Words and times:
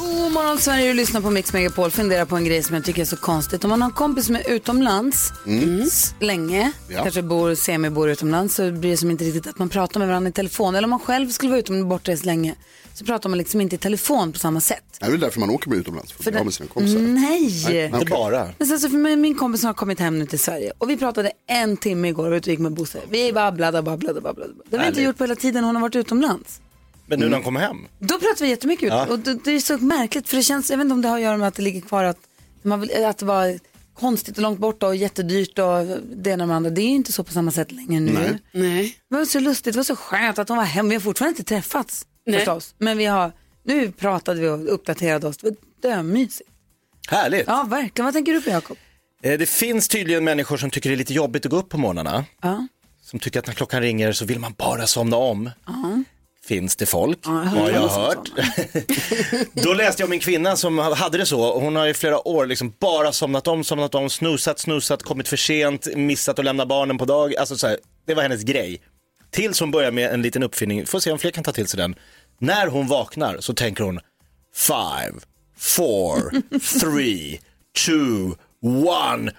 God 0.00 0.32
morgon 0.32 0.58
Sverige, 0.58 0.88
du 0.88 0.94
lyssnar 0.94 1.20
på 1.20 1.30
Mix 1.30 1.52
Megapol. 1.52 1.90
Fundera 1.90 2.26
på 2.26 2.36
en 2.36 2.44
grej 2.44 2.62
som 2.62 2.74
jag 2.74 2.84
tycker 2.84 3.00
är 3.02 3.06
så 3.06 3.16
konstigt. 3.16 3.64
Om 3.64 3.70
man 3.70 3.82
har 3.82 3.88
en 3.88 3.94
kompis 3.94 4.26
som 4.26 4.36
är 4.36 4.50
utomlands 4.50 5.32
s- 5.86 6.14
länge, 6.20 6.72
Ja. 6.88 7.02
kanske 7.02 7.22
bor, 7.22 7.54
semi-bor 7.54 8.10
utomlands, 8.10 8.54
så 8.54 8.70
blir 8.72 8.90
det 8.90 8.96
som 8.96 9.10
inte 9.10 9.24
riktigt 9.24 9.46
att 9.46 9.58
man 9.58 9.68
pratar 9.68 9.98
med 10.00 10.08
varandra 10.08 10.28
i 10.28 10.32
telefon. 10.32 10.74
Eller 10.74 10.86
om 10.86 10.90
man 10.90 10.98
själv 10.98 11.28
skulle 11.30 11.50
vara 11.50 11.60
utomlands 11.60 11.88
bortrest 11.90 12.24
länge, 12.24 12.54
så 12.94 13.04
pratar 13.04 13.28
man 13.28 13.38
liksom 13.38 13.60
inte 13.60 13.74
i 13.74 13.78
telefon 13.78 14.32
på 14.32 14.38
samma 14.38 14.60
sätt. 14.60 14.84
Det 15.00 15.06
är 15.06 15.10
väl 15.10 15.20
därför 15.20 15.40
man 15.40 15.50
åker 15.50 15.70
med 15.70 15.78
utomlands, 15.78 16.12
för 16.12 16.18
att 16.20 16.24
För 16.24 16.30
bli 16.30 16.38
av 16.38 16.44
det- 16.44 16.44
med 16.44 16.54
sina 16.54 16.68
kompisar. 16.68 17.00
Nej! 17.00 17.84
Inte 17.94 18.06
bara. 18.10 18.48
Men 18.58 18.68
sen 18.68 18.80
så 18.80 18.88
för 18.90 18.96
mig, 18.98 19.16
min 19.16 19.34
kompis 19.38 19.62
har 19.62 19.72
kommit 19.74 19.98
hem 20.00 20.18
nu 20.18 20.26
till 20.26 20.38
Sverige 20.38 20.72
och 20.78 20.90
vi 20.90 20.96
pratade 20.96 21.32
en 21.48 21.76
timme 21.76 22.08
igår 22.08 22.30
och 22.30 22.48
gick 22.48 22.58
med 22.58 22.72
Bosse. 22.72 22.98
Vi 23.10 23.32
babblade 23.32 23.78
och 23.78 23.84
babblade 23.84 24.16
och 24.16 24.22
babblade. 24.22 24.52
Det 24.70 24.76
har 24.76 24.84
vi 24.84 24.88
inte 24.88 25.02
gjort 25.02 25.18
på 25.18 25.24
hela 25.24 25.34
tiden 25.36 25.64
hon 25.64 25.74
har 25.76 25.82
varit 25.82 25.96
utomlands. 25.96 26.60
Men 27.10 27.18
nu 27.20 27.26
när 27.26 27.32
han 27.32 27.42
kommer 27.42 27.60
hem? 27.60 27.76
Då 27.98 28.18
pratar 28.18 28.44
vi 28.44 28.48
jättemycket 28.50 28.86
ut. 28.86 28.90
Ja. 28.92 29.06
Och 29.06 29.18
det, 29.18 29.34
det 29.44 29.50
är 29.50 29.60
så 29.60 29.78
märkligt 29.78 30.28
för 30.28 30.36
det 30.36 30.42
känns, 30.42 30.70
jag 30.70 30.76
vet 30.76 30.84
inte 30.84 30.94
om 30.94 31.02
det 31.02 31.08
har 31.08 31.16
att 31.16 31.22
göra 31.22 31.36
med 31.36 31.48
att 31.48 31.54
det 31.54 31.62
ligger 31.62 31.80
kvar 31.80 32.04
att, 32.04 32.18
man 32.62 32.80
vill, 32.80 33.04
att 33.04 33.18
det 33.18 33.26
var 33.26 33.58
konstigt 33.94 34.36
och 34.36 34.42
långt 34.42 34.58
borta 34.58 34.86
och 34.86 34.96
jättedyrt 34.96 35.58
och 35.58 35.86
det 36.16 36.30
ena 36.30 36.46
med 36.46 36.52
det 36.54 36.56
andra. 36.56 36.70
Det 36.70 36.80
är 36.80 36.88
ju 36.88 36.94
inte 36.94 37.12
så 37.12 37.24
på 37.24 37.32
samma 37.32 37.50
sätt 37.50 37.72
längre 37.72 38.00
nu. 38.00 38.12
Nej. 38.12 38.38
Nej. 38.52 38.96
Det 39.10 39.16
var 39.16 39.24
så 39.24 39.40
lustigt, 39.40 39.72
det 39.74 39.78
var 39.78 39.84
så 39.84 39.96
skönt 39.96 40.38
att 40.38 40.48
hon 40.48 40.58
var 40.58 40.64
hemma. 40.64 40.88
Vi 40.88 40.94
har 40.94 41.00
fortfarande 41.00 41.38
inte 41.38 41.48
träffats 41.54 42.06
Nej. 42.26 42.38
förstås. 42.38 42.74
Men 42.78 42.98
vi 42.98 43.04
har, 43.06 43.32
nu 43.64 43.92
pratade 43.92 44.40
vi 44.40 44.48
och 44.48 44.74
uppdaterade 44.74 45.26
oss. 45.28 45.36
Det 45.36 45.46
var 45.50 45.56
dömysigt. 45.90 46.50
Härligt. 47.08 47.44
Ja, 47.46 47.66
verkligen. 47.70 48.04
Vad 48.04 48.14
tänker 48.14 48.32
du 48.32 48.42
på 48.42 48.50
Jakob? 48.50 48.76
Eh, 49.22 49.38
Det 49.38 49.46
finns 49.48 49.88
tydligen 49.88 50.24
människor 50.24 50.56
som 50.56 50.70
tycker 50.70 50.90
det 50.90 50.94
är 50.94 50.98
lite 50.98 51.14
jobbigt 51.14 51.44
att 51.46 51.50
gå 51.50 51.56
upp 51.58 51.68
på 51.68 51.78
morgnarna. 51.78 52.24
Ja. 52.42 52.66
Som 53.02 53.18
tycker 53.18 53.38
att 53.40 53.46
när 53.46 53.54
klockan 53.54 53.80
ringer 53.82 54.12
så 54.12 54.24
vill 54.24 54.38
man 54.38 54.54
bara 54.58 54.86
somna 54.86 55.16
om. 55.16 55.50
Finns 56.50 56.76
det 56.76 56.86
folk, 56.86 57.18
jag 57.24 57.32
har 57.32 57.88
hört 57.88 58.28
jag. 58.36 59.46
Då 59.64 59.72
läste 59.72 60.02
jag 60.02 60.08
om 60.08 60.12
en 60.12 60.20
kvinna 60.20 60.56
som 60.56 60.78
hade 60.78 61.18
det 61.18 61.26
så. 61.26 61.60
Hon 61.60 61.76
har 61.76 61.86
i 61.86 61.94
flera 61.94 62.28
år 62.28 62.46
liksom 62.46 62.74
bara 62.78 63.12
somnat 63.12 63.48
om, 63.48 63.64
somnat 63.64 63.94
om, 63.94 64.10
snusat, 64.10 64.58
snusat, 64.58 65.02
kommit 65.02 65.28
för 65.28 65.36
sent, 65.36 65.96
missat 65.96 66.38
att 66.38 66.44
lämna 66.44 66.66
barnen 66.66 66.98
på 66.98 67.04
dag. 67.04 67.36
Alltså 67.36 67.56
så 67.56 67.66
här, 67.66 67.78
det 68.06 68.14
var 68.14 68.22
hennes 68.22 68.42
grej. 68.42 68.80
Tills 69.30 69.60
hon 69.60 69.70
börjar 69.70 69.90
med 69.90 70.10
en 70.10 70.22
liten 70.22 70.42
uppfinning, 70.42 70.86
får 70.86 71.00
se 71.00 71.12
om 71.12 71.18
fler 71.18 71.30
kan 71.30 71.44
ta 71.44 71.52
till 71.52 71.68
sig 71.68 71.78
den. 71.78 71.94
När 72.38 72.66
hon 72.66 72.86
vaknar 72.86 73.36
så 73.40 73.54
tänker 73.54 73.84
hon 73.84 74.00
five, 74.54 75.20
four, 75.58 76.30
three, 76.80 77.40
two, 77.86 78.36
one. 78.88 79.32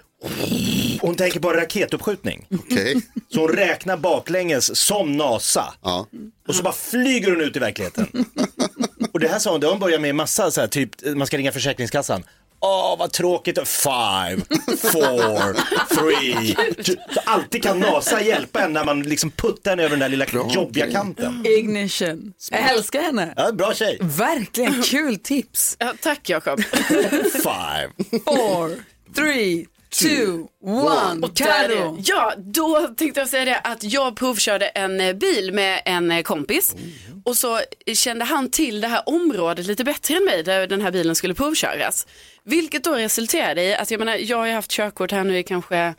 Hon 1.00 1.14
tänker 1.14 1.40
på 1.40 1.52
raketuppskjutning. 1.52 2.46
Okej. 2.58 3.00
Så 3.34 3.40
hon 3.40 3.48
räknar 3.48 3.96
baklänges 3.96 4.76
som 4.76 5.16
NASA. 5.16 5.74
Ja. 5.82 6.06
Och 6.48 6.54
så 6.54 6.62
bara 6.62 6.74
flyger 6.74 7.30
hon 7.30 7.40
ut 7.40 7.56
i 7.56 7.58
verkligheten. 7.58 8.24
Och 9.12 9.20
det 9.20 9.28
här 9.28 9.38
sa 9.38 9.50
hon, 9.50 9.60
det 9.60 9.66
har 9.66 9.72
hon 9.72 9.80
börjat 9.80 10.00
med 10.00 10.14
massa 10.14 10.50
så 10.50 10.60
här, 10.60 10.68
typ 10.68 10.90
man 11.16 11.26
ska 11.26 11.36
ringa 11.38 11.52
Försäkringskassan. 11.52 12.24
Åh, 12.64 12.96
vad 12.98 13.12
tråkigt. 13.12 13.68
Five, 13.68 14.42
four, 14.78 15.56
three. 15.94 16.56
Så 16.84 17.20
alltid 17.24 17.62
kan 17.62 17.80
NASA 17.80 18.22
hjälpa 18.22 18.60
en 18.60 18.72
när 18.72 18.84
man 18.84 19.02
liksom 19.02 19.30
puttar 19.30 19.72
en 19.72 19.80
över 19.80 19.90
den 19.90 19.98
där 19.98 20.08
lilla 20.08 20.26
jobbiga 20.54 20.90
kanten. 20.90 21.46
Ignition. 21.46 22.32
Jag 22.50 22.70
älskar 22.70 23.00
henne. 23.02 23.34
Ja, 23.36 23.52
bra 23.52 23.74
tjej. 23.74 23.98
Verkligen 24.00 24.82
kul 24.82 25.16
tips. 25.18 25.76
Ja, 25.78 25.94
tack 26.02 26.28
Jakob. 26.28 26.60
Five. 27.32 27.90
Four, 28.24 28.70
three, 29.14 29.66
two, 29.92 30.46
one. 30.64 31.26
Och. 31.26 31.36
Karo. 31.36 31.98
Ja, 32.04 32.34
då 32.38 32.88
tänkte 32.96 33.20
jag 33.20 33.28
säga 33.28 33.44
det 33.44 33.58
att 33.58 33.84
jag 33.84 34.16
provkörde 34.16 34.66
en 34.66 35.00
eh, 35.00 35.12
bil 35.12 35.52
med 35.52 35.82
en 35.84 36.10
eh, 36.10 36.22
kompis 36.22 36.74
och 37.24 37.36
så 37.36 37.60
kände 37.94 38.24
han 38.24 38.50
till 38.50 38.80
det 38.80 38.88
här 38.88 39.02
området 39.06 39.66
lite 39.66 39.84
bättre 39.84 40.14
än 40.14 40.24
mig 40.24 40.42
där 40.42 40.66
den 40.66 40.80
här 40.80 40.90
bilen 40.90 41.14
skulle 41.14 41.34
provköras. 41.34 42.06
Vilket 42.44 42.84
då 42.84 42.94
resulterade 42.94 43.62
i 43.62 43.74
att 43.74 43.90
jag 43.90 43.98
menar, 43.98 44.16
jag 44.16 44.36
har 44.36 44.46
ju 44.46 44.52
haft 44.52 44.70
körkort 44.70 45.12
här 45.12 45.24
nu 45.24 45.38
i 45.38 45.42
kanske 45.42 45.94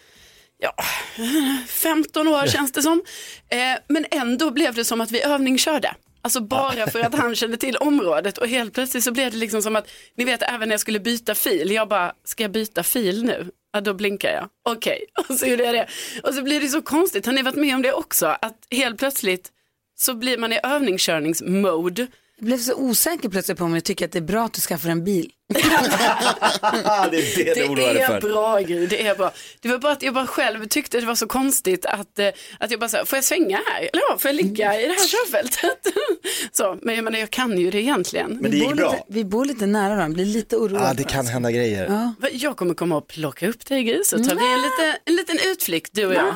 ja, 0.57 0.75
15 1.67 2.27
år 2.27 2.47
känns 2.47 2.71
det 2.71 2.81
som. 2.81 3.03
Eh, 3.49 3.79
men 3.87 4.05
ändå 4.11 4.51
blev 4.51 4.73
det 4.73 4.85
som 4.85 5.01
att 5.01 5.11
vi 5.11 5.23
övningskörde. 5.23 5.95
Alltså 6.21 6.41
bara 6.41 6.87
för 6.87 6.99
att 6.99 7.15
han 7.15 7.35
kände 7.35 7.57
till 7.57 7.77
området 7.77 8.37
och 8.37 8.47
helt 8.47 8.73
plötsligt 8.73 9.03
så 9.03 9.11
blev 9.11 9.31
det 9.31 9.37
liksom 9.37 9.61
som 9.61 9.75
att, 9.75 9.89
ni 10.17 10.23
vet 10.23 10.41
även 10.41 10.69
när 10.69 10.73
jag 10.73 10.79
skulle 10.79 10.99
byta 10.99 11.35
fil, 11.35 11.71
jag 11.71 11.87
bara, 11.87 12.13
ska 12.25 12.43
jag 12.43 12.51
byta 12.51 12.83
fil 12.83 13.23
nu? 13.23 13.51
Ja, 13.73 13.81
då 13.81 13.93
blinkar 13.93 14.29
jag. 14.29 14.49
Okej, 14.63 15.05
och 15.29 15.35
så 15.35 15.45
gjorde 15.45 15.63
jag 15.63 15.75
det. 15.75 15.87
Och 16.23 16.33
så 16.33 16.43
blir 16.43 16.61
det 16.61 16.67
så 16.67 16.81
konstigt, 16.81 17.25
har 17.25 17.33
ni 17.33 17.41
varit 17.41 17.55
med 17.55 17.75
om 17.75 17.81
det 17.81 17.93
också? 17.93 18.25
Att 18.41 18.67
helt 18.71 18.99
plötsligt 18.99 19.51
så 19.95 20.13
blir 20.13 20.37
man 20.37 20.53
i 20.53 20.59
övningskörningsmode. 20.63 22.07
Jag 22.43 22.47
blev 22.47 22.57
så 22.57 22.73
osäker 22.75 23.29
plötsligt 23.29 23.57
på 23.57 23.63
om 23.65 23.73
jag 23.73 23.83
tycker 23.83 24.05
att 24.05 24.11
det 24.11 24.19
är 24.19 24.23
bra 24.23 24.45
att 24.45 24.53
du 24.53 24.61
skaffar 24.61 24.89
en 24.89 25.03
bil. 25.03 25.31
Det 25.53 25.59
är 25.59 27.09
det 27.11 27.53
Det 27.53 27.63
oroar 27.69 27.93
dig 27.93 28.01
är 28.03 28.07
för. 28.07 28.21
bra 28.21 28.59
grej, 28.59 28.87
det 28.87 29.07
är 29.07 29.15
bra. 29.15 29.31
Det 29.61 29.69
var 29.69 29.77
bara 29.77 29.91
att 29.91 30.03
jag 30.03 30.13
bara 30.13 30.27
själv 30.27 30.67
tyckte 30.67 30.99
det 30.99 31.05
var 31.05 31.15
så 31.15 31.27
konstigt 31.27 31.85
att, 31.85 32.19
eh, 32.19 32.27
att 32.59 32.71
jag 32.71 32.79
bara 32.79 32.87
här, 32.93 33.05
får 33.05 33.17
jag 33.17 33.23
svänga 33.23 33.57
här? 33.57 33.79
Eller 33.79 34.03
ja, 34.09 34.17
får 34.19 34.29
jag 34.29 34.35
ligga 34.35 34.81
i 34.81 34.87
det 34.87 34.93
här 34.93 35.07
körfältet? 35.07 35.93
så, 36.51 36.77
men 36.81 36.95
jag 36.95 37.03
menar, 37.03 37.19
jag 37.19 37.29
kan 37.29 37.57
ju 37.57 37.71
det 37.71 37.81
egentligen. 37.81 38.37
Men 38.41 38.51
det 38.51 38.57
gick 38.57 38.67
bor 38.67 38.75
bra. 38.75 38.91
Lite, 38.91 39.03
vi 39.07 39.25
bor 39.25 39.45
lite 39.45 39.65
nära 39.65 39.95
varandra, 39.95 40.13
blir 40.15 40.25
lite 40.25 40.57
oroad. 40.57 40.81
Ah, 40.81 40.93
det 40.93 41.03
kan 41.03 41.27
hända 41.27 41.51
grejer. 41.51 41.87
Va, 41.87 42.29
Jag 42.31 42.57
kommer 42.57 42.73
komma 42.73 42.97
och 42.97 43.07
plocka 43.07 43.47
upp 43.47 43.65
dig 43.65 43.83
Gry, 43.83 44.03
så 44.05 44.17
tar 44.17 44.23
vi 44.35 44.53
en 44.53 44.61
liten, 44.61 45.01
en 45.05 45.15
liten 45.15 45.51
utflykt 45.51 45.89
du 45.93 46.05
och 46.05 46.13
jag. 46.13 46.35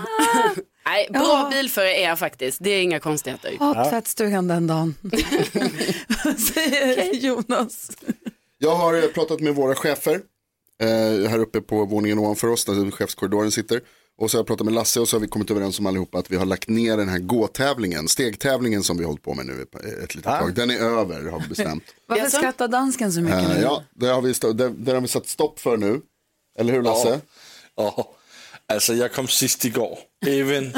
Nej, 0.89 1.07
bra 1.11 1.21
Ja. 1.23 1.47
bilförare 1.51 1.95
är 1.95 2.07
jag 2.09 2.19
faktiskt, 2.19 2.57
det 2.61 2.69
är 2.69 2.81
inga 2.81 2.99
konstigheter. 2.99 3.57
Ha 3.59 3.89
tvättstugan 3.89 4.47
den 4.47 4.67
dagen. 4.67 4.95
Vad 6.25 6.39
säger 6.53 7.13
Jonas? 7.13 7.91
Jag 8.57 8.75
har 8.75 8.93
eh, 8.93 9.01
pratat 9.07 9.39
med 9.39 9.55
våra 9.55 9.75
chefer 9.75 10.21
eh, 10.81 11.29
här 11.29 11.39
uppe 11.39 11.61
på 11.61 11.85
våningen 11.85 12.19
ovanför 12.19 12.47
oss 12.47 12.65
där 12.65 12.91
chefskorridoren 12.91 13.51
sitter. 13.51 13.81
Och 14.19 14.31
så 14.31 14.37
har 14.37 14.39
jag 14.39 14.47
pratat 14.47 14.65
med 14.65 14.73
Lasse 14.73 14.99
och 14.99 15.09
så 15.09 15.15
har 15.15 15.21
vi 15.21 15.27
kommit 15.27 15.51
överens 15.51 15.79
om 15.79 15.85
allihopa 15.85 16.17
att 16.17 16.31
vi 16.31 16.35
har 16.35 16.45
lagt 16.45 16.69
ner 16.69 16.97
den 16.97 17.09
här 17.09 17.19
gåtävlingen, 17.19 18.07
stegtävlingen 18.07 18.83
som 18.83 18.97
vi 18.97 19.03
har 19.03 19.07
hållit 19.09 19.23
på 19.23 19.33
med 19.33 19.45
nu 19.45 19.61
ett, 20.03 20.15
litet 20.15 20.23
tag. 20.39 20.53
Den 20.55 20.69
är 20.71 20.79
över 20.79 21.29
har 21.31 21.39
vi 21.39 21.47
bestämt. 21.47 21.83
Varför 22.07 22.29
skrattar 22.29 22.67
dansken 22.67 23.13
så 23.13 23.21
mycket 23.21 23.39
Eh, 23.39 23.49
nu? 23.49 23.61
ja, 23.61 23.83
det 23.95 24.07
har 24.07 24.21
vi, 24.21 24.33
det, 24.53 24.69
det 24.69 24.91
har 24.93 25.01
vi 25.01 25.07
satt 25.07 25.27
stopp 25.27 25.59
för 25.59 25.77
nu. 25.77 26.01
Eller 26.59 26.73
hur 26.73 26.81
Lasse? 26.81 27.19
Ja, 27.75 28.13
alltså 28.73 28.93
jag 28.93 29.13
kom 29.13 29.27
sist 29.27 29.65
igår. 29.65 29.99
Även 30.27 30.73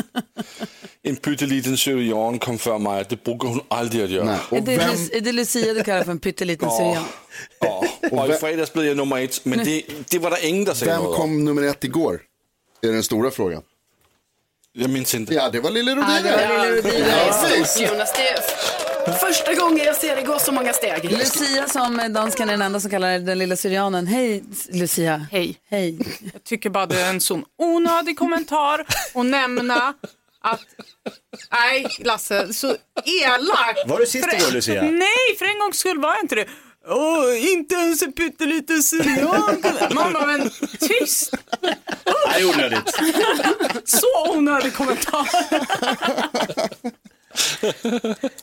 en 1.04 1.16
pytteliten 1.16 1.78
syrian 1.78 2.40
kom 2.40 2.58
för 2.58 2.78
mig. 2.78 3.06
Det 3.10 3.24
brukar 3.24 3.48
hon 3.48 3.62
aldrig 3.68 4.04
att 4.04 4.10
göra. 4.10 4.26
Nej. 4.26 4.40
Är 4.52 4.62
det, 4.62 4.78
vem, 4.78 4.90
är 5.14 5.22
det 5.22 5.32
Lucia 5.32 5.74
du 5.74 5.84
kallar 5.84 6.04
för 6.04 6.12
en 6.12 6.20
pytteliten 6.20 6.70
syrian? 6.72 7.04
Ja, 7.60 7.86
och 8.12 8.30
i 8.30 8.34
fredags 8.34 8.74
blev 8.74 8.86
jag 8.86 8.98
nummer 8.98 9.24
ett, 9.24 9.46
men 9.46 9.64
det, 9.66 9.84
det 10.10 10.20
var 10.20 10.32
det 10.32 10.48
ingen 10.48 10.66
der 10.66 10.74
sagde 10.74 10.94
vem 10.94 11.04
något 11.04 11.16
om. 11.16 11.22
kom 11.22 11.46
nummer 11.46 11.64
ett 11.64 11.84
igår? 11.84 12.22
Det 12.82 12.88
är 12.88 12.92
den 12.94 13.04
stora 13.04 13.32
frågan. 13.32 13.62
Jag 14.74 14.90
minns 14.90 15.16
inte. 15.16 15.34
Ja, 15.34 15.50
det 15.50 15.60
var 15.60 15.72
Lille 15.72 15.92
Ja, 15.92 15.96
det 15.98 16.04
var 16.04 16.66
Rodiner. 16.68 16.76
Rodina. 16.76 16.90
Det 16.90 17.12
är 17.12 17.28
Ja, 17.28 17.34
stort 17.34 17.50
precis. 17.58 17.82
Jonas, 17.92 18.14
det 18.16 18.28
är 18.30 18.40
första 19.14 19.54
gången 19.54 19.86
jag 19.86 19.96
ser 19.96 20.16
det 20.16 20.22
gå 20.22 20.40
så 20.40 20.52
många 20.52 20.74
steg. 20.74 21.12
Lucia 21.12 21.68
som 21.68 22.14
dansken 22.14 22.50
är 22.50 22.54
den 22.54 22.62
enda 22.62 22.80
som 22.80 22.92
kallar 22.92 23.20
den 23.20 23.38
lilla 23.38 23.56
syrianen. 23.56 24.08
Hej 24.08 24.44
Lucia. 24.70 25.28
Hej. 25.32 25.58
Hej. 25.70 26.00
Jag 26.34 26.44
tycker 26.44 26.70
bara 26.70 26.86
det 26.86 27.02
är 27.02 27.10
en 27.10 27.22
sån 27.22 27.44
onödig 27.58 28.18
kommentar 28.18 28.86
att 29.14 29.26
nämna 29.26 29.94
att 30.42 30.62
Nej, 31.52 31.88
Lasse, 32.00 32.54
så 32.54 32.68
elakt. 33.06 33.88
Var 33.88 34.00
du 34.00 34.06
sist 34.06 34.28
igår, 34.34 34.52
Lucia? 34.52 34.82
Nej, 34.82 35.38
för 35.40 35.46
en 35.46 35.60
gångs 35.60 35.78
skull 35.80 36.00
var 36.00 36.10
jag 36.14 36.24
inte 36.24 36.36
det. 36.36 36.46
Åh, 36.88 37.52
inte 37.52 37.76
ens 37.76 38.02
en 38.02 38.14
pytteliten 38.14 38.84
syrian. 38.84 39.64
Man 39.92 40.14
bara, 40.14 40.26
men 40.26 40.50
tyst. 40.80 41.34
Nej, 42.28 42.46
onödigt. 42.46 42.94
Så 43.86 44.38
onödig 44.38 44.74
kommentar. 44.74 45.30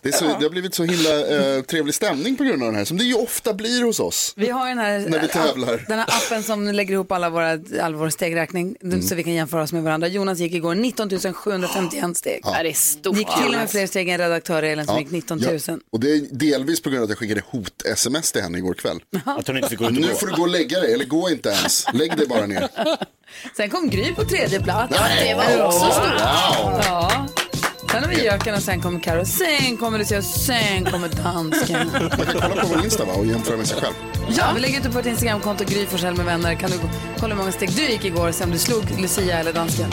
Det, 0.02 0.08
är 0.08 0.12
så, 0.12 0.24
det 0.24 0.44
har 0.44 0.50
blivit 0.50 0.74
så 0.74 0.84
himla 0.84 1.26
eh, 1.56 1.62
trevlig 1.62 1.94
stämning 1.94 2.36
på 2.36 2.44
grund 2.44 2.62
av 2.62 2.68
den 2.68 2.76
här, 2.76 2.84
som 2.84 2.98
det 2.98 3.04
ju 3.04 3.14
ofta 3.14 3.54
blir 3.54 3.84
hos 3.84 4.00
oss. 4.00 4.32
Vi 4.36 4.50
har 4.50 4.68
den 4.68 4.78
här, 4.78 4.98
När 5.08 5.20
vi 5.20 5.28
tävlar. 5.28 5.84
den 5.88 5.98
här 5.98 6.06
appen 6.08 6.42
som 6.42 6.64
lägger 6.64 6.94
ihop 6.94 7.12
alla 7.12 7.30
våra, 7.30 7.58
all 7.82 7.94
vår 7.94 8.10
stegräkning 8.10 8.76
så 9.08 9.14
vi 9.14 9.24
kan 9.24 9.32
jämföra 9.32 9.62
oss 9.62 9.72
med 9.72 9.82
varandra. 9.82 10.08
Jonas 10.08 10.38
gick 10.38 10.54
igår 10.54 10.74
19 10.74 11.10
751 11.34 12.16
steg. 12.16 12.40
Ja, 12.44 12.62
det 12.62 12.68
är 12.68 12.72
stort. 12.72 13.16
Gick 13.16 13.28
till 13.34 13.46
och 13.46 13.52
med 13.60 13.70
fler 13.70 13.86
steg 13.86 14.08
än 14.08 14.18
redaktör 14.18 14.62
Elin 14.62 14.86
som 14.86 14.98
gick 14.98 15.10
19 15.10 15.38
000. 15.38 15.58
Ja, 15.66 15.78
och 15.92 16.00
det 16.00 16.10
är 16.12 16.20
delvis 16.30 16.82
på 16.82 16.90
grund 16.90 16.98
av 16.98 17.04
att 17.04 17.10
jag 17.10 17.18
skickade 17.18 17.42
hot-sms 17.50 18.32
till 18.32 18.42
henne 18.42 18.58
igår 18.58 18.74
kväll. 18.74 19.00
Att 19.24 19.46
hon 19.46 19.56
inte 19.56 19.68
fick 19.68 19.78
gå 19.78 19.84
ut 19.84 19.90
och 19.90 19.96
Nu 19.96 20.14
får 20.14 20.26
du 20.26 20.32
gå 20.32 20.42
och 20.42 20.48
lägga 20.48 20.80
dig, 20.80 20.92
eller 20.92 21.04
gå 21.04 21.30
inte 21.30 21.48
ens. 21.48 21.86
Lägg 21.92 22.16
dig 22.16 22.26
bara 22.26 22.46
ner. 22.46 22.68
Sen 23.56 23.70
kom 23.70 23.90
Gry 23.90 24.14
på 24.14 24.24
tredje 24.24 24.62
plats. 24.62 24.96
Ja, 24.96 25.24
det 25.24 25.34
var 25.34 25.66
också 25.66 25.90
stort. 25.90 26.05
Ja. 28.26 28.60
Sen 28.60 28.76
och 28.78 28.82
kommer 28.82 29.00
Karo, 29.00 29.24
sen 29.24 29.76
kommer 29.76 29.98
Lucia 29.98 30.18
och 30.18 30.24
sen 30.24 30.84
kommer 30.84 31.08
dansken. 31.08 31.90
Man 31.92 32.10
kan 32.10 32.40
kolla 32.40 32.62
på 32.62 32.66
vår 32.66 32.84
Insta 32.84 33.04
va, 33.04 33.12
och 33.12 33.26
jämföra 33.26 33.56
med 33.56 33.66
sig 33.66 33.80
själv. 33.80 33.94
Ja, 34.28 34.52
vi 34.54 34.60
lägger 34.60 34.80
ut 34.80 34.92
på 34.92 34.98
ett 34.98 35.06
Instagramkonto, 35.06 35.64
Gry 35.64 35.86
Forssell 35.86 36.14
med 36.14 36.26
vänner. 36.26 36.54
Kan 36.54 36.70
du 36.70 36.76
kolla 37.18 37.34
hur 37.34 37.40
många 37.40 37.52
steg 37.52 37.70
du 37.76 37.82
gick 37.82 38.04
igår 38.04 38.28
och 38.28 38.34
se 38.34 38.44
om 38.44 38.50
du 38.50 38.58
slog 38.58 38.82
Lucia 39.00 39.38
eller 39.38 39.52
dansken. 39.52 39.90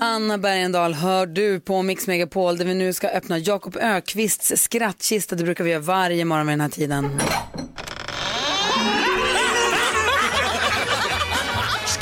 Anna 0.00 0.38
Bergendahl 0.38 0.94
hör 0.94 1.26
du 1.26 1.60
på 1.60 1.82
Mix 1.82 2.06
Megapol 2.06 2.58
där 2.58 2.64
vi 2.64 2.74
nu 2.74 2.92
ska 2.92 3.08
öppna 3.08 3.38
Jakob 3.38 3.76
Ökvists 3.76 4.52
skrattkista. 4.56 5.36
Det 5.36 5.44
brukar 5.44 5.64
vi 5.64 5.70
göra 5.70 5.80
varje 5.80 6.24
morgon 6.24 6.46
med 6.46 6.52
den 6.52 6.60
här 6.60 6.68
tiden. 6.68 7.20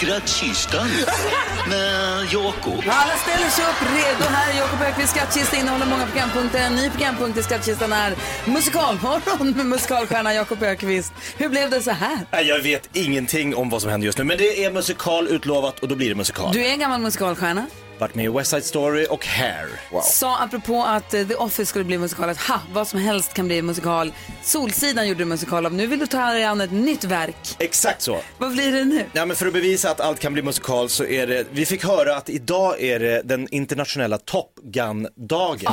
Skrattkistan 0.05 0.87
med 1.69 2.25
Jakob. 2.33 2.85
Alla 2.89 3.17
ställer 3.17 3.49
sig 3.51 3.65
upp 3.65 3.83
redo. 3.97 4.31
Här 4.31 4.53
är 4.55 4.59
Jakob 4.59 4.81
Ökvists 4.81 5.11
skrattkista 5.11 5.57
innehåller 5.57 5.87
många 5.87 6.07
programpunkter. 6.07 6.59
En 6.59 6.75
ny 6.75 6.91
programpunkt 6.91 7.39
i 7.39 7.43
skattkistan 7.43 7.93
är 7.93 8.15
Musikalmorgon 8.45 9.51
med 9.51 9.67
musikalstjärnan 9.67 10.35
Jakob 10.35 10.63
Ökvist. 10.63 11.13
Hur 11.37 11.49
blev 11.49 11.71
det 11.71 11.83
så 11.83 11.91
här? 11.91 12.19
Jag 12.43 12.61
vet 12.63 12.89
ingenting 12.93 13.55
om 13.55 13.71
vad 13.71 13.83
som 13.83 13.91
händer 13.91 14.07
just 14.07 14.19
nu, 14.19 14.25
men 14.25 14.39
det 14.39 14.65
är 14.65 14.73
musikal 14.73 15.29
utlovat 15.29 15.81
och 15.81 15.89
då 15.89 15.95
blir 15.95 16.09
det 16.09 16.15
musikal. 16.15 16.53
Du 16.53 16.65
är 16.65 16.71
en 16.71 16.79
gammal 16.79 17.01
musikalstjärna. 17.01 17.67
Varit 17.99 18.15
med 18.15 18.25
i 18.25 18.29
West 18.29 18.51
Side 18.51 18.65
Story 18.65 19.07
och 19.11 19.27
Hair. 19.27 19.69
Sa 20.03 20.39
apropå 20.39 20.83
att 20.83 21.15
eh, 21.15 21.27
The 21.29 21.35
Office 21.35 21.67
skulle 21.67 21.85
bli 21.85 21.99
musikal 21.99 22.29
att 22.29 22.41
ha, 22.41 22.61
vad 22.73 22.89
som 22.89 23.01
helst 23.01 23.35
kan 23.35 23.47
bli 23.47 23.63
musikal. 23.63 24.13
Solsidan 24.43 25.09
gjorde 25.09 25.19
du 25.19 25.25
musikal 25.25 25.67
av. 25.67 25.75
Nu 25.75 25.87
vill 25.87 25.99
du 25.99 26.07
ta 26.07 26.27
dig 26.27 26.45
an 26.45 26.61
ett 26.61 26.73
nytt 26.73 27.05
verk. 27.05 27.57
Exakt 27.59 28.03
så. 28.03 28.19
Vad 28.39 28.53
blir 28.53 28.73
det 28.73 28.85
nu? 28.85 29.05
Ja, 29.13 29.27
men 29.27 29.37
för 29.37 29.47
att 29.47 29.53
bevisa 29.53 29.91
att 29.91 30.01
allt 30.01 30.21
kan 30.21 30.33
bli 30.33 30.43
musikal 30.43 30.89
så 30.89 31.05
är 31.05 31.27
det, 31.27 31.47
vi 31.51 31.67
fick 31.67 31.85
höra 31.85 32.17
att 32.17 32.29
idag 32.29 32.81
är 32.81 32.99
det 33.01 33.23
den 33.25 33.49
internationella 33.51 34.19
Top 34.19 34.59
Gun-dagen. 34.63 35.73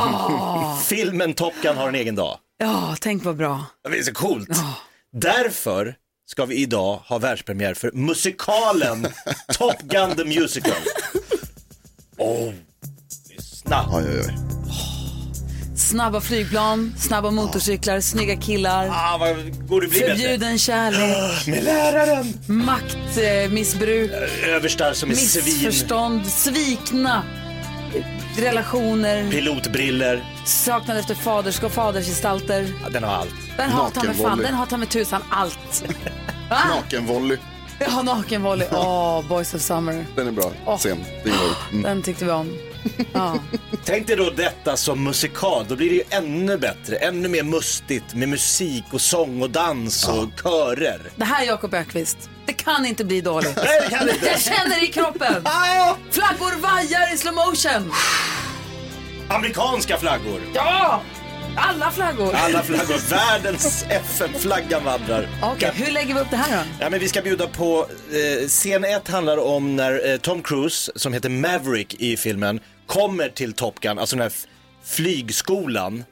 Filmen 0.85 1.33
Top 1.33 1.53
Gun 1.62 1.77
har 1.77 1.88
en 1.88 1.95
egen 1.95 2.15
dag. 2.15 2.38
Ja, 2.57 2.95
tänk 3.01 3.24
vad 3.25 3.35
bra. 3.35 3.65
Det 3.89 3.97
är 3.97 4.03
så 4.03 4.13
coolt. 4.13 4.50
Därför 5.13 5.95
ska 6.31 6.45
vi 6.45 6.56
idag 6.56 7.01
ha 7.06 7.17
världspremiär 7.17 7.74
för 7.74 7.91
musikalen 7.91 9.07
Top 9.57 9.81
Gun 9.81 10.15
the 10.15 10.24
Musical. 10.39 10.74
Oh, 12.21 12.53
lyssna. 13.29 13.85
Oj, 13.91 14.03
oj, 14.09 14.19
oj. 14.27 14.35
Snabba 15.75 16.21
flygplan, 16.21 16.94
snabba 17.00 17.31
motorcyklar, 17.31 18.00
snygga 18.01 18.35
killar. 18.38 18.88
Ah, 18.91 19.18
vad 19.18 19.29
går 19.68 19.81
det 19.81 19.88
bli 19.88 20.00
bättre? 20.00 20.15
Förbjuden 20.15 20.57
kärlek, 20.59 21.47
Med 21.47 21.63
läraren. 21.63 22.33
maktmissbruk, 22.47 24.12
Överstar 24.47 24.94
som 24.94 25.12
är 25.12 25.15
svin. 25.15 25.44
missförstånd, 25.45 26.25
svikna 26.27 27.23
eh, 27.95 28.41
relationer, 28.41 29.31
Pilotbriller. 29.31 30.24
saknad 30.45 30.97
efter 30.97 31.15
faderskap, 31.15 31.71
fadersgestalter. 31.71 32.74
Ja, 32.83 32.89
den 32.89 33.03
har 33.03 33.13
allt. 33.15 33.33
Den 33.57 33.69
har 33.71 33.89
ta 33.89 34.03
med 34.03 34.15
fan, 34.15 34.38
den 34.38 34.53
har 34.53 34.65
ta 34.65 34.77
med 34.77 34.89
tusan 34.89 35.21
allt. 35.29 35.83
Va? 36.50 36.57
Nakenvolley, 36.75 37.38
Ja, 37.86 38.01
nakenvolley. 38.01 38.68
Åh, 38.72 39.25
Boys 39.28 39.54
of 39.54 39.62
Summer. 39.62 40.06
den 40.16 40.28
är 40.28 40.31
bra. 40.31 40.51
Åh. 40.66 40.78
Sen. 40.78 41.06
Mm. 41.72 41.81
Den 41.83 42.01
tyckte 42.04 42.25
vi 42.25 42.31
om. 42.31 42.57
Ja. 43.13 43.36
Tänk 43.86 44.07
dig 44.07 44.16
då 44.16 44.30
detta 44.30 44.78
som 44.78 45.04
musikal, 45.04 45.66
då 45.69 45.75
blir 45.75 45.89
det 45.89 45.95
ju 45.95 46.04
ännu 46.10 46.57
bättre, 46.57 46.95
ännu 46.95 47.28
mer 47.30 47.44
mustigt 47.44 48.13
med 48.13 48.30
musik 48.30 48.83
och 48.92 49.01
sång 49.01 49.42
och 49.42 49.50
dans 49.50 50.07
och 50.07 50.30
körer. 50.44 51.01
Det 51.16 51.25
här 51.25 51.44
är 51.44 51.48
Jakob 51.48 51.74
Ökvist. 51.74 52.18
Det 52.45 52.54
kan 52.54 52.86
inte 52.86 53.06
bli 53.06 53.22
dåligt. 53.22 53.56
Nej, 53.56 53.81
det 53.89 53.98
kan 53.98 54.10
inte. 54.10 54.25
Jag 54.30 54.42
känner 54.42 54.80
det 54.80 54.86
i 54.86 54.92
kroppen. 54.92 55.34
Flaggor 56.12 56.62
vajar 56.62 57.13
i 57.13 57.18
slow 57.18 57.34
motion. 57.34 57.92
Amerikanska 59.30 59.98
flaggor, 59.98 60.42
Ja! 60.54 61.01
Alla 61.56 61.92
flaggor. 61.92 62.33
alla 62.33 62.63
flaggor, 62.63 63.09
världens 63.09 63.86
FN-flaggan 63.89 64.83
vandrar. 64.83 65.27
Okej, 65.44 65.71
hur 65.74 65.92
lägger 65.92 66.13
vi 66.15 66.19
upp 66.19 66.30
det 66.30 66.36
här 66.36 66.57
då? 66.57 66.63
Ja, 66.80 66.89
men 66.89 67.00
vi 67.00 67.07
ska 67.07 67.21
bjuda 67.21 67.48
på, 67.48 67.88
eh, 68.42 68.48
scen 68.48 68.83
1 68.83 69.07
handlar 69.07 69.38
om 69.38 69.75
när 69.75 70.09
eh, 70.12 70.18
Tom 70.18 70.42
Cruise, 70.44 70.92
som 70.95 71.13
heter 71.13 71.30
Maverick 71.30 71.94
i 71.94 72.18
filmen, 72.18 72.59
kommer 72.88 73.30
till 73.30 73.53
Top 73.53 73.80
Gun, 73.80 74.00
alltså 74.00 74.15
den 74.15 74.24
här 74.24 74.31
flygskolan 74.91 76.03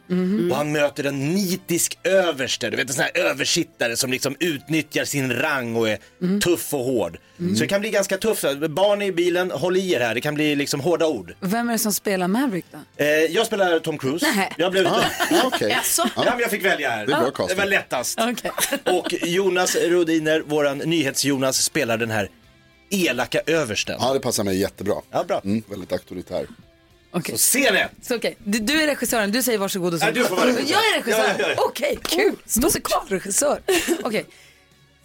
och 0.52 0.58
han 0.58 0.72
möter 0.72 1.04
en 1.04 1.30
nitisk 1.34 1.98
överste, 2.04 2.70
du 2.70 2.78
vet 2.78 2.88
en 2.90 2.94
sån 2.94 3.04
här 3.04 3.18
översittare 3.18 3.96
som 3.98 4.12
liksom 4.12 4.36
utnyttjar 4.40 5.06
sin 5.06 5.34
rang 5.34 5.76
och 5.76 5.90
är 5.90 5.98
tuff 6.40 6.74
och 6.74 6.84
hård. 6.84 7.18
Så 7.38 7.44
det 7.62 7.68
kan 7.68 7.82
bli 7.82 7.90
ganska 7.90 8.18
tufft. 8.18 8.44
Barn 8.70 9.02
i 9.02 9.12
bilen, 9.12 9.52
håll 9.52 9.78
i 9.78 9.92
er 9.94 10.00
här, 10.00 10.16
det 10.16 10.22
kan 10.22 10.36
bli 10.36 10.56
liksom 10.56 10.80
hårda 10.80 11.08
ord. 11.08 11.34
Vem 11.40 11.70
är 11.70 11.74
det 11.74 11.80
som 11.80 11.94
spelar 11.94 12.28
Maverick 12.28 12.66
då? 12.72 13.04
Eh, 13.04 13.08
jag 13.10 13.46
spelar 13.46 13.80
Tom 13.80 13.98
Cruise. 13.98 14.26
Nej. 14.36 14.54
Jag 14.58 14.72
blev 14.72 14.88
Ah. 14.88 15.04
Jaså? 15.60 16.10
Ja, 16.16 16.24
men 16.26 16.40
jag 16.40 16.52
fick 16.52 16.66
välja 16.66 16.90
här. 16.90 17.06
Det 17.08 17.14
är 17.14 17.32
bra 17.32 17.48
det 17.48 17.56
var 17.56 17.66
lättast. 17.66 18.20
Okej. 18.22 18.52
Och 18.98 19.14
Jonas 19.22 19.76
Rodiner, 19.76 20.44
våran 20.46 20.78
NyhetsJonas, 20.78 21.64
spelar 21.64 21.98
den 21.98 22.12
här 22.12 22.30
elaka 22.92 23.42
översten. 23.46 23.98
Ja, 24.00 24.14
det 24.14 24.20
passar 24.20 24.44
mig 24.44 24.58
jättebra. 24.60 24.96
Ja, 25.12 25.24
bra. 25.24 25.42
Mm, 25.46 25.64
väldigt 25.70 25.92
auktoritär. 25.92 26.46
Okej. 27.12 27.38
Scen 27.38 27.76
ett! 27.76 27.92
Så 28.02 28.16
okej, 28.16 28.38
du, 28.44 28.60
du 28.60 28.82
är 28.82 28.88
regissören, 28.88 29.32
du 29.32 29.44
säger 29.44 29.58
varsågod 29.58 29.94
och 29.94 30.00
så. 30.00 30.06
Nej, 30.06 30.14
du 30.14 30.26
får 30.26 30.36
vara 30.36 30.48
regissör. 30.48 30.74
Jag 30.74 30.80
är 30.86 30.94
regissör? 31.04 31.36
Ja, 31.40 31.48
ja, 31.48 31.54
ja. 31.58 31.64
Okej, 31.66 32.00
kul. 32.04 32.36
Musikalregissör. 32.62 33.62
Okej. 34.04 34.26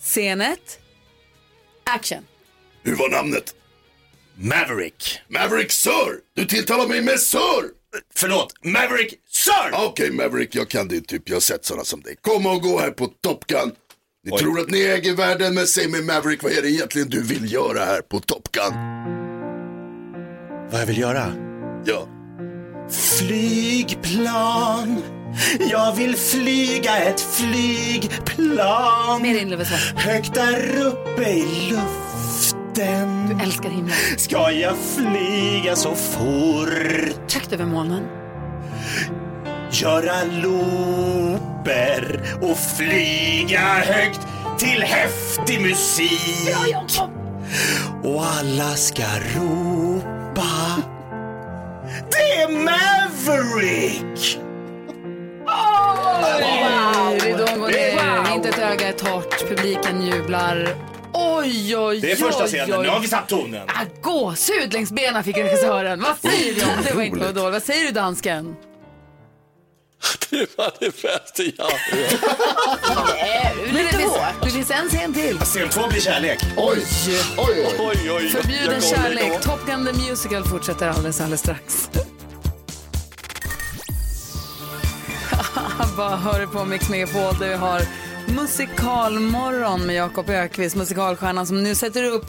Scen 0.01 0.41
ett. 0.41 0.79
Action. 1.85 2.25
Hur 2.83 2.97
var 2.97 3.09
namnet? 3.11 3.55
Maverick. 4.37 5.21
Maverick 5.29 5.73
Sir! 5.73 6.21
Du 6.37 6.45
tilltalar 6.47 6.89
mig 6.89 7.03
med 7.03 7.21
Sir! 7.21 7.71
Förlåt, 8.15 8.55
Maverick 8.65 9.15
Sir! 9.31 9.71
Okej 9.73 10.11
Maverick, 10.11 10.55
jag 10.55 10.69
kan 10.69 10.89
din 10.89 11.05
typ. 11.05 11.29
Jag 11.29 11.37
har 11.37 11.41
sett 11.41 11.65
sådana 11.65 11.85
som 11.85 12.01
dig. 12.01 12.17
Kom 12.21 12.47
och 12.47 12.61
gå 12.63 12.79
här 12.81 12.91
på 12.91 13.07
Top 13.07 13.47
Gun. 13.47 13.73
Ni 14.25 14.31
Oj. 14.33 14.39
tror 14.39 14.61
att 14.61 14.71
ni 14.71 14.81
äger 14.81 15.13
världen, 15.15 15.55
men 15.55 15.67
säg 15.67 15.89
mig 15.89 16.03
Maverick, 16.03 16.43
vad 16.43 16.53
är 16.53 16.63
det 16.63 16.71
egentligen 16.71 17.09
du 17.09 17.23
vill 17.23 17.53
göra 17.53 17.85
här 17.85 18.01
på 18.01 18.21
Top 18.21 18.53
Gun? 18.53 18.75
Vad 20.71 20.81
jag 20.81 20.87
vill 20.87 20.99
göra? 20.99 21.54
Ja. 21.87 22.07
Flygplan. 23.19 25.03
Jag 25.71 25.93
vill 25.93 26.17
flyga 26.17 26.97
ett 26.97 27.21
flygplan. 27.21 29.23
Mer 29.23 29.39
inlevelse. 29.41 29.75
Högt 29.97 30.35
där 30.35 30.87
uppe 30.87 31.31
i 31.31 31.71
luften. 31.71 33.41
Älskar 33.43 33.71
himlen. 33.71 33.95
Ska 34.17 34.51
jag 34.51 34.75
flyga 34.97 35.77
så 35.77 35.95
fort? 35.95 37.33
Högt 37.35 37.53
över 37.53 37.67
molnen. 37.67 38.03
Göra 39.71 40.25
looper 40.43 42.23
och 42.43 42.59
flyga 42.59 43.61
högt 43.61 44.21
till 44.59 44.83
häftig 44.83 45.61
musik. 45.61 46.57
Och 48.03 48.25
alla 48.27 48.71
ska 48.75 49.05
ropa. 49.37 50.47
Det 52.11 52.43
är 52.43 52.49
Maverick! 52.49 54.39
Ridån 57.25 57.61
går 57.61 57.69
ner, 57.69 58.35
inte 58.35 58.49
ett 58.49 58.59
öga 58.59 58.89
är 58.89 58.93
torrt, 58.93 59.49
publiken 59.49 60.07
jublar. 60.07 60.77
Oj, 61.13 61.77
oj, 61.77 62.01
Det 62.01 62.13
är 62.13 62.17
första 62.17 62.43
oj, 62.45 62.49
scenen, 62.49 62.79
oj. 62.79 62.83
nu 62.83 62.89
har 62.89 63.01
vi 63.01 63.09
satt 63.09 63.29
tonen. 63.29 63.63
Ah, 63.69 63.85
gåshud 64.03 64.73
längs 64.73 64.93
benen 64.93 65.25
fick 65.25 65.37
regissören. 65.37 66.01
Vad 66.03 66.33
säger 66.33 66.55
du 66.55 66.63
om 66.63 66.69
det? 66.85 66.95
var 66.95 67.03
inte 67.03 67.33
dåligt. 67.33 67.53
Vad 67.53 67.63
säger 67.63 67.85
du 67.85 67.91
dansken? 67.91 68.57
Det 70.35 70.59
var 70.59 70.73
det 70.81 70.93
jag 71.57 71.65
hört. 71.65 71.81
Men 73.67 73.75
det, 73.85 73.93
finns, 73.93 74.13
det 74.43 74.51
finns 74.51 74.71
en 74.71 74.89
scen 74.89 75.15
till. 75.15 75.39
Scen 75.39 75.69
två 75.69 75.89
blir 75.89 76.01
kärlek. 76.01 76.39
Oj, 76.57 76.85
oj, 77.37 77.67
oj. 77.79 78.11
Oj, 78.11 78.29
Förbjuden 78.29 78.81
kärlek. 78.81 79.43
Top 79.43 79.67
Gun 79.67 79.87
the 79.87 79.93
Musical 79.93 80.45
fortsätter 80.45 80.89
alldeles, 80.89 81.21
alldeles 81.21 81.41
strax. 81.41 81.91
Vad 85.97 86.19
hör 86.19 86.41
du 86.41 86.47
på 86.47 86.65
Mix 86.65 86.89
Megapol 86.89 87.39
där 87.39 87.49
vi 87.49 87.55
har 87.55 87.83
Musikalmorgon 88.27 89.87
med 89.87 89.97
Jakob 89.97 90.31
Ökvist, 90.31 90.77
musikalstjärnan 90.77 91.47
som 91.47 91.63
nu 91.63 91.75
sätter 91.75 92.05
upp 92.05 92.27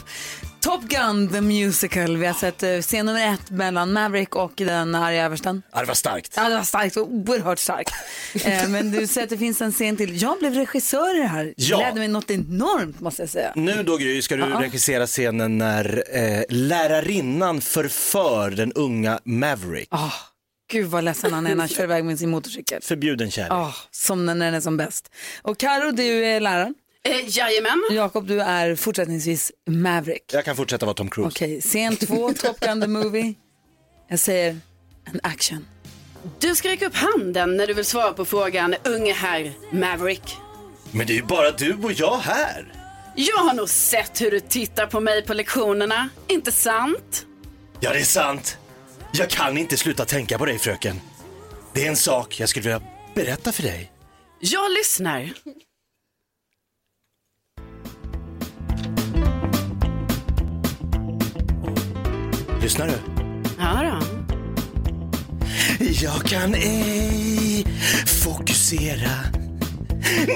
Top 0.66 0.82
Gun 0.82 1.28
the 1.28 1.40
Musical. 1.40 2.16
Vi 2.16 2.26
har 2.26 2.34
sett 2.34 2.62
eh, 2.62 2.78
scen 2.80 3.06
nummer 3.06 3.34
ett 3.34 3.50
mellan 3.50 3.92
Maverick 3.92 4.36
och 4.36 4.52
den 4.56 4.94
arga 4.94 5.24
översten. 5.24 5.62
Ja, 5.72 5.80
det 5.80 5.86
var 5.86 5.94
starkt. 5.94 6.32
Ja, 6.36 6.48
det 6.48 6.54
var 6.56 6.62
starkt, 6.62 6.96
oerhört 6.96 7.58
starkt. 7.58 7.92
eh, 8.44 8.68
men 8.68 8.90
du 8.90 9.06
säger 9.06 9.24
att 9.24 9.30
det 9.30 9.38
finns 9.38 9.60
en 9.60 9.72
scen 9.72 9.96
till. 9.96 10.22
Jag 10.22 10.38
blev 10.38 10.54
regissör 10.54 11.16
i 11.16 11.20
det 11.20 11.26
här. 11.26 11.54
Ja. 11.56 11.76
Gläder 11.76 11.94
mig 11.98 12.08
något 12.08 12.30
enormt 12.30 13.00
måste 13.00 13.22
jag 13.22 13.28
säga. 13.28 13.52
Nu 13.56 13.82
då 13.82 13.96
Gry, 13.96 14.22
ska 14.22 14.36
du 14.36 14.42
Ja. 14.42 14.60
regissera 14.60 15.06
scenen 15.06 15.58
när 15.58 16.04
eh, 16.12 16.42
lärarinnan 16.48 17.60
förför 17.60 18.50
den 18.50 18.72
unga 18.72 19.20
Maverick. 19.24 19.88
Ah, 19.90 20.12
gud 20.70 20.86
vad 20.86 21.04
ledsen 21.04 21.32
han 21.32 21.46
är 21.46 21.50
när 21.50 21.58
han 21.58 21.68
kör 21.68 21.84
iväg 21.84 22.04
med 22.04 22.18
sin 22.18 22.30
motorcykel. 22.30 22.82
Förbjuden 22.82 23.30
kärlek. 23.30 23.52
Ah, 23.52 23.74
som 23.90 24.26
när 24.26 24.34
den 24.34 24.54
är 24.54 24.60
som 24.60 24.76
bäst. 24.76 25.10
Och 25.42 25.58
Karo, 25.58 25.90
du 25.90 26.24
är 26.24 26.40
läraren. 26.40 26.74
Eh, 27.06 27.24
jajamän. 27.28 27.84
Jakob, 27.90 28.26
du 28.26 28.40
är 28.40 28.74
fortsättningsvis 28.76 29.52
Maverick. 29.70 30.24
Jag 30.32 30.44
kan 30.44 30.56
fortsätta 30.56 30.86
vara 30.86 30.94
Tom 30.94 31.10
Cruise. 31.10 31.28
Okej, 31.28 31.60
scen 31.60 31.96
två, 31.96 32.32
Top 32.38 32.60
Gun 32.60 32.80
the 32.80 32.86
Movie. 32.86 33.34
Jag 34.08 34.18
säger 34.18 34.58
en 35.04 35.20
action. 35.22 35.66
Du 36.38 36.54
ska 36.54 36.68
räcka 36.68 36.86
upp 36.86 36.94
handen 36.94 37.56
när 37.56 37.66
du 37.66 37.74
vill 37.74 37.84
svara 37.84 38.12
på 38.12 38.24
frågan 38.24 38.74
unge 38.84 39.12
herr 39.12 39.52
Maverick. 39.72 40.36
Men 40.90 41.06
det 41.06 41.12
är 41.12 41.14
ju 41.14 41.22
bara 41.22 41.50
du 41.50 41.74
och 41.82 41.92
jag 41.92 42.16
här. 42.16 42.72
Jag 43.14 43.36
har 43.36 43.54
nog 43.54 43.68
sett 43.68 44.20
hur 44.20 44.30
du 44.30 44.40
tittar 44.40 44.86
på 44.86 45.00
mig 45.00 45.26
på 45.26 45.34
lektionerna. 45.34 46.08
Inte 46.28 46.52
sant? 46.52 47.26
Ja, 47.80 47.92
det 47.92 47.98
är 47.98 48.04
sant. 48.04 48.58
Jag 49.12 49.30
kan 49.30 49.58
inte 49.58 49.76
sluta 49.76 50.04
tänka 50.04 50.38
på 50.38 50.46
dig, 50.46 50.58
fröken. 50.58 51.00
Det 51.74 51.84
är 51.84 51.88
en 51.88 51.96
sak 51.96 52.40
jag 52.40 52.48
skulle 52.48 52.62
vilja 52.62 52.82
berätta 53.14 53.52
för 53.52 53.62
dig. 53.62 53.92
Jag 54.40 54.72
lyssnar. 54.72 55.32
Lyssnar 62.66 62.86
du? 62.86 62.94
Ja 63.58 63.82
då. 63.82 64.06
Jag 66.02 66.22
kan 66.24 66.54
ej 66.54 67.66
fokusera 68.24 69.10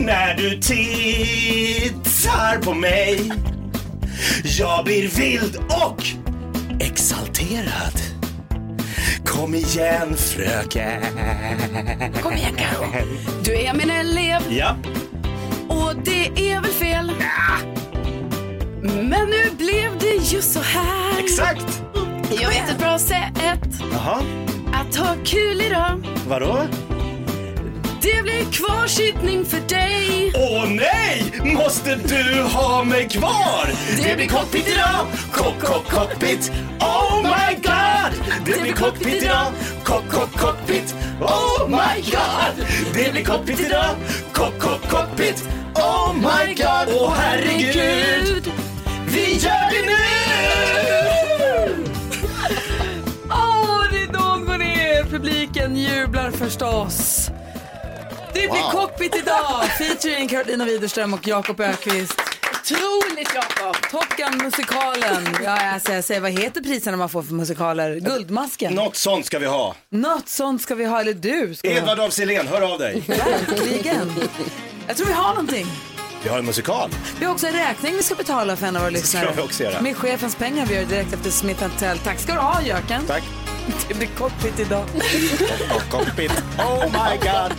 när 0.01 0.35
du 0.37 0.61
tittar 0.61 1.83
på 2.63 2.75
mig. 2.75 3.33
Jag 4.59 4.85
blir 4.85 5.09
vild 5.09 5.57
och 5.57 6.03
exalterad. 6.81 8.01
Kom 9.25 9.55
igen 9.55 10.17
fröken. 10.17 11.03
Kom 12.23 12.33
igen 12.33 12.55
Karo. 12.57 12.87
Du 13.45 13.55
är 13.55 13.75
min 13.75 13.91
elev 13.91 14.41
Ja, 14.51 14.77
och 15.69 15.93
det 16.05 16.53
är 16.53 16.61
väl 16.61 16.73
fel. 16.73 17.13
Men 18.83 19.31
nu 19.31 19.51
blev 19.59 19.99
det 19.99 20.15
just 20.15 20.53
så 20.53 20.61
här. 20.61 21.19
exakt. 21.25 21.90
Jag 22.31 22.49
vet 22.49 22.71
ett 22.71 22.79
bra 22.79 22.99
sätt 22.99 23.39
Jaha, 23.93 24.23
att 24.73 24.97
ha 24.97 25.15
kul 25.25 25.61
idag. 25.61 26.07
vadå? 26.29 26.67
Det 28.03 28.23
blir 28.23 28.45
kvarsittning 28.53 29.45
för 29.45 29.61
dig. 29.69 30.33
Åh 30.35 30.69
nej! 30.71 31.33
Måste 31.45 31.95
du 31.95 32.43
ha 32.43 32.85
mig 32.85 33.09
kvar? 33.09 33.71
Det 34.05 34.17
blir 34.17 34.29
cockpit 34.29 34.69
idag, 34.69 35.07
cock, 35.33 35.61
cock, 35.61 35.91
cockpit. 35.91 36.53
Oh 36.81 37.23
my 37.23 37.55
god! 37.63 38.25
Det 38.45 38.61
blir 38.63 38.73
cockpit 38.73 39.23
idag, 39.23 39.47
cock, 39.85 40.09
cock, 40.11 40.33
cockpit. 40.33 40.95
Oh 41.21 41.69
my 41.69 42.01
god! 42.11 42.67
Det 42.95 43.13
blir 43.13 43.25
cockpit 43.25 43.61
idag, 43.61 43.95
cock, 44.33 44.59
cock, 44.59 44.89
cockpit. 44.91 45.49
Oh 45.75 46.15
my 46.15 46.55
god! 46.55 46.95
Åh 47.01 47.15
herregud! 47.17 48.53
Vi 49.07 49.33
gör 49.35 49.71
det 49.71 49.87
nu! 49.87 50.90
Jublar 55.97 56.31
förstås. 56.31 57.31
Det 58.35 58.41
blir 58.51 58.71
cockpit 58.71 59.17
idag, 59.17 59.65
featuring 59.79 60.29
Carolina 60.29 60.65
Widerström 60.65 61.15
och 61.15 61.29
Jakob 61.29 61.61
Ökvist. 61.61 62.21
Otroligt 62.63 63.35
Jakob. 63.35 63.77
Top 63.91 64.17
Gun-musikalen. 64.17 65.37
Ja, 65.45 65.73
alltså, 65.73 65.93
jag 65.93 66.05
säger, 66.05 66.21
vad 66.21 66.31
heter 66.31 66.61
priserna 66.61 66.97
man 66.97 67.09
får 67.09 67.23
för 67.23 67.35
musikaler? 67.35 68.01
Guldmasken. 68.01 68.75
Något 68.75 68.97
sånt 68.97 69.27
ska 69.27 69.39
vi 69.39 69.47
ha. 69.47 69.75
Något 69.91 70.29
sånt 70.29 70.63
ska 70.63 70.75
vi 70.75 70.85
ha, 70.85 71.01
eller 71.01 71.15
du 71.15 71.55
ska. 71.55 71.71
Edvard 71.71 71.99
af 72.01 72.13
Sillén, 72.13 72.49
hör 72.49 72.73
av 72.73 72.79
dig. 72.79 73.03
Verkligen. 73.07 74.13
Jag 74.87 74.97
tror 74.97 75.07
vi 75.07 75.13
har 75.13 75.29
någonting. 75.29 75.67
Vi 76.23 76.29
har 76.29 76.39
en 76.39 76.47
musikal. 76.47 76.91
Vi 77.19 77.25
har 77.25 77.33
också 77.33 77.47
en 77.47 77.53
räkning 77.53 77.97
vi 77.97 78.03
ska 78.03 78.15
betala 78.15 78.57
för 78.57 78.67
en 78.67 78.77
av 78.77 78.83
våra 78.83 78.91
lyssnare. 78.91 79.25
ska 79.25 79.35
vi 79.35 79.43
också 79.43 79.63
göra. 79.63 79.81
Med 79.81 79.97
chefens 79.97 80.35
pengar 80.35 80.67
vi 80.67 80.75
gör 80.75 80.85
direkt 80.85 81.13
efter 81.13 81.31
Smith 81.31 81.79
Tell. 81.79 81.99
Tack 81.99 82.19
ska 82.19 82.33
du 82.33 82.39
ha, 82.39 82.63
Jöken. 82.63 83.07
Tack. 83.07 83.23
Det 83.89 83.95
blir 83.95 84.09
cockpit 84.09 84.61
idag. 84.61 84.85
Cockpit. 85.91 86.33
Oh 86.59 86.85
my 86.85 87.17
god! 87.17 87.57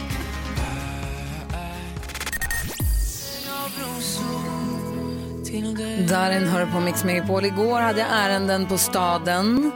Darin 6.09 6.47
hör 6.47 6.65
på 6.65 6.79
Mix 6.79 7.03
Megapol. 7.03 7.45
Igår 7.45 7.79
hade 7.79 7.99
jag 7.99 8.09
ärenden 8.11 8.65
på 8.67 8.77
staden 8.77 9.71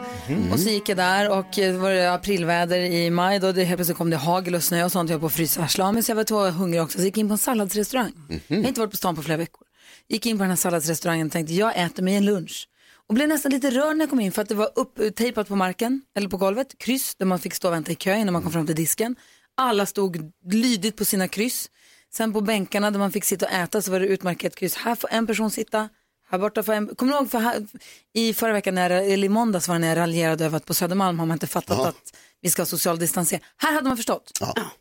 och 0.51 0.59
så 0.59 0.69
gick 0.69 0.89
jag 0.89 0.97
där 0.97 1.29
och 1.29 1.59
eh, 1.59 1.75
var 1.75 1.91
det 1.91 2.13
aprilväder 2.13 2.77
i 2.77 3.09
maj 3.09 3.39
då 3.39 3.51
det 3.51 3.63
helt 3.63 3.77
plötsligt 3.77 3.97
kom 3.97 4.09
det 4.09 4.17
hagel 4.17 4.55
och 4.55 4.63
snö 4.63 4.83
och 4.83 4.91
sånt. 4.91 5.09
Jag 5.09 5.17
var 5.17 5.29
på 5.29 5.33
frysarsla 5.33 6.01
så 6.01 6.11
jag 6.11 6.15
var 6.15 6.23
två 6.23 6.39
hungrig 6.39 6.81
också 6.81 6.97
så 6.97 7.01
jag 7.01 7.05
gick 7.05 7.17
in 7.17 7.27
på 7.27 7.31
en 7.31 7.37
salladsrestaurang. 7.37 8.11
Jag 8.47 8.57
har 8.57 8.67
inte 8.67 8.79
varit 8.79 8.91
på 8.91 8.97
stan 8.97 9.15
på 9.15 9.21
flera 9.23 9.37
veckor. 9.37 9.61
Gick 10.09 10.25
in 10.25 10.37
på 10.37 10.43
den 10.43 10.49
här 10.49 10.57
salladsrestaurangen 10.57 11.27
och 11.27 11.33
tänkte 11.33 11.53
jag 11.53 11.77
äter 11.77 12.03
mig 12.03 12.15
en 12.15 12.25
lunch. 12.25 12.67
Och 13.09 13.15
blev 13.15 13.27
nästan 13.29 13.51
lite 13.51 13.69
rörd 13.71 13.95
när 13.97 14.03
jag 14.03 14.09
kom 14.09 14.19
in 14.19 14.31
för 14.31 14.41
att 14.41 14.49
det 14.49 14.55
var 14.55 14.69
upptejpat 14.75 15.47
på 15.47 15.55
marken 15.55 16.01
eller 16.15 16.29
på 16.29 16.37
golvet, 16.37 16.77
kryss 16.77 17.15
där 17.15 17.25
man 17.25 17.39
fick 17.39 17.53
stå 17.53 17.67
och 17.67 17.73
vänta 17.73 17.91
i 17.91 17.95
kö 17.95 18.15
innan 18.15 18.33
man 18.33 18.41
kom 18.43 18.51
fram 18.51 18.65
till 18.65 18.75
disken. 18.75 19.15
Alla 19.57 19.85
stod 19.85 20.31
lydigt 20.51 20.95
på 20.97 21.05
sina 21.05 21.27
kryss. 21.27 21.69
Sen 22.13 22.33
på 22.33 22.41
bänkarna 22.41 22.91
där 22.91 22.99
man 22.99 23.11
fick 23.11 23.23
sitta 23.23 23.45
och 23.45 23.51
äta 23.51 23.81
så 23.81 23.91
var 23.91 23.99
det 23.99 24.07
utmärkt 24.07 24.55
kryss. 24.55 24.75
Här 24.75 24.95
får 24.95 25.09
en 25.13 25.27
person 25.27 25.51
sitta, 25.51 25.89
här 26.29 26.39
borta 26.39 26.63
får 26.63 26.73
en... 26.73 26.95
Kommer 26.95 27.13
du 27.13 27.17
ihåg 27.19 27.31
för 27.31 27.39
här, 27.39 27.67
i 28.13 28.33
förra 28.33 28.53
veckan, 28.53 28.75
när, 28.75 28.89
jag- 28.89 29.11
eller 29.11 29.25
i 29.25 29.29
måndags 29.29 29.67
var 29.67 29.75
det 29.75 29.79
när 29.79 29.87
jag 29.87 29.97
raljerade 29.97 30.45
över 30.45 30.57
att 30.57 30.65
på 30.65 30.73
Södermalm 30.73 31.19
har 31.19 31.25
man 31.25 31.35
inte 31.35 31.47
fattat 31.47 31.77
att 31.87 32.17
vi 32.41 32.49
ska 32.49 32.61
ha 32.61 32.65
social 32.67 32.99
distansering. 32.99 33.43
Här 33.57 33.73
hade 33.73 33.87
man 33.87 33.97
förstått. 33.97 34.31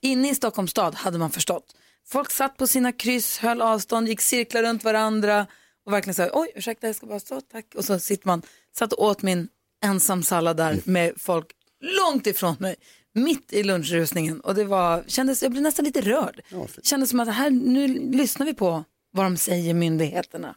Inne 0.01 0.31
i 0.31 0.35
Stockholms 0.35 0.71
stad 0.71 0.95
hade 0.95 1.19
man 1.19 1.31
förstått. 1.31 1.65
Folk 2.09 2.31
satt 2.31 2.57
på 2.57 2.67
sina 2.67 2.93
kryss, 2.93 3.39
höll 3.39 3.63
avstånd, 3.63 4.09
gick 4.09 4.21
cirklar 4.21 4.63
runt 4.63 4.85
varandra 4.85 5.47
och 5.87 5.93
verkligen 5.93 6.15
sa 6.15 6.29
oj 6.33 6.53
ursäkta 6.55 6.87
jag 6.87 6.97
ska 6.97 7.07
bara 7.07 7.21
stå 7.21 7.41
tack. 7.41 7.75
Och 7.75 7.85
så 7.85 7.99
sitter 7.99 8.27
man, 8.27 8.43
satt 8.77 8.93
och 8.93 9.05
åt 9.05 9.23
min 9.23 9.49
ensam 9.85 10.23
sallad 10.23 10.57
där 10.57 10.81
med 10.85 11.13
folk 11.17 11.47
långt 11.81 12.27
ifrån 12.27 12.57
mig. 12.59 12.77
Mitt 13.13 13.53
i 13.53 13.63
lunchrusningen 13.63 14.41
och 14.41 14.55
det 14.55 14.65
var, 14.65 15.05
kändes, 15.07 15.43
jag 15.43 15.51
blev 15.53 15.63
nästan 15.63 15.85
lite 15.85 16.01
rörd. 16.01 16.41
kändes 16.83 17.11
som 17.11 17.21
att 17.21 17.35
här, 17.35 17.51
nu 17.51 17.89
lyssnar 18.13 18.47
vi 18.47 18.55
på 18.55 18.85
vad 19.11 19.27
de 19.27 19.37
säger 19.37 19.75
myndigheterna. 19.75 20.55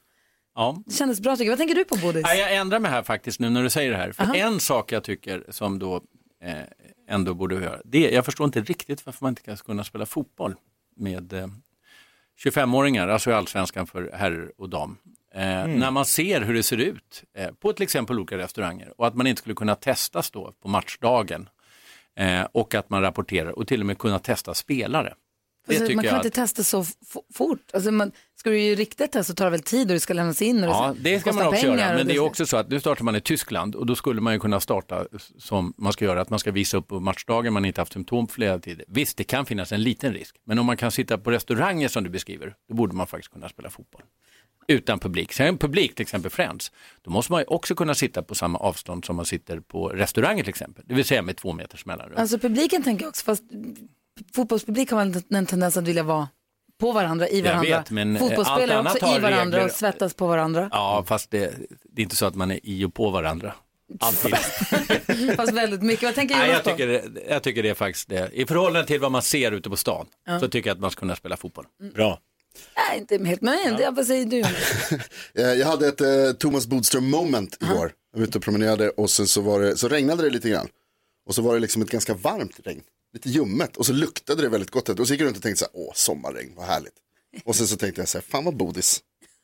Ja. 0.55 0.83
Det 0.85 0.93
kändes 0.93 1.19
bra 1.19 1.35
tycker 1.35 1.45
jag. 1.45 1.51
Vad 1.51 1.57
tänker 1.57 1.75
du 1.75 1.85
på 1.85 1.95
Bodis? 1.95 2.21
Ja, 2.25 2.33
jag 2.33 2.55
ändrar 2.55 2.79
mig 2.79 2.91
här 2.91 3.03
faktiskt 3.03 3.39
nu 3.39 3.49
när 3.49 3.63
du 3.63 3.69
säger 3.69 3.91
det 3.91 3.97
här. 3.97 4.11
För 4.11 4.35
en 4.35 4.59
sak 4.59 4.91
jag 4.91 5.03
tycker 5.03 5.45
som 5.49 5.79
då 5.79 6.01
eh, 6.43 6.55
ändå 7.09 7.33
borde 7.33 7.55
göra, 7.55 7.81
det 7.85 8.07
är, 8.07 8.15
jag 8.15 8.25
förstår 8.25 8.45
inte 8.45 8.61
riktigt 8.61 9.05
varför 9.05 9.25
man 9.25 9.31
inte 9.31 9.41
ska 9.57 9.65
kunna 9.65 9.83
spela 9.83 10.05
fotboll 10.05 10.55
med 10.95 11.33
eh, 11.33 11.47
25-åringar, 12.45 13.07
alltså 13.07 13.29
i 13.29 13.33
allsvenskan 13.33 13.87
för 13.87 14.11
herr 14.13 14.51
och 14.57 14.69
dam. 14.69 14.97
Eh, 15.37 15.67
När 15.67 15.91
man 15.91 16.05
ser 16.05 16.41
hur 16.41 16.53
det 16.53 16.63
ser 16.63 16.77
ut 16.77 17.23
eh, 17.37 17.51
på 17.51 17.73
till 17.73 17.83
exempel 17.83 18.19
olika 18.19 18.37
restauranger 18.37 18.93
och 18.97 19.07
att 19.07 19.15
man 19.15 19.27
inte 19.27 19.39
skulle 19.39 19.55
kunna 19.55 19.75
testas 19.75 20.31
då 20.31 20.53
på 20.61 20.67
matchdagen 20.67 21.49
eh, 22.19 22.41
och 22.51 22.75
att 22.75 22.89
man 22.89 23.01
rapporterar 23.01 23.51
och 23.51 23.67
till 23.67 23.79
och 23.79 23.85
med 23.85 23.97
kunna 23.97 24.19
testa 24.19 24.53
spelare. 24.53 25.13
Alltså, 25.69 25.83
man 25.83 26.03
kan 26.03 26.05
jag 26.05 26.15
inte 26.15 26.29
testa 26.29 26.63
så 26.63 26.85
fort. 27.33 27.59
Alltså, 27.73 27.91
man, 27.91 28.11
ska 28.35 28.49
du 28.49 28.59
ju 28.59 28.75
riktigt 28.75 28.97
testa 28.97 29.23
så 29.23 29.33
tar 29.33 29.45
det 29.45 29.51
väl 29.51 29.61
tid 29.61 29.87
och 29.87 29.93
det 29.93 29.99
ska 29.99 30.13
lämnas 30.13 30.41
in 30.41 30.63
och 30.63 30.69
Ja, 30.69 30.95
det, 30.99 31.13
det 31.13 31.19
ska 31.19 31.33
man 31.33 31.47
också 31.47 31.61
pengar 31.61 31.77
göra. 31.77 31.97
Men 31.97 32.07
det 32.07 32.15
är 32.15 32.19
också 32.19 32.45
så 32.45 32.57
att 32.57 32.69
nu 32.69 32.79
startar 32.79 33.03
man 33.03 33.15
i 33.15 33.21
Tyskland 33.21 33.75
och 33.75 33.85
då 33.85 33.95
skulle 33.95 34.21
man 34.21 34.33
ju 34.33 34.39
kunna 34.39 34.59
starta 34.59 35.05
som 35.37 35.73
man 35.77 35.93
ska 35.93 36.05
göra, 36.05 36.21
att 36.21 36.29
man 36.29 36.39
ska 36.39 36.51
visa 36.51 36.77
upp 36.77 36.87
på 36.87 36.99
matchdagen 36.99 37.53
man 37.53 37.65
inte 37.65 37.81
haft 37.81 37.93
symptom 37.93 38.27
för 38.27 38.33
flera 38.33 38.59
tider. 38.59 38.85
Visst, 38.87 39.17
det 39.17 39.23
kan 39.23 39.45
finnas 39.45 39.71
en 39.71 39.83
liten 39.83 40.13
risk, 40.13 40.35
men 40.45 40.59
om 40.59 40.65
man 40.65 40.77
kan 40.77 40.91
sitta 40.91 41.17
på 41.17 41.31
restauranger 41.31 41.87
som 41.87 42.03
du 42.03 42.09
beskriver, 42.09 42.55
då 42.69 42.75
borde 42.75 42.95
man 42.95 43.07
faktiskt 43.07 43.33
kunna 43.33 43.49
spela 43.49 43.69
fotboll. 43.69 44.01
Utan 44.67 44.99
publik. 44.99 45.33
Sen 45.33 45.57
publik, 45.57 45.95
till 45.95 46.01
exempel 46.03 46.31
Friends, 46.31 46.71
då 47.01 47.11
måste 47.11 47.31
man 47.31 47.41
ju 47.41 47.45
också 47.45 47.75
kunna 47.75 47.95
sitta 47.95 48.23
på 48.23 48.35
samma 48.35 48.59
avstånd 48.59 49.05
som 49.05 49.15
man 49.15 49.25
sitter 49.25 49.59
på 49.59 49.89
restauranger 49.89 50.43
till 50.43 50.49
exempel, 50.49 50.83
det 50.87 50.93
vill 50.93 51.05
säga 51.05 51.21
med 51.21 51.37
två 51.37 51.53
meters 51.53 51.85
mellanrum. 51.85 52.17
Alltså 52.17 52.39
publiken 52.39 52.83
tänker 52.83 53.03
jag 53.03 53.09
också, 53.09 53.23
fast 53.25 53.43
fotbollspublik 54.35 54.91
har 54.91 55.05
väl 55.05 55.21
en 55.29 55.45
tendens 55.45 55.77
att 55.77 55.87
vilja 55.87 56.03
vara 56.03 56.27
på 56.79 56.91
varandra, 56.91 57.29
i 57.29 57.41
varandra. 57.41 57.77
vet, 57.77 57.91
men, 57.91 58.15
eh, 58.15 58.19
Fotbollsspelare 58.19 58.79
också 58.81 58.97
i 58.97 59.19
varandra 59.19 59.57
och 59.57 59.63
regler. 59.63 59.69
svettas 59.69 60.13
på 60.13 60.27
varandra. 60.27 60.69
Ja, 60.71 61.03
fast 61.07 61.31
det, 61.31 61.53
det 61.83 62.01
är 62.01 62.03
inte 62.03 62.15
så 62.15 62.25
att 62.25 62.35
man 62.35 62.51
är 62.51 62.59
i 62.63 62.85
och 62.85 62.93
på 62.93 63.09
varandra. 63.09 63.53
Alltid. 63.99 64.35
Fast 65.35 65.53
väldigt 65.53 65.81
mycket. 65.81 66.03
Vad 66.03 66.15
tänker 66.15 66.35
Nej, 66.35 66.47
Jonas 66.47 66.57
jag, 66.57 66.63
på? 66.63 66.69
tycker, 66.71 66.87
det- 66.87 67.23
jag 67.29 67.43
tycker 67.43 67.63
det 67.63 67.69
är 67.69 67.73
faktiskt 67.73 68.09
det. 68.09 68.29
I 68.33 68.45
förhållande 68.45 68.87
till 68.87 68.99
vad 68.99 69.11
man 69.11 69.21
ser 69.21 69.51
ute 69.51 69.69
på 69.69 69.75
stan 69.77 70.05
så 70.39 70.47
tycker 70.47 70.69
jag 70.69 70.75
att 70.75 70.81
man 70.81 70.91
ska 70.91 70.99
kunna 70.99 71.15
spela 71.15 71.37
fotboll. 71.37 71.65
Bra. 71.95 72.19
Nej, 72.75 72.97
inte 72.97 73.17
helt, 73.25 73.41
men 73.41 73.77
ja. 73.79 73.91
vad 73.91 74.07
säger 74.07 74.25
du? 74.25 74.39
Eh, 75.43 75.53
Jag 75.53 75.67
hade 75.67 75.87
ett 75.87 76.01
eh, 76.01 76.31
Thomas 76.39 76.67
Bodström 76.67 77.09
moment 77.09 77.57
igår. 77.61 77.91
Jag 78.13 78.19
var 78.19 78.27
ute 78.27 78.37
och 78.37 78.43
promenerade 78.43 78.89
och 78.89 79.09
sen 79.09 79.27
så, 79.27 79.41
var 79.41 79.59
det, 79.61 79.77
så 79.77 79.87
regnade 79.87 80.23
det 80.23 80.29
lite 80.29 80.49
grann. 80.49 80.67
Och 81.27 81.35
så 81.35 81.41
var 81.41 81.53
det 81.53 81.59
liksom 81.59 81.81
ett 81.81 81.89
ganska 81.89 82.13
varmt 82.13 82.59
regn. 82.63 82.81
Lite 83.13 83.29
ljummet 83.29 83.77
och 83.77 83.85
så 83.85 83.93
luktade 83.93 84.41
det 84.41 84.49
väldigt 84.49 84.71
gott. 84.71 84.89
Och 84.89 85.07
så 85.07 85.13
gick 85.13 85.21
jag 85.21 85.25
runt 85.27 85.37
och 85.37 85.43
tänkte 85.43 85.59
så 85.59 85.65
här, 85.65 85.71
åh 85.87 85.91
sommarregn, 85.95 86.53
vad 86.55 86.65
härligt. 86.65 86.93
Och 87.45 87.55
sen 87.55 87.67
så 87.67 87.77
tänkte 87.77 88.01
jag 88.01 88.07
så 88.07 88.17
här, 88.17 88.25
fan 88.29 88.45
vad 88.45 88.55
bodis. 88.57 89.01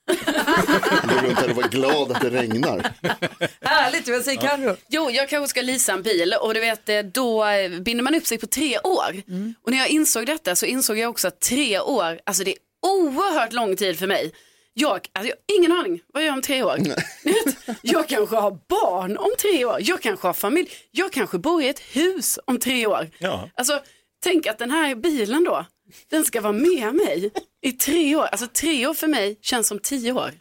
Jag 0.07 1.15
går 1.15 1.27
runt 1.27 1.39
här 1.39 1.49
och 1.49 1.55
var 1.55 1.67
glad 1.69 2.11
att 2.11 2.21
det 2.21 2.29
regnar. 2.29 2.93
Härligt, 3.61 4.07
vad 4.07 4.23
säger 4.23 4.41
Carro? 4.41 4.75
Jo, 4.87 5.09
jag 5.09 5.29
kanske 5.29 5.47
ska 5.49 5.61
leasa 5.61 5.91
en 5.93 6.01
bil 6.01 6.35
och 6.41 6.53
du 6.53 6.59
vet, 6.59 6.89
eh, 6.89 6.99
då 6.99 7.45
eh, 7.45 7.79
binder 7.79 8.03
man 8.03 8.15
upp 8.15 8.27
sig 8.27 8.37
på 8.37 8.47
tre 8.47 8.79
år. 8.79 9.21
Och 9.63 9.71
när 9.71 9.77
jag 9.77 9.89
insåg 9.89 10.25
detta 10.25 10.55
så 10.55 10.65
insåg 10.65 10.97
jag 10.97 11.09
också 11.09 11.27
att 11.27 11.39
tre 11.41 11.79
år, 11.79 12.19
alltså 12.25 12.43
det 12.43 12.51
är 12.51 12.57
oerhört 12.87 13.53
lång 13.53 13.75
tid 13.75 13.99
för 13.99 14.07
mig. 14.07 14.31
Jag, 14.73 14.91
alltså 14.91 15.29
jag 15.29 15.35
har 15.35 15.57
ingen 15.59 15.71
aning, 15.71 16.01
vad 16.13 16.23
gör 16.23 16.27
jag 16.27 16.35
om 16.35 16.41
tre 16.41 16.63
år? 16.63 16.79
Jag 17.81 18.07
kanske 18.07 18.35
har 18.35 18.51
barn 18.51 19.17
om 19.17 19.31
tre 19.41 19.65
år, 19.65 19.77
jag 19.81 20.01
kanske 20.01 20.27
har 20.27 20.33
familj, 20.33 20.69
jag 20.91 21.11
kanske 21.11 21.37
bor 21.37 21.61
i 21.61 21.67
ett 21.67 21.79
hus 21.79 22.39
om 22.45 22.59
tre 22.59 22.87
år. 22.87 23.09
Ja. 23.17 23.49
Alltså, 23.55 23.81
tänk 24.23 24.47
att 24.47 24.57
den 24.57 24.71
här 24.71 24.95
bilen 24.95 25.43
då, 25.43 25.65
den 26.09 26.25
ska 26.25 26.41
vara 26.41 26.53
med 26.53 26.95
mig 26.95 27.31
i 27.61 27.71
tre 27.71 28.15
år. 28.15 28.25
Alltså 28.25 28.47
tre 28.47 28.87
år 28.87 28.93
för 28.93 29.07
mig 29.07 29.39
känns 29.41 29.67
som 29.67 29.79
tio 29.79 30.11
år. 30.11 30.31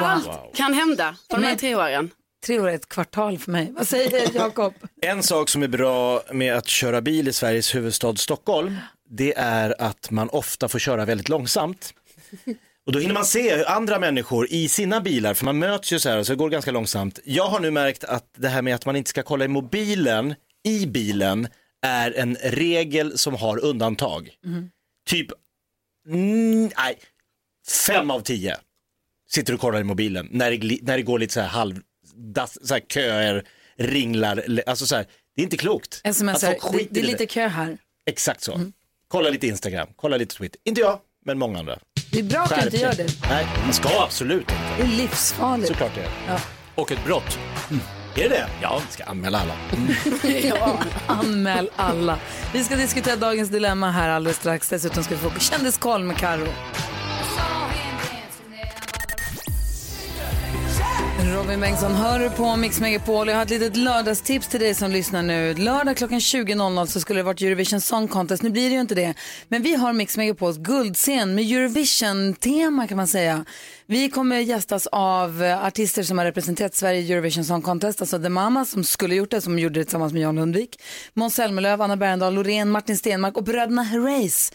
Allt 0.00 0.56
kan 0.56 0.74
hända 0.74 1.16
på 1.30 1.36
de 1.36 1.42
här 1.42 1.56
tre 1.56 1.74
åren. 1.74 2.10
Tre 2.46 2.60
år 2.60 2.68
är 2.68 2.74
ett 2.74 2.88
kvartal 2.88 3.38
för 3.38 3.50
mig. 3.50 3.72
Vad 3.76 3.88
säger 3.88 4.34
Jakob? 4.34 4.74
En 5.02 5.22
sak 5.22 5.48
som 5.48 5.62
är 5.62 5.68
bra 5.68 6.22
med 6.32 6.54
att 6.56 6.68
köra 6.68 7.00
bil 7.00 7.28
i 7.28 7.32
Sveriges 7.32 7.74
huvudstad 7.74 8.16
Stockholm, 8.16 8.76
det 9.10 9.34
är 9.36 9.82
att 9.82 10.10
man 10.10 10.28
ofta 10.28 10.68
får 10.68 10.78
köra 10.78 11.04
väldigt 11.04 11.28
långsamt. 11.28 11.94
Och 12.86 12.92
då 12.92 12.98
hinner 12.98 13.14
man 13.14 13.24
se 13.24 13.56
hur 13.56 13.70
andra 13.70 13.98
människor 13.98 14.46
i 14.50 14.68
sina 14.68 15.00
bilar, 15.00 15.34
för 15.34 15.44
man 15.44 15.58
möts 15.58 15.92
ju 15.92 15.98
så 15.98 16.08
här 16.08 16.18
och 16.18 16.26
så 16.26 16.34
går 16.34 16.50
det 16.50 16.52
ganska 16.52 16.70
långsamt. 16.70 17.18
Jag 17.24 17.46
har 17.46 17.60
nu 17.60 17.70
märkt 17.70 18.04
att 18.04 18.34
det 18.36 18.48
här 18.48 18.62
med 18.62 18.74
att 18.74 18.86
man 18.86 18.96
inte 18.96 19.10
ska 19.10 19.22
kolla 19.22 19.44
i 19.44 19.48
mobilen 19.48 20.34
i 20.64 20.86
bilen 20.86 21.48
är 21.82 22.12
en 22.18 22.36
regel 22.42 23.18
som 23.18 23.34
har 23.34 23.64
undantag. 23.64 24.30
Typ, 25.08 25.26
mm, 26.08 26.70
nej, 26.76 26.98
fem 27.86 28.10
av 28.10 28.20
tio 28.20 28.56
sitter 29.30 29.54
och 29.54 29.60
kollar 29.60 29.80
i 29.80 29.84
mobilen 29.84 30.28
när 30.30 30.50
det, 30.50 30.78
när 30.82 30.96
det 30.96 31.02
går 31.02 31.18
lite 31.18 31.34
så 31.34 31.40
här 31.40 31.48
halv, 31.48 31.80
så 32.62 32.74
här 32.74 32.80
köer, 32.80 33.44
ringlar, 33.76 34.62
alltså 34.66 34.86
så 34.86 34.96
här, 34.96 35.06
det 35.36 35.42
är 35.42 35.44
inte 35.44 35.56
klokt. 35.56 36.02
Smsar, 36.14 36.72
det, 36.72 36.86
det 36.90 37.00
är 37.00 37.04
lite 37.04 37.26
kö 37.26 37.48
här. 37.48 37.78
Exakt 38.06 38.42
så. 38.42 38.60
Kolla 39.12 39.30
lite 39.30 39.46
Instagram, 39.46 39.88
kolla 39.96 40.16
lite 40.16 40.36
Twitter. 40.36 40.60
Inte 40.64 40.80
jag, 40.80 40.98
men 41.24 41.38
många 41.38 41.58
andra. 41.58 41.78
Det 42.12 42.18
är 42.18 42.22
bra 42.22 42.40
att 42.40 42.54
du 42.54 42.64
inte 42.64 42.76
gör 42.76 42.92
det. 42.92 43.06
Nej, 43.28 43.46
man 43.64 43.72
ska 43.72 43.88
absolut 44.02 44.40
inte. 44.40 44.54
Det 44.76 44.82
är 44.82 44.86
livsfarligt. 44.86 45.68
Såklart 45.68 45.90
det 45.94 46.32
är. 46.32 46.40
Och 46.74 46.92
ett 46.92 47.04
brott. 47.04 47.38
Är 48.16 48.22
det 48.22 48.28
det? 48.28 48.46
Ja. 48.62 48.82
Ska 48.90 49.04
anmäla 49.04 49.40
alla. 49.40 49.54
Anmäl 51.06 51.70
alla. 51.76 52.18
Vi 52.52 52.64
ska 52.64 52.76
diskutera 52.76 53.16
dagens 53.16 53.48
dilemma 53.50 53.90
här 53.90 54.08
alldeles 54.08 54.36
strax. 54.36 54.68
Dessutom 54.68 55.04
ska 55.04 55.14
vi 55.14 55.20
få 55.20 55.38
kändiskoll 55.40 56.04
med 56.04 56.16
Karo. 56.16 56.46
Robin 61.50 61.60
Bengtsson 61.60 61.94
hör 61.94 62.18
du 62.18 62.30
på 62.30 62.56
Mix 62.56 62.80
Megapol. 62.80 63.28
Jag 63.28 63.36
har 63.36 63.42
ett 63.42 63.50
litet 63.50 63.76
lördagstips 63.76 64.48
till 64.48 64.60
dig 64.60 64.74
som 64.74 64.90
lyssnar 64.90 65.22
nu. 65.22 65.54
Lördag 65.54 65.96
klockan 65.96 66.18
20.00 66.18 66.86
så 66.86 67.00
skulle 67.00 67.18
det 67.18 67.24
varit 67.24 67.42
Eurovision 67.42 67.80
Song 67.80 68.08
Contest. 68.08 68.42
Nu 68.42 68.50
blir 68.50 68.68
det 68.68 68.74
ju 68.74 68.80
inte 68.80 68.94
det. 68.94 69.14
Men 69.48 69.62
vi 69.62 69.74
har 69.74 69.92
Mix 69.92 70.16
Megapols 70.16 70.56
guldscen 70.56 71.34
med 71.34 71.44
Eurovision-tema 71.44 72.86
kan 72.86 72.96
man 72.96 73.06
säga. 73.06 73.44
Vi 73.90 74.10
kommer 74.10 74.38
gästas 74.38 74.86
av 74.86 75.42
eh, 75.42 75.64
artister 75.64 76.02
som 76.02 76.18
har 76.18 76.24
representerat 76.24 76.74
Sverige 76.74 77.00
i 77.00 77.12
Eurovision 77.12 77.44
Song 77.44 77.62
Contest. 77.62 78.00
Alltså 78.00 78.22
The 78.22 78.28
Mamas 78.28 78.70
som 78.70 78.84
skulle 78.84 79.14
gjort 79.14 79.30
det, 79.30 79.40
som 79.40 79.58
gjorde 79.58 79.80
det 79.80 79.84
tillsammans 79.84 80.12
med 80.12 80.22
Jan 80.22 80.36
Lundvik. 80.36 80.82
Måns 81.14 81.34
Zelmerlöw, 81.34 81.84
Anna 81.84 81.96
Bergendahl, 81.96 82.34
Loreen, 82.34 82.70
Martin 82.70 82.96
Stenmark 82.96 83.36
och 83.36 83.44
bröderna 83.44 83.82
Herreys. 83.82 84.52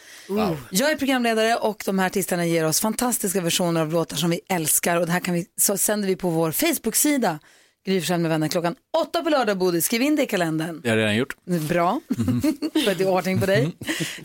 Jag 0.71 0.91
är 0.91 0.95
programledare 0.95 1.55
och 1.55 1.83
de 1.85 1.99
här 1.99 2.05
artisterna 2.05 2.45
ger 2.45 2.65
oss 2.65 2.81
fantastiska 2.81 3.41
versioner 3.41 3.81
av 3.81 3.91
låtar 3.91 4.17
som 4.17 4.29
vi 4.29 4.39
älskar 4.49 4.99
och 4.99 5.05
det 5.05 5.11
här 5.11 5.19
kan 5.19 5.33
vi, 5.33 5.45
så 5.61 5.77
sänder 5.77 6.07
vi 6.07 6.15
på 6.15 6.29
vår 6.29 6.51
Facebook-sida. 6.85 7.39
Gry 7.85 8.17
med 8.17 8.29
vänner 8.29 8.47
klockan 8.47 8.75
åtta 9.01 9.21
på 9.21 9.29
lördag, 9.29 9.57
Bodil. 9.57 9.83
Skriv 9.83 10.01
in 10.01 10.15
det 10.15 10.23
i 10.23 10.25
kalendern. 10.25 10.81
Det 10.83 10.89
har 10.89 10.97
jag 10.97 11.03
redan 11.03 11.15
gjort. 11.15 11.35
Bra, 11.45 12.01
för 12.83 12.91
att 12.91 12.97
det 12.97 13.03
är 13.03 13.07
ordning 13.07 13.39
på 13.39 13.45
dig. 13.45 13.63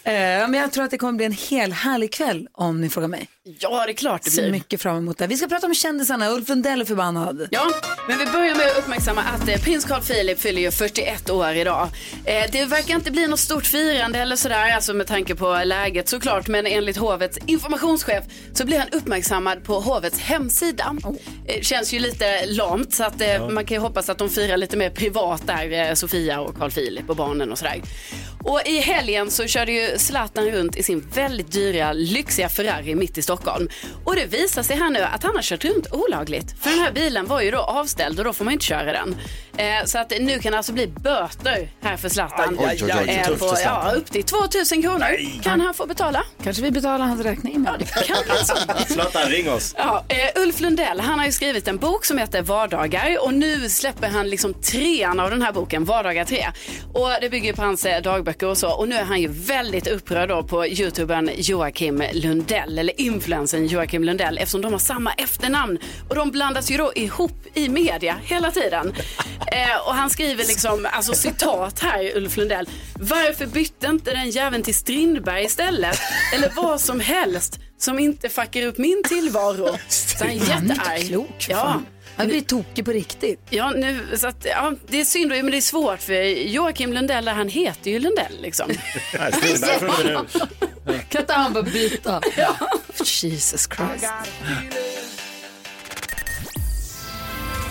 Eh, 0.05 0.13
men 0.13 0.55
jag 0.55 0.73
tror 0.73 0.85
att 0.85 0.91
det 0.91 0.99
kommer 0.99 1.13
bli 1.13 1.27
en 1.27 1.33
hel 1.33 1.73
härlig 1.73 2.13
kväll 2.13 2.49
om 2.53 2.81
ni 2.81 2.89
frågar 2.89 3.09
mig. 3.09 3.29
Ja, 3.59 3.87
det 3.87 3.93
är 3.93 3.95
klart 3.95 4.23
det 4.23 4.31
blir. 4.31 4.51
mycket 4.51 4.83
fram 4.83 4.97
emot 4.97 5.19
det. 5.19 5.27
Vi 5.27 5.37
ska 5.37 5.49
prata 5.49 5.67
om 5.67 5.75
kändisarna. 5.75 6.31
Ulf 6.31 6.49
Lundell 6.49 6.81
är 6.81 6.85
förbannad. 6.85 7.49
Ja, 7.51 7.71
men 8.09 8.19
vi 8.19 8.27
börjar 8.27 8.55
med 8.55 8.67
att 8.67 8.79
uppmärksamma 8.79 9.21
att 9.21 9.49
eh, 9.49 9.61
prins 9.63 9.85
Carl 9.85 10.03
Philip 10.03 10.41
fyller 10.41 10.63
ju 10.63 10.71
41 10.71 11.31
år 11.31 11.55
idag. 11.55 11.89
Eh, 12.25 12.51
det 12.53 12.65
verkar 12.65 12.95
inte 12.95 13.11
bli 13.11 13.27
något 13.27 13.41
stort 13.41 13.67
firande 13.67 14.19
eller 14.19 14.37
sådär, 14.37 14.71
alltså 14.75 14.95
med 14.95 15.07
tanke 15.07 15.35
på 15.35 15.63
läget 15.65 16.09
såklart, 16.09 16.49
men 16.49 16.67
enligt 16.67 16.97
hovets 16.97 17.39
informationschef 17.47 18.25
så 18.53 18.65
blir 18.65 18.79
han 18.79 18.89
uppmärksammad 18.93 19.65
på 19.65 19.81
hovets 19.81 20.19
hemsida. 20.21 20.97
Eh, 21.47 21.61
känns 21.61 21.93
ju 21.93 21.99
lite 21.99 22.47
lamt 22.47 22.95
så 22.95 23.05
att 23.05 23.21
eh, 23.21 23.50
man 23.55 23.65
kan 23.65 23.75
ju 23.75 23.81
hoppas 23.81 24.09
att 24.09 24.19
de 24.19 24.29
firar 24.29 24.57
lite 24.57 24.77
mer 24.77 24.91
privat 24.91 25.47
där, 25.47 25.89
eh, 25.89 25.95
Sofia 25.95 26.41
och 26.41 26.57
Carl 26.57 26.71
Philip 26.71 27.11
och 27.11 27.17
barnen 27.17 27.53
och 27.53 27.59
sådär. 27.59 27.81
Och 28.45 28.61
i 28.65 28.81
helgen 28.81 29.31
så 29.31 29.47
körde 29.47 29.73
ju 29.73 29.99
Zlatan 29.99 30.51
runt 30.51 30.77
i 30.77 30.83
sin 30.83 31.01
väldigt 31.15 31.53
dyra, 31.53 31.93
lyxiga 31.93 32.49
Ferrari 32.49 32.95
mitt 32.95 33.19
i 33.19 33.23
Stockholm. 33.23 33.69
Och 34.05 34.17
det 34.17 34.27
visar 34.27 34.63
sig 34.63 34.77
här 34.77 34.91
nu 34.91 35.01
att 35.01 35.23
han 35.23 35.35
har 35.37 35.43
kört 35.43 35.65
runt 35.65 35.93
olagligt. 35.93 36.55
För 36.61 36.71
den 36.71 36.79
här 36.79 36.93
bilen 36.93 37.27
var 37.27 37.41
ju 37.41 37.51
då 37.51 37.59
avställd 37.59 38.19
och 38.19 38.25
då 38.25 38.33
får 38.33 38.45
man 38.45 38.53
inte 38.53 38.65
köra 38.65 38.93
den. 38.93 39.17
Eh, 39.57 39.85
så 39.85 39.99
att 39.99 40.13
nu 40.21 40.39
kan 40.39 40.53
det 40.53 40.59
alltså 40.59 40.73
bli 40.73 40.87
böter 40.87 41.71
här 41.83 41.97
för 41.97 42.09
Zlatan. 42.09 42.59
Aj, 42.61 42.67
aj, 42.83 42.91
aj, 42.93 43.11
Eh, 43.11 43.39
på, 43.39 43.55
ja, 43.65 43.93
upp 43.97 44.11
till 44.11 44.23
2000 44.25 44.83
kronor 44.83 45.43
kan 45.43 45.61
han 45.61 45.75
få 45.75 45.87
betala. 45.87 46.25
Kanske 46.43 46.63
vi 46.63 46.71
betalar 46.71 47.07
hans 47.07 47.23
räkning 47.23 47.55
imorgon. 47.55 47.87
Kan 48.07 48.17
alltså. 48.29 48.55
Zlatan, 48.95 49.23
ring 49.31 49.51
oss. 49.51 49.75
Ja, 49.79 50.05
eh, 50.09 50.43
Ulf 50.43 50.61
Lundell 50.61 51.01
han 51.01 51.19
har 51.19 51.27
ju 51.27 51.33
skrivit 51.33 51.69
en 51.69 51.77
bok 51.77 52.05
som 52.05 52.19
heter 52.19 52.43
Vardagar 52.43 53.25
och 53.25 53.35
nu 53.35 53.69
släpper 53.69 54.09
han 54.09 54.29
liksom 54.31 54.55
trean 54.55 55.21
av 55.21 55.31
den 55.31 55.43
här 55.43 55.53
boken, 55.53 55.85
Vardagar 55.85 56.25
3. 56.25 56.47
Och 56.93 57.11
det 57.21 57.31
bygger 57.31 57.53
på 57.53 57.63
hans 57.63 57.85
eh, 57.85 58.03
dagböcker 58.31 58.47
och 58.47 58.59
så 58.59 58.71
och 58.71 58.89
nu 58.89 58.95
är 58.95 59.05
han 59.05 59.21
ju 59.21 59.29
väldigt 59.29 59.87
upprörd 59.87 60.29
då 60.29 60.43
på 60.43 60.67
youtubern 60.67 61.31
Joakim 61.37 62.03
Lundell 62.13 62.79
eller 62.79 63.01
influensen 63.01 63.67
Joakim 63.67 64.05
Lundell 64.05 64.39
eftersom 64.39 64.63
de 64.63 64.73
har 64.73 64.79
samma 64.79 65.13
efternamn 65.13 65.79
och 66.09 66.15
de 66.15 66.31
blandas 66.31 66.71
ju 66.71 66.77
då 66.77 66.93
ihop 66.95 67.47
i 67.55 67.69
media 67.69 68.17
hela 68.23 68.51
tiden. 68.51 68.93
Eh, 69.53 69.87
och 69.87 69.95
han 69.95 70.11
skriver 70.11 70.45
liksom, 70.45 70.87
alltså 70.93 71.13
citat 71.13 71.81
här 71.81 72.17
Ulf 72.17 72.37
Lundell, 72.37 72.69
varför 72.95 73.47
bytte 73.47 73.87
inte 73.87 74.11
den 74.11 74.31
jäveln 74.31 74.63
till 74.63 74.75
Strindberg 74.75 75.45
istället? 75.45 75.99
Eller 76.35 76.53
vad 76.57 76.81
som 76.81 77.01
helst 77.01 77.59
som 77.79 77.99
inte 77.99 78.29
fuckar 78.29 78.63
upp 78.63 78.79
min 78.79 79.03
tillvaro. 79.09 79.79
Så 79.89 80.25
han 80.25 80.33
är 80.33 80.41
Han 80.53 80.71
är 80.71 80.75
jättearg. 80.75 81.07
klok. 81.09 81.47
Ja. 81.49 81.81
Han 82.21 82.29
blir 82.29 82.41
tokig 82.41 82.85
på 82.85 82.93
riktigt. 82.93 83.41
Ja, 83.51 83.71
nu, 83.71 84.17
så 84.17 84.27
att, 84.27 84.47
ja, 84.49 84.73
det 84.87 85.01
är 85.01 85.05
synd, 85.05 85.31
men 85.31 85.51
det 85.51 85.57
är 85.57 85.61
svårt 85.61 86.01
för 86.01 86.23
Joakim 86.49 86.93
Lundell, 86.93 87.29
han 87.29 87.49
heter 87.49 87.91
ju 87.91 87.99
Lundell 87.99 88.39
liksom. 88.41 88.71
Kan 91.09 91.21
inte 91.21 91.33
han 91.33 91.53
bara 91.53 91.63
byta? 91.63 92.21
Jesus 93.05 93.69
Christ. 93.77 94.13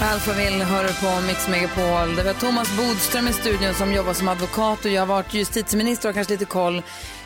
Alphaville 0.02 0.64
hör 0.64 0.88
på 0.88 1.22
Mix 1.28 1.48
Megapol. 1.48 2.16
Det 2.16 2.24
var 2.24 2.34
Thomas 2.34 2.78
Bodström 2.78 3.28
i 3.28 3.34
studion 3.34 3.74
som 3.74 3.94
jobbar 3.94 4.14
som 4.14 4.28
advokat 4.28 4.86
och 4.86 4.92
jag 4.92 5.02
har 5.02 5.08
varit 5.08 5.34
justitieminister 5.34 6.10
och 6.10 6.16
kanske 6.16 6.34
lite 6.34 6.46
koll. 6.46 6.82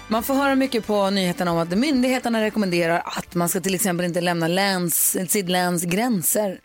Man 0.08 0.24
får 0.24 0.34
höra 0.34 0.56
mycket 0.56 0.88
på 0.88 1.10
nyheterna 1.10 1.52
om 1.52 1.58
att 1.58 1.78
myndigheterna 1.78 2.42
rekommenderar 2.42 3.02
att 3.06 3.36
man 3.36 3.50
ska 3.50 3.60
till 3.62 3.76
exempel 3.76 4.06
inte 4.06 4.22
lämna 4.22 4.48
läns, 4.48 5.18
sitt 5.30 5.50
läns 5.50 5.84
gränser. 5.84 6.60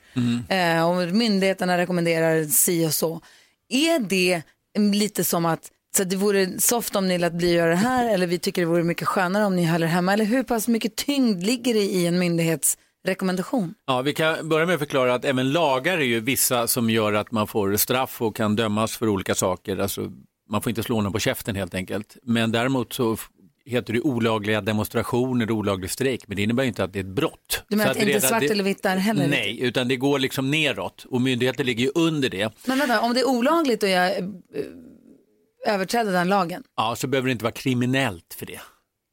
Eh, 0.48 0.88
och 0.90 1.14
myndigheterna 1.14 1.78
rekommenderar 1.78 2.44
si 2.44 2.86
och 2.86 2.94
så. 2.94 3.20
Är 3.68 3.98
det 3.98 4.42
lite 4.78 5.24
som 5.24 5.46
att 5.46 5.70
så 5.96 6.04
det 6.04 6.16
vore 6.16 6.60
soft 6.60 6.96
om 6.96 7.08
ni 7.08 7.18
lät 7.18 7.32
bli 7.32 7.48
att 7.48 7.54
göra 7.54 7.70
det 7.70 7.76
här 7.76 8.14
eller 8.14 8.26
vi 8.26 8.38
tycker 8.38 8.62
det 8.62 8.66
vore 8.66 8.84
mycket 8.84 9.08
skönare 9.08 9.44
om 9.44 9.56
ni 9.56 9.64
höll 9.64 9.82
er 9.82 9.86
hemma 9.86 10.12
eller 10.12 10.24
hur 10.24 10.42
pass 10.42 10.68
mycket 10.68 10.96
tyngd 10.96 11.42
ligger 11.42 11.74
det 11.74 11.80
i 11.80 12.06
en 12.06 12.18
myndighetsrekommendation? 12.18 13.74
Ja, 13.86 14.02
vi 14.02 14.14
kan 14.14 14.48
börja 14.48 14.66
med 14.66 14.74
att 14.74 14.80
förklara 14.80 15.14
att 15.14 15.24
även 15.24 15.52
lagar 15.52 15.98
är 15.98 16.02
ju 16.02 16.20
vissa 16.20 16.66
som 16.66 16.90
gör 16.90 17.12
att 17.12 17.32
man 17.32 17.46
får 17.46 17.76
straff 17.76 18.22
och 18.22 18.36
kan 18.36 18.56
dömas 18.56 18.96
för 18.96 19.08
olika 19.08 19.34
saker. 19.34 19.78
Alltså, 19.78 20.12
man 20.48 20.62
får 20.62 20.70
inte 20.70 20.82
slå 20.82 21.00
någon 21.00 21.12
på 21.12 21.18
käften 21.18 21.56
helt 21.56 21.74
enkelt. 21.74 22.16
Men 22.22 22.52
däremot 22.52 22.92
så 22.92 23.16
heter 23.64 23.92
det 23.92 24.00
olagliga 24.00 24.60
demonstrationer 24.60 25.50
och 25.50 25.56
olaglig 25.56 25.90
strejk, 25.90 26.28
men 26.28 26.36
det 26.36 26.42
innebär 26.42 26.62
ju 26.62 26.68
inte 26.68 26.84
att 26.84 26.92
det 26.92 26.98
är 26.98 27.04
ett 27.04 27.06
brott. 27.10 27.64
Du 27.68 27.76
menar 27.76 27.90
att 27.90 27.96
inte 27.96 28.08
redan 28.08 28.20
svart 28.28 28.40
det- 28.40 28.46
eller 28.50 28.64
vitt 28.64 28.82
där 28.82 28.96
heller? 28.96 29.28
Nej, 29.28 29.60
utan 29.60 29.88
det 29.88 29.96
går 29.96 30.18
liksom 30.18 30.50
neråt 30.50 31.06
och 31.10 31.20
myndigheter 31.20 31.64
ligger 31.64 31.84
ju 31.84 31.90
under 31.94 32.28
det. 32.30 32.52
Men 32.66 32.78
vänta, 32.78 33.00
om 33.00 33.14
det 33.14 33.20
är 33.20 33.28
olagligt 33.28 33.82
och 33.82 33.88
jag 33.88 34.18
eh, 34.18 34.24
överträder 35.66 36.12
den 36.12 36.28
lagen, 36.28 36.62
Ja, 36.76 36.96
så 36.96 37.06
behöver 37.06 37.26
det 37.28 37.32
inte 37.32 37.44
vara 37.44 37.52
kriminellt 37.52 38.34
för 38.38 38.46
det. 38.46 38.60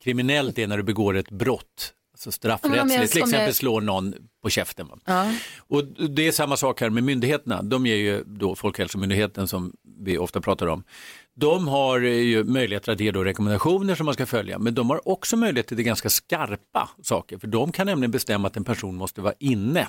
Kriminellt 0.04 0.58
är 0.60 0.68
när 0.68 0.78
du 0.78 0.84
begår 0.84 1.18
ett 1.18 1.32
brott, 1.32 1.94
alltså 2.14 2.32
straffrättsligt, 2.32 2.94
jag- 2.94 3.10
till 3.12 3.20
exempel 3.22 3.46
jag- 3.46 3.56
slår 3.56 3.82
någon 3.82 4.16
på 4.44 4.50
käften. 4.50 4.88
ja. 5.06 5.32
Och 5.58 5.84
det 6.10 6.28
är 6.28 6.32
samma 6.32 6.58
sak 6.58 6.82
här 6.82 6.90
med 6.90 7.04
myndigheterna. 7.04 7.62
De 7.62 7.86
ger 7.86 7.96
ju 7.96 8.24
då 8.26 8.56
Folkhälsomyndigheten 8.56 9.48
som 9.48 9.74
vi 10.00 10.18
ofta 10.18 10.42
pratar 10.42 10.68
om. 10.68 10.84
De 11.36 11.68
har 11.68 12.00
ju 12.00 12.44
möjligheter 12.44 12.92
att 12.92 13.00
ge 13.00 13.12
då 13.12 13.24
rekommendationer 13.24 13.96
som 13.96 14.06
man 14.06 14.14
ska 14.14 14.26
följa, 14.26 14.60
men 14.60 14.74
de 14.74 14.90
har 14.90 15.08
också 15.08 15.38
möjlighet 15.38 15.68
till 15.68 15.78
det 15.78 15.84
ganska 15.84 16.10
skarpa 16.10 16.90
saker, 17.04 17.38
för 17.38 17.48
de 17.48 17.72
kan 17.72 17.88
nämligen 17.88 18.12
bestämma 18.12 18.48
att 18.48 18.58
en 18.58 18.64
person 18.64 18.96
måste 18.96 19.22
vara 19.22 19.34
inne 19.40 19.88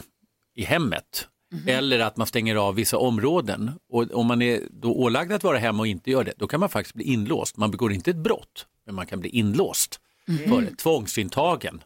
i 0.55 0.65
hemmet. 0.65 1.29
Eller 1.67 1.99
att 2.01 2.17
man 2.17 2.27
stänger 2.27 2.57
av 2.57 2.75
vissa 2.75 2.99
områden. 2.99 3.71
Och 3.89 4.13
om 4.13 4.27
man 4.27 4.43
är 4.43 4.61
då 4.71 4.93
ålagd 4.93 5.33
att 5.33 5.45
vara 5.45 5.59
hemma 5.59 5.81
och 5.81 5.87
inte 5.87 6.11
gör 6.11 6.25
det, 6.25 6.33
då 6.37 6.47
kan 6.47 6.61
man 6.61 6.69
faktiskt 6.69 6.95
bli 6.95 7.05
inlåst. 7.05 7.57
Man 7.57 7.71
begår 7.71 7.93
inte 7.93 8.11
ett 8.11 8.17
brott, 8.17 8.67
men 8.87 8.95
man 8.95 9.07
kan 9.07 9.21
bli 9.21 9.29
inlåst. 9.31 10.01
före, 10.49 10.71
tvångsintagen. 10.77 11.83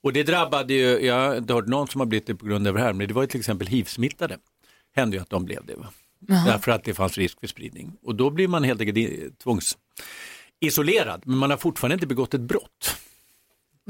Och 0.00 0.12
det 0.12 0.22
drabbade 0.22 0.74
ju, 0.74 1.06
jag 1.06 1.14
har 1.14 1.36
inte 1.36 1.54
hört 1.54 1.66
någon 1.66 1.88
som 1.88 2.00
har 2.00 2.06
blivit 2.06 2.26
det 2.26 2.34
på 2.34 2.46
grund 2.46 2.66
av 2.66 2.74
det 2.74 2.80
här, 2.80 2.92
men 2.92 3.08
det 3.08 3.14
var 3.14 3.22
ju 3.22 3.28
till 3.28 3.40
exempel 3.40 3.66
hiv-smittade. 3.66 4.38
Hände 4.96 5.16
ju 5.16 5.22
att 5.22 5.30
de 5.30 5.44
blev 5.44 5.66
det. 5.66 5.74
Va? 5.74 5.86
Därför 6.20 6.70
att 6.72 6.84
det 6.84 6.94
fanns 6.94 7.18
risk 7.18 7.40
för 7.40 7.46
spridning. 7.46 7.92
Och 8.02 8.14
då 8.14 8.30
blir 8.30 8.48
man 8.48 8.64
helt 8.64 8.80
enkelt 8.80 9.38
tvångsisolerad, 9.38 11.22
men 11.26 11.38
man 11.38 11.50
har 11.50 11.56
fortfarande 11.56 11.94
inte 11.94 12.06
begått 12.06 12.34
ett 12.34 12.40
brott. 12.40 12.96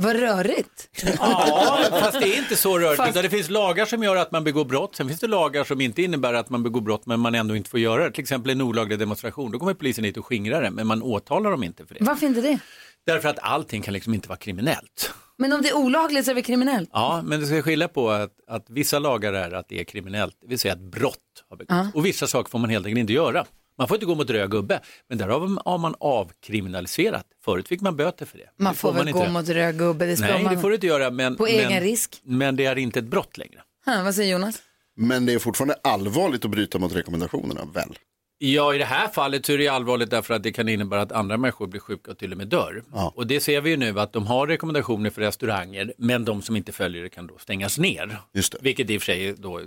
Vad 0.01 0.17
rörigt. 0.17 0.89
Ja, 1.19 1.79
fast 1.91 2.21
det 2.21 2.35
är 2.35 2.39
inte 2.39 2.57
så 2.57 2.79
rörigt. 2.79 2.97
Fast- 2.97 3.15
det 3.23 3.31
finns 3.31 3.51
lagar 3.51 3.85
som 3.87 4.03
gör 4.03 4.17
att 4.17 4.33
man 4.33 4.45
begår 4.45 4.65
brott. 4.65 4.97
Sen 4.97 5.09
finns 5.09 5.21
det 5.21 5.27
lagar 5.27 5.65
som 5.65 5.81
inte 5.81 6.03
innebär 6.03 6.35
att 6.35 6.51
man 6.51 6.63
begår 6.63 6.81
brott 6.81 7.07
men 7.07 7.21
man 7.21 7.35
ändå 7.35 7.57
inte 7.57 7.71
får 7.71 7.81
göra 7.81 8.05
det. 8.05 8.11
Till 8.11 8.23
exempel 8.23 8.51
en 8.53 8.61
olaglig 8.61 8.99
demonstration. 8.99 9.51
Då 9.53 9.59
kommer 9.59 9.75
polisen 9.75 10.05
hit 10.05 10.17
och 10.17 10.27
skingrar 10.27 10.63
det 10.63 10.71
men 10.71 10.87
man 10.87 11.03
åtalar 11.03 11.51
dem 11.51 11.63
inte 11.65 11.87
för 11.87 11.95
det. 11.95 12.05
Varför 12.05 12.27
inte 12.27 12.41
det? 12.41 12.59
Därför 13.07 13.29
att 13.29 13.39
allting 13.39 13.83
kan 13.83 13.95
liksom 13.95 14.15
inte 14.15 14.29
vara 14.29 14.39
kriminellt. 14.39 15.11
Men 15.39 15.53
om 15.53 15.63
det 15.63 15.69
är 15.69 15.77
olagligt 15.77 16.25
så 16.25 16.31
är 16.31 16.35
det 16.35 16.43
kriminellt. 16.43 16.91
Ja, 16.93 17.23
men 17.25 17.41
det 17.41 17.47
ska 17.47 17.63
skilja 17.63 17.89
på 17.89 18.11
att, 18.11 18.33
att 18.49 18.71
vissa 18.71 18.99
lagar 18.99 19.33
är 19.33 19.53
att 19.53 19.69
det 19.69 19.81
är 19.81 19.85
kriminellt, 19.85 20.37
det 20.41 20.47
vill 20.49 20.59
säga 20.59 20.75
att 20.75 20.81
brott 20.81 21.19
har 21.51 21.57
begåtts. 21.57 21.95
Och 21.95 22.07
vissa 22.07 22.27
saker 22.27 22.51
får 22.51 22.59
man 22.59 22.71
helt 22.71 22.87
enkelt 22.87 23.01
inte 23.01 23.13
göra. 23.13 23.47
Man 23.79 23.89
får 23.89 23.95
inte 23.97 24.07
gå 24.07 24.15
mot 24.15 24.31
röd 24.31 24.51
gubbe, 24.51 24.81
men 25.09 25.19
där 25.19 25.29
har 25.29 25.47
man- 25.47 25.81
man 25.81 25.95
avkriminaliserat. 26.01 27.25
Förut 27.45 27.69
fick 27.69 27.81
man 27.81 27.97
böter 27.97 28.27
för 28.27 28.39
det. 28.39 28.51
Man 28.59 28.73
Det 28.73 28.79
får, 28.79 28.93
väl 28.93 29.01
inte 29.09 29.13
gå 29.13 29.19
göra. 29.25 29.33
mot 29.33 29.49
röd 29.49 29.79
gubbe. 29.79 30.07
Det 30.07 30.21
Nej, 30.21 30.43
man... 30.43 30.55
det 30.55 30.61
får 30.61 30.69
du 30.69 30.75
inte 30.75 30.87
göra. 30.87 31.11
Men, 31.11 31.37
På 31.37 31.43
men, 31.43 31.53
egen 31.53 31.81
risk. 31.83 32.21
Men 32.25 32.57
det 32.57 32.65
är 32.65 32.79
inte 32.79 32.99
ett 32.99 33.05
brott 33.05 33.39
längre. 33.39 33.61
Ha, 33.87 34.03
vad 34.03 34.15
säger 34.15 34.33
Jonas? 34.33 34.63
Men 34.97 35.27
det 35.27 35.33
är 35.35 35.39
fortfarande 35.39 35.75
allvarligt 35.83 36.45
att 36.45 36.51
bryta 36.51 36.79
mot 36.79 36.95
rekommendationerna, 36.97 37.61
väl? 37.75 37.99
Ja, 38.41 38.75
i 38.75 38.79
det 38.79 38.85
här 38.85 39.09
fallet 39.09 39.47
så 39.47 39.53
är 39.53 39.59
det 39.59 39.69
allvarligt 39.69 40.11
därför 40.11 40.35
att 40.35 40.43
det 40.43 40.53
kan 40.53 40.69
innebära 40.69 41.03
att 41.03 41.13
andra 41.13 41.37
människor 41.37 41.67
blir 41.67 41.81
sjuka 41.81 42.11
och 42.11 42.19
till 42.19 42.33
och 42.33 42.39
med 42.39 42.49
dör. 42.49 42.83
Ja. 42.93 43.13
Och 43.17 43.27
det 43.27 43.41
ser 43.41 43.61
vi 43.61 43.71
ju 43.71 43.77
nu 43.77 44.01
att 44.01 44.13
de 44.13 44.27
har 44.27 44.47
rekommendationer 44.47 45.11
för 45.11 45.21
restauranger, 45.23 45.93
men 45.99 46.25
de 46.25 46.43
som 46.43 46.57
inte 46.57 46.73
följer 46.73 47.03
det 47.03 47.09
kan 47.09 47.27
då 47.27 47.39
stängas 47.39 47.79
ner. 47.79 48.19
Just 48.35 48.53
det. 48.53 48.59
Vilket 48.63 48.91
i 48.91 48.99
och 48.99 49.03
för 49.03 49.07
sig 49.07 49.35
då, 49.39 49.61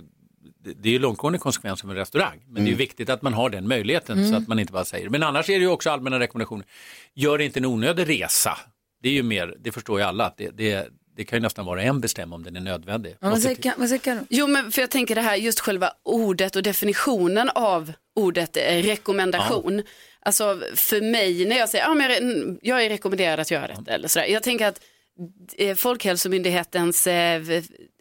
det- 0.82 0.88
är 0.88 0.92
ju 0.92 0.98
långtgående 0.98 1.38
konsekvenser 1.38 1.86
med 1.86 1.96
restaurang, 1.96 2.38
men 2.46 2.50
Mm. 2.50 2.64
det 2.64 2.68
är 2.68 2.72
ju 2.72 2.76
viktigt 2.76 3.10
att 3.10 3.22
man 3.22 3.34
har 3.34 3.50
den 3.50 3.68
möjligheten 3.68 4.28
så 4.30 4.36
att 4.36 4.48
man 4.48 4.58
inte 4.58 4.72
bara 4.72 4.84
säger 4.84 5.08
Men 5.08 5.22
annars 5.22 5.48
är 5.50 5.54
det 5.54 5.60
ju 5.60 5.68
också 5.70 5.90
allmänna 5.90 6.18
rekommendationer. 6.18 6.66
Gör 7.14 7.40
inte 7.40 7.60
en 7.60 7.64
onödig 7.64 8.08
resa. 8.08 8.58
Det 9.02 9.08
är 9.08 9.12
ju 9.12 9.22
mer, 9.22 9.56
det 9.60 9.72
förstår 9.72 9.98
ju 10.00 10.04
alla, 10.06 10.26
att 10.26 10.36
det, 10.36 10.50
det, 10.50 10.88
det 11.16 11.24
kan 11.24 11.36
ju 11.36 11.40
nästan 11.42 11.66
vara 11.66 11.82
en 11.82 12.00
bestämma 12.00 12.34
om 12.36 12.44
den 12.44 12.56
är 12.56 12.60
nödvändig. 12.60 13.16
Ja, 13.20 13.30
vad 13.30 13.42
säger 13.42 13.74
vad 13.76 13.88
säger? 13.88 14.20
Jo, 14.28 14.46
men 14.46 14.72
för 14.72 14.80
jag 14.82 14.90
tänker 14.90 15.14
det 15.14 15.20
här, 15.20 15.36
just 15.36 15.60
själva 15.60 15.92
ordet 16.02 16.56
och 16.56 16.62
definitionen 16.62 17.48
av 17.48 17.92
ordet 18.16 18.56
eh, 18.56 18.60
rekommendation. 18.82 19.82
Alltså 20.20 20.60
för 20.74 21.00
mig, 21.00 21.44
när 21.46 21.56
jag 21.58 21.68
säger, 21.68 21.88
ah, 21.88 21.94
men 21.94 22.58
jag, 22.62 22.84
är 22.84 22.88
rekommenderad 22.88 23.40
att 23.40 23.50
göra 23.50 23.66
detta 23.66 23.90
eller 23.90 24.08
sådär. 24.08 24.26
Jag 24.26 24.42
tänker 24.42 24.66
att 24.66 24.80
eh, 25.56 25.74
Folkhälsomyndighetens 25.76 27.06
eh, 27.06 27.42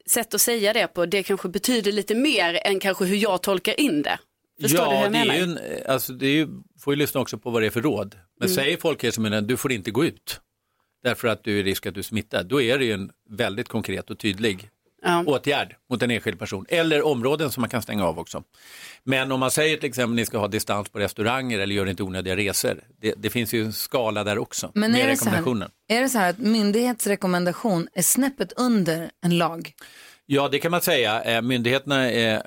sätt 0.06 0.34
att 0.34 0.42
säga 0.42 0.74
det 0.74 0.88
på, 0.88 1.06
det 1.06 1.24
kanske 1.24 1.50
betyder 1.50 1.92
lite 1.92 2.16
mer 2.16 2.60
än 2.66 2.80
kanske 2.80 3.06
hur 3.06 3.16
jag 3.16 3.42
tolkar 3.42 3.80
in 3.80 4.02
det. 4.02 4.20
Förstår 4.62 4.80
ja, 4.86 4.90
du 4.92 4.96
hur 4.98 5.04
jag 5.04 5.12
det 5.14 5.18
är 5.18 5.26
menar? 5.26 5.36
ju 5.36 5.42
en, 5.42 5.60
alltså 5.92 6.14
det 6.14 6.26
är 6.28 6.32
ju, 6.34 6.48
får 6.80 6.94
ju 6.94 6.98
lyssna 7.00 7.22
också 7.22 7.38
på 7.38 7.50
vad 7.50 7.62
det 7.62 7.66
är 7.66 7.70
för 7.70 7.82
råd. 7.82 8.16
Men 8.40 8.50
Mm. 8.50 8.56
säger 8.56 8.78
Folkhälsomyndigheten 8.78 9.48
du 9.48 9.58
får 9.58 9.72
inte 9.72 9.92
gå 9.92 10.06
ut 10.06 10.42
därför 11.04 11.28
att 11.28 11.44
du 11.44 11.60
är 11.60 11.64
risk 11.64 11.86
att 11.86 11.94
du 11.94 12.00
är 12.00 12.04
smittad, 12.04 12.46
då 12.46 12.62
är 12.62 12.80
det 12.80 12.86
ju 12.86 12.94
en 12.94 13.12
väldigt 13.30 13.68
konkret 13.68 14.10
och 14.10 14.18
tydlig 14.20 14.70
Ja. 15.04 15.24
åtgärd 15.28 15.76
mot 15.90 16.04
en 16.04 16.12
enskild 16.12 16.40
person. 16.40 16.66
Eller 16.70 17.06
områden 17.06 17.52
som 17.52 17.62
man 17.62 17.70
kan 17.70 17.82
stänga 17.82 18.06
av 18.06 18.20
också. 18.20 18.44
Men 19.04 19.32
om 19.32 19.40
man 19.40 19.52
säger 19.52 19.78
till 19.78 19.90
exempel 19.90 20.12
att 20.14 20.16
ni 20.16 20.26
ska 20.26 20.38
ha 20.38 20.48
distans 20.48 20.90
på 20.90 21.00
restauranger 21.00 21.60
eller 21.60 21.76
gör 21.76 21.86
inte 21.86 22.04
onödiga 22.04 22.36
resor, 22.36 22.84
det, 23.02 23.14
det 23.18 23.30
finns 23.30 23.54
ju 23.54 23.64
en 23.66 23.74
skala 23.74 24.24
där 24.24 24.38
också 24.38 24.72
Men 24.76 24.92
med 24.92 25.02
är 25.02 25.08
det, 25.08 25.18
så 25.18 25.30
här, 25.30 25.68
är 25.88 26.02
det 26.02 26.10
så 26.10 26.18
här 26.18 26.30
att 26.30 26.38
myndighetsrekommendation 26.38 27.88
är 27.94 28.02
snäppet 28.02 28.54
under 28.56 29.12
en 29.24 29.38
lag? 29.38 29.74
Ja, 30.26 30.50
det 30.52 30.60
kan 30.60 30.72
man 30.72 30.82
säga. 30.82 31.24
Eh, 31.24 31.42
Myndigheterna 31.42 32.12
är, 32.12 32.44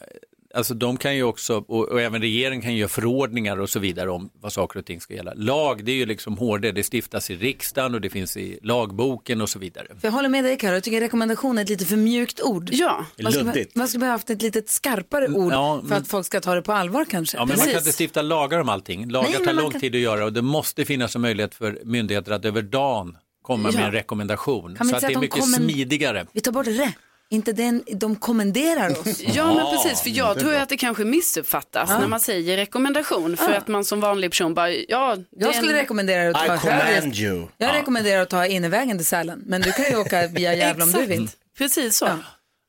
alltså 0.54 0.74
de 0.74 0.96
kan 0.96 1.16
ju 1.16 1.22
också, 1.22 1.64
och, 1.68 1.88
och 1.88 2.00
även 2.00 2.20
regeringen 2.20 2.62
kan 2.62 2.72
ju 2.72 2.78
göra 2.78 2.88
förordningar 2.88 3.60
och 3.60 3.70
så 3.70 3.78
vidare 3.78 4.10
om 4.10 4.30
vad 4.40 4.52
saker 4.52 4.78
och 4.78 4.86
ting 4.86 5.00
ska 5.00 5.14
gälla. 5.14 5.32
Lag, 5.36 5.84
det 5.84 5.92
är 5.92 5.96
ju 5.96 6.06
liksom 6.06 6.38
hårdare, 6.38 6.72
det 6.72 6.82
stiftas 6.92 7.30
i 7.30 7.36
riksdagen 7.36 7.94
och 7.94 8.00
det 8.00 8.10
finns 8.10 8.36
i 8.36 8.58
lagboken 8.62 9.40
och 9.40 9.48
så 9.48 9.58
vidare. 9.58 9.86
För 10.00 10.08
jag 10.08 10.12
håller 10.12 10.28
med 10.28 10.44
dig 10.44 10.58
Karo, 10.58 10.72
jag 10.74 10.82
tycker 10.84 11.00
rekommendation 11.00 11.58
är 11.58 11.62
ett 11.62 11.68
lite 11.68 11.84
för 11.84 11.96
mjukt 11.96 12.40
ord. 12.42 12.68
Ja, 12.72 13.06
Man 13.22 13.32
skulle, 13.32 13.46
Luddigt. 13.46 13.74
man 13.76 13.88
skulle 13.88 14.00
behöva 14.00 14.14
haft 14.14 14.30
ett 14.30 14.42
lite 14.42 14.62
skarpare 14.66 15.28
ord 15.28 15.52
Ja, 15.52 15.78
för 15.82 15.88
men- 15.88 15.98
att 15.98 16.08
folk 16.08 16.26
ska 16.26 16.40
ta 16.40 16.54
det 16.54 16.62
på 16.62 16.72
allvar 16.72 17.04
kanske. 17.04 17.36
Ja, 17.36 17.40
men 17.44 17.48
man 17.48 17.56
kan 17.56 17.64
Precis. 17.66 17.86
inte 17.86 17.96
stifta 18.04 18.22
lagar 18.22 18.58
om 18.60 18.68
allting. 18.68 19.08
Lagar 19.10 19.30
Nej, 19.30 19.44
tar 19.46 19.52
lång 19.52 19.70
kan- 19.70 19.80
tid 19.80 19.94
att 19.94 20.00
göra 20.00 20.24
och 20.24 20.32
det 20.32 20.42
måste 20.42 20.84
finnas 20.84 21.14
en 21.16 21.22
möjlighet 21.22 21.54
för 21.54 21.78
myndigheter 21.84 22.32
att 22.32 22.44
över 22.44 22.62
dagen 22.62 23.16
komma 23.42 23.68
Ja. 23.72 23.78
med 23.78 23.86
en 23.86 23.92
rekommendation. 23.92 24.74
Kan 24.76 24.88
Så 24.88 24.94
att 24.96 25.00
det 25.00 25.12
är 25.14 25.18
mycket 25.18 25.40
kommer- 25.40 25.58
smidigare. 25.58 26.26
Vi 26.32 26.40
tar 26.40 26.52
bort 26.52 26.64
det. 26.64 26.92
Inte 27.30 27.52
den, 27.52 27.84
de 27.92 28.16
kommenderar 28.16 28.90
oss. 28.90 29.20
Ja 29.34 29.54
men 29.54 29.66
precis, 29.76 30.00
för 30.02 30.10
jag 30.10 30.38
tror 30.38 30.54
att 30.54 30.68
det 30.68 30.76
kanske 30.76 31.04
missuppfattas 31.04 31.90
när 31.90 32.06
man 32.06 32.20
säger 32.20 32.56
rekommendation 32.56 33.36
för 33.36 33.52
att 33.52 33.68
man 33.68 33.84
som 33.84 34.00
vanlig 34.00 34.30
person 34.30 34.54
bara, 34.54 34.70
ja. 34.70 35.16
Jag 35.30 35.54
skulle 35.54 35.72
en- 35.72 35.78
rekommendera 35.78 36.30
att 36.38 36.44
I 36.44 36.48
ta 36.48 36.54
högre. 36.56 36.90
command 37.00 37.16
you. 37.16 37.46
Jag 37.58 37.74
rekommenderar 37.74 38.22
att 38.22 38.30
ta 38.30 38.46
innevägen 38.46 38.98
till 38.98 39.06
Sälen, 39.06 39.42
men 39.46 39.60
du 39.62 39.72
kan 39.72 39.84
ju 39.84 39.96
åka 39.96 40.26
via 40.26 40.54
Gävle 40.54 40.82
om 40.84 40.92
du 40.92 41.06
vill. 41.06 41.22
Exakt. 41.24 41.38
Precis 41.58 41.96
så. 41.96 42.04
Ja. 42.04 42.18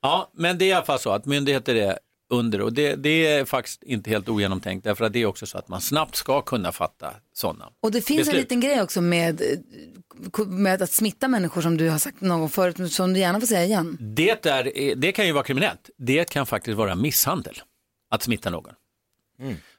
Ja, 0.01 0.31
men 0.37 0.57
det 0.57 0.65
är 0.65 0.69
i 0.69 0.73
alla 0.73 0.85
fall 0.85 0.99
så 0.99 1.11
att 1.11 1.25
myndigheter 1.25 1.75
är 1.75 1.97
under 2.29 2.61
och 2.61 2.73
det, 2.73 2.95
det 2.95 3.27
är 3.27 3.45
faktiskt 3.45 3.83
inte 3.83 4.09
helt 4.09 4.29
ogenomtänkt 4.29 4.83
därför 4.83 5.05
att 5.05 5.13
det 5.13 5.21
är 5.21 5.25
också 5.25 5.45
så 5.45 5.57
att 5.57 5.67
man 5.67 5.81
snabbt 5.81 6.15
ska 6.15 6.41
kunna 6.41 6.71
fatta 6.71 7.13
sådana. 7.33 7.69
Och 7.79 7.91
det 7.91 8.01
finns 8.01 8.19
en 8.19 8.25
Beslut. 8.25 8.41
liten 8.41 8.59
grej 8.59 8.81
också 8.81 9.01
med, 9.01 9.41
eh, 9.41 10.47
med 10.47 10.81
att 10.81 10.91
smitta 10.91 11.27
människor 11.27 11.61
som 11.61 11.77
du 11.77 11.89
har 11.89 11.97
sagt 11.97 12.21
någon 12.21 12.39
gång 12.39 12.49
förut, 12.49 12.93
som 12.93 13.13
du 13.13 13.19
gärna 13.19 13.39
får 13.39 13.47
säga 13.47 13.65
igen. 13.65 13.97
Det, 13.99 14.45
är, 14.45 14.95
det 14.95 15.11
kan 15.11 15.25
ju 15.25 15.31
vara 15.31 15.43
kriminellt. 15.43 15.89
Det 15.97 16.29
kan 16.29 16.45
faktiskt 16.45 16.77
vara 16.77 16.95
misshandel 16.95 17.61
att 18.09 18.23
smitta 18.23 18.49
någon. 18.49 18.73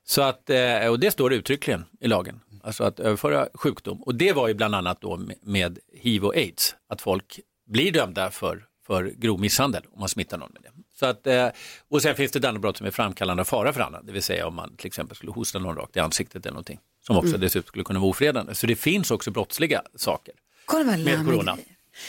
Så 0.05 0.23
att, 0.23 0.51
eh, 0.51 0.87
och 0.91 1.01
det 1.01 1.11
står 1.11 1.33
uttryckligen 1.33 1.85
i 2.01 2.09
lagen, 2.09 2.41
alltså 2.63 2.85
att 2.85 3.01
överföra 3.01 3.49
sjukdom. 3.55 4.03
Och 4.03 4.15
det 4.15 4.33
var 4.33 4.49
ju 4.49 4.55
bland 4.55 4.75
annat 4.75 5.01
då 5.01 5.17
med, 5.17 5.37
med 5.43 5.79
hiv 5.93 6.25
och 6.25 6.37
aids, 6.37 6.75
att 6.89 7.01
folk 7.01 7.41
blir 7.67 7.93
dömda 7.93 8.31
för, 8.31 8.65
för 8.87 9.05
grov 9.05 9.41
misshandel 9.41 9.83
om 9.93 10.01
man 10.01 10.09
smittar 10.09 10.39
någon 10.39 10.51
med 10.53 10.63
det. 10.63 10.71
Så 10.99 11.07
att, 11.07 11.27
eh, 11.27 11.49
och 11.91 12.03
sen 12.03 12.17
finns 12.17 12.33
det 12.33 12.39
ett 12.39 12.45
annat 12.45 12.61
brott 12.61 12.77
som 12.77 12.87
är 12.87 12.91
framkallande 12.91 13.41
av 13.41 13.45
fara 13.45 13.73
för 13.73 13.81
annan, 13.81 14.07
det 14.07 14.13
vill 14.13 14.23
säga 14.23 14.47
om 14.47 14.55
man 14.55 14.77
till 14.77 14.87
exempel 14.87 15.17
skulle 15.17 15.33
hosta 15.33 15.59
någon 15.59 15.77
rakt 15.77 15.97
i 15.97 16.01
ansiktet 16.01 16.47
eller 16.47 16.53
någonting, 16.53 16.79
som 17.07 17.17
också 17.17 17.39
dessutom 17.39 17.69
skulle 17.69 17.85
kunna 17.85 18.01
vara 18.01 18.11
ofredande. 18.11 18.55
Så 18.55 18.67
det 18.67 18.77
finns 18.77 19.11
också 19.11 19.31
brottsliga 19.31 19.83
saker. 19.97 20.35
Kolla 20.65 20.85
vad 20.85 20.99
Med 20.99 21.25
corona. 21.25 21.57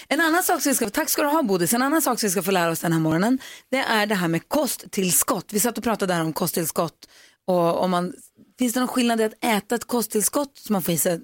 En 0.07 0.21
annan 0.21 0.43
sak 0.43 0.61
som 0.61 0.69
vi 0.69 0.75
ska, 0.75 0.89
tack 0.89 1.09
ska 1.09 1.21
du 1.21 1.27
ha 1.27 1.43
Bodis, 1.43 1.73
en 1.73 1.81
annan 1.81 2.01
sak 2.01 2.19
som 2.19 2.27
vi 2.27 2.31
ska 2.31 2.43
få 2.43 2.51
lära 2.51 2.71
oss 2.71 2.79
den 2.79 2.93
här 2.93 2.99
morgonen, 2.99 3.39
det 3.71 3.77
är 3.77 4.05
det 4.05 4.15
här 4.15 4.27
med 4.27 4.49
kosttillskott. 4.49 5.45
Vi 5.53 5.59
satt 5.59 5.77
och 5.77 5.83
pratade 5.83 6.13
där 6.13 6.21
om 6.21 6.33
kosttillskott 6.33 7.09
och 7.45 7.83
om 7.83 7.91
man, 7.91 8.13
finns 8.59 8.73
det 8.73 8.79
någon 8.79 8.89
skillnad 8.89 9.21
i 9.21 9.23
att 9.23 9.43
äta 9.43 9.75
ett 9.75 9.87
kosttillskott 9.87 10.57
som 10.57 10.73
man 10.73 10.81
får 10.81 10.93
i 10.93 10.97
sig 10.97 11.21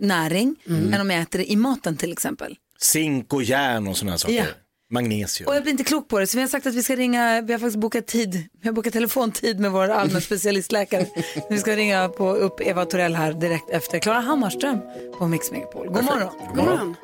näring, 0.00 0.56
än 0.66 1.00
om 1.00 1.10
jag 1.10 1.20
äter 1.20 1.38
det 1.38 1.52
i 1.52 1.56
maten 1.56 1.96
till 1.96 2.12
exempel? 2.12 2.56
Zink 2.78 3.32
och 3.32 3.42
järn 3.42 3.88
och 3.88 3.96
sådana 3.96 4.18
saker. 4.18 4.34
Ja. 4.34 4.44
Magnesium. 4.92 5.48
Och 5.48 5.54
jag 5.54 5.62
blir 5.62 5.70
inte 5.72 5.84
klok 5.84 6.08
på 6.08 6.18
det, 6.18 6.26
så 6.26 6.36
vi 6.36 6.42
har 6.42 6.48
sagt 6.48 6.66
att 6.66 6.74
vi 6.74 6.82
ska 6.82 6.96
ringa, 6.96 7.40
vi 7.40 7.52
har 7.52 7.60
faktiskt 7.60 7.78
bokat 7.78 8.06
tid, 8.06 8.48
vi 8.62 8.68
har 8.68 8.72
bokat 8.72 8.92
telefontid 8.92 9.60
med 9.60 9.70
vår 9.72 9.88
allmän 9.88 10.20
specialistläkare. 10.30 11.06
vi 11.50 11.58
ska 11.58 11.76
ringa 11.76 12.08
på, 12.08 12.30
upp 12.30 12.60
Eva 12.60 12.84
Torell 12.84 13.14
här 13.14 13.32
direkt 13.32 13.70
efter 13.70 13.98
Klara 13.98 14.20
Hammarström 14.20 14.78
på 15.18 15.26
Mix 15.28 15.50
Megapol. 15.50 15.86
God 15.86 16.04
morgon. 16.04 16.28
God 16.54 16.64
morgon. 16.64 16.96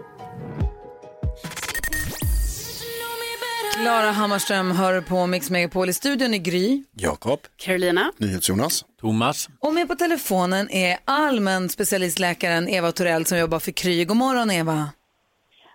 Klara 3.82 4.10
Hammarström 4.10 4.70
hör 4.70 5.00
på 5.00 5.26
Mix 5.26 5.50
Megapol 5.50 5.88
i 5.88 5.92
studion 5.92 6.34
i 6.34 6.38
Gry. 6.38 6.82
Jakob. 6.96 7.40
Carolina. 7.56 8.12
NyhetsJonas. 8.18 8.84
Thomas, 9.00 9.48
Och 9.60 9.74
med 9.74 9.88
på 9.88 9.94
telefonen 9.94 10.70
är 10.70 10.98
allmän 11.04 11.68
specialistläkaren 11.68 12.68
Eva 12.68 12.92
Torell 12.92 13.26
som 13.26 13.38
jobbar 13.38 13.58
för 13.58 13.70
Kry. 13.72 14.04
God 14.04 14.16
morgon 14.16 14.50
Eva. 14.50 14.90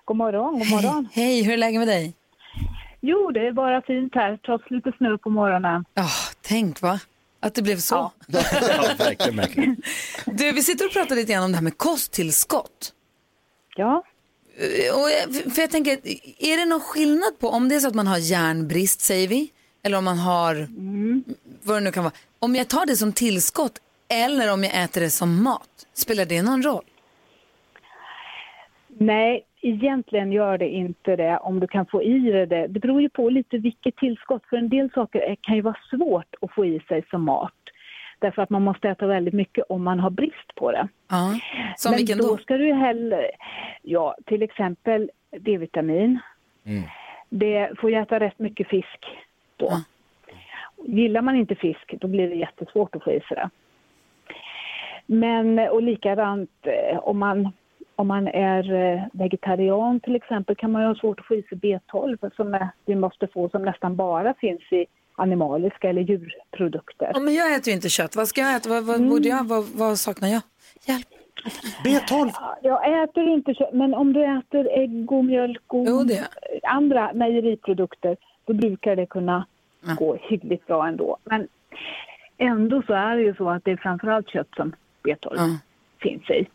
God 0.06 0.18
morgon, 0.18 0.60
god 0.60 0.70
morgon. 0.70 1.08
Hej, 1.14 1.26
hej, 1.26 1.44
hur 1.44 1.54
är 1.54 1.58
läget 1.58 1.80
med 1.80 1.88
dig? 1.88 2.14
Jo, 3.02 3.32
det 3.32 3.48
är 3.48 3.52
bara 3.52 3.82
fint 3.82 4.16
här, 4.16 4.38
trots 4.38 4.72
lite 4.72 4.92
snö 4.98 5.18
på 5.18 5.30
morgonen. 5.30 5.86
Ja, 5.94 6.08
tänk 6.42 6.82
va? 6.82 7.00
Att 7.40 7.54
det 7.56 7.62
blev 7.62 7.78
så. 7.78 8.12
Ja, 8.28 8.42
verkligen, 8.98 9.36
verkligen. 9.38 9.76
Du, 10.26 10.52
vi 10.52 10.62
sitter 10.64 10.86
och 10.86 10.92
pratar 10.92 11.16
lite 11.16 11.34
grann 11.34 11.44
om 11.44 11.52
det 11.52 11.58
här 11.58 11.64
med 11.64 11.78
kosttillskott. 11.78 12.94
Ja, 13.76 14.04
Eh, 14.58 14.96
Och, 15.02 15.10
jag- 15.10 15.54
för 15.54 15.62
jag 15.62 15.72
tänker, 15.72 15.92
är 16.40 16.58
det 16.58 16.66
någon 16.66 16.80
skillnad 16.82 17.40
på 17.40 17.50
om 17.50 17.70
det 17.70 17.76
är 17.76 17.80
så 17.80 17.88
att 17.88 17.94
man 17.96 18.08
har 18.08 18.18
järnbrist, 18.18 19.02
säger 19.02 19.28
vi, 19.28 19.52
eller 19.84 19.98
om 19.98 20.04
man 20.06 20.18
har, 20.18 20.68
vad 21.64 21.78
det 21.78 21.82
nu 21.82 21.92
kan 21.92 22.04
vara, 22.04 22.14
om 22.40 22.56
jag 22.56 22.68
tar 22.68 22.86
det 22.86 22.98
som 22.98 23.14
tillskott 23.14 23.80
eller 24.08 24.54
om 24.54 24.64
jag 24.64 24.84
äter 24.84 25.02
det 25.02 25.10
som 25.10 25.44
mat, 25.44 25.70
spelar 25.94 26.26
det 26.26 26.42
någon 26.42 26.64
roll? 26.64 26.84
nej, 28.98 29.46
egentligen 29.64 30.32
gör 30.32 30.58
det 30.58 30.70
inte 30.70 31.16
det 31.16 31.38
om 31.38 31.60
du 31.60 31.68
kan 31.68 31.86
få 31.86 32.04
i 32.04 32.20
dig 32.20 32.48
det. 32.48 32.68
Det 32.68 32.80
beror 32.80 33.02
ju 33.02 33.10
på 33.10 33.30
lite 33.30 33.58
vilket 33.58 33.96
tillskott, 33.96 34.44
för 34.50 34.58
en 34.58 34.70
del 34.70 34.92
saker 34.92 35.36
kan 35.42 35.56
ju 35.56 35.62
vara 35.62 35.78
svårt 35.90 36.36
att 36.42 36.54
få 36.54 36.66
i 36.66 36.80
sig 36.88 37.04
som 37.10 37.24
mat. 37.24 37.54
Därför 38.20 38.42
att 38.42 38.50
man 38.50 38.62
måste 38.62 38.90
äta 38.90 39.08
väldigt 39.08 39.34
mycket 39.34 39.66
om 39.70 39.84
man 39.84 40.00
har 40.00 40.10
brist 40.10 40.56
på 40.56 40.72
det. 40.72 40.88
Ja. 41.10 41.40
Som 41.76 41.92
Men 41.92 41.98
vilken 41.98 42.18
då 42.18 42.28
då? 42.28 42.38
ska 42.38 42.58
du 42.58 42.74
hellre, 42.74 43.32
ja 43.82 44.16
till 44.26 44.42
exempel 44.42 45.12
D-vitamin. 45.40 46.20
Det 47.30 47.80
får 47.80 47.90
ju 47.90 47.96
äta 47.96 48.20
rätt 48.20 48.40
mycket 48.40 48.68
fisk 48.68 49.06
då. 49.58 49.72
Gillar 50.86 51.22
man 51.22 51.36
inte 51.36 51.56
fisk 51.56 51.94
då 52.02 52.08
blir 52.08 52.30
det 52.30 52.36
jättesvårt 52.36 52.96
att 52.96 53.04
få 53.04 53.12
i 53.12 53.20
sig 53.20 53.38
det. 53.38 53.50
Men 55.06 55.60
och 55.60 55.84
likadant 55.84 56.52
eh, 56.62 56.98
om 56.98 57.18
man, 57.18 57.52
om 57.96 58.08
man 58.08 58.28
är 58.28 58.74
eh, 58.74 59.04
vegetarian 59.14 60.00
till 60.00 60.16
exempel 60.16 60.56
kan 60.56 60.72
man 60.72 60.82
ju 60.82 60.88
ha 60.88 60.96
svårt 60.96 61.20
att 61.20 61.26
få 61.26 61.36
i 61.36 61.44
sig 61.44 61.58
B12 61.58 62.36
som 62.36 62.54
är, 62.54 62.68
vi 62.86 62.96
måste 62.96 63.28
få 63.28 63.50
som 63.50 63.62
nästan 63.66 63.96
bara 63.96 64.34
finns 64.34 64.62
i 64.72 64.86
animaliska 65.16 65.90
eller 65.90 66.02
djurprodukter. 66.02 67.12
Ja, 67.14 67.20
men 67.20 67.34
jag 67.34 67.54
äter 67.56 67.68
ju 67.68 67.74
inte 67.74 67.90
kött. 67.90 68.16
Vad 68.16 68.28
ska 68.28 68.42
jag 68.42 68.56
äta? 68.56 68.70
Vad, 68.70 68.84
vad 68.84 68.96
Mm. 68.96 69.10
borde 69.10 69.28
jag? 69.30 69.44
Vad, 69.48 69.64
vad 69.76 69.98
saknar 69.98 70.30
jag? 70.30 70.42
Hjälp. 70.88 71.08
B12. 71.86 72.32
Jag 72.62 73.04
äter 73.04 73.28
inte 73.30 73.54
kött, 73.54 73.74
men 73.74 73.94
om 73.94 74.14
du 74.14 74.24
äter 74.38 74.68
ägg 74.72 75.12
och 75.12 75.26
mjölk 75.26 75.74
och 75.74 75.86
Jo, 75.88 76.04
det. 76.04 76.28
andra 76.64 77.12
mejeriprodukter 77.14 78.18
då 78.46 78.54
brukar 78.54 78.96
det 78.96 79.06
kunna 79.06 79.46
gå 79.98 80.16
hyggligt 80.22 80.68
bra 80.68 80.88
ändå. 80.88 81.18
Men 81.24 81.48
ändå 82.38 82.82
så 82.88 82.94
är 82.94 83.16
det 83.16 83.22
ju 83.22 83.36
så 83.36 83.50
att 83.50 83.66
det 83.66 83.72
är 83.72 83.78
framförallt 83.78 84.30
kött 84.30 84.48
som 84.56 84.76
B12 85.04 85.38
finns 86.02 86.30
i. 86.30 86.48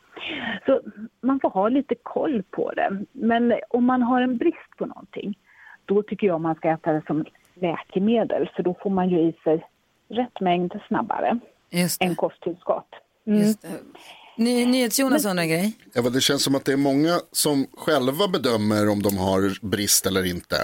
Så 0.66 0.81
man 1.22 1.40
får 1.40 1.50
ha 1.50 1.68
lite 1.68 1.94
koll 2.02 2.42
på 2.50 2.72
det. 2.72 3.04
Men 3.12 3.54
om 3.70 3.85
man 3.85 4.02
har 4.02 4.22
en 4.22 4.37
brist 4.37 4.76
på 4.78 4.87
någonting 4.87 5.38
då 5.85 6.02
tycker 6.02 6.26
jag 6.26 6.40
man 6.40 6.54
ska 6.54 6.70
äta 6.70 6.92
det 6.92 7.02
som 7.07 7.24
läkemedel 7.54 8.50
för 8.57 8.62
då 8.62 8.76
får 8.83 8.90
man 8.90 9.09
ju 9.11 9.18
i 9.20 9.33
sig 9.44 9.66
rätt 10.09 10.40
mängd 10.40 10.72
snabbare 10.88 11.38
Just 11.70 12.02
än 12.02 12.14
kosttillskott. 12.16 12.88
Mm. 13.26 13.38
Just 13.40 13.62
det. 13.62 13.68
Ny, 14.37 14.66
NyhetsJonas 14.66 15.24
undrar 15.26 15.42
en 15.42 15.48
grej. 15.48 15.76
Eva, 15.94 16.11
det 16.11 16.20
känns 16.20 16.42
som 16.44 16.54
att 16.54 16.64
det 16.64 16.72
är 16.72 16.76
många 16.76 17.11
som 17.33 17.66
själva 17.76 18.28
bedömer 18.33 18.88
om 18.88 19.02
de 19.02 19.18
har 19.18 19.66
brist 19.66 20.07
eller 20.07 20.26
inte. 20.26 20.57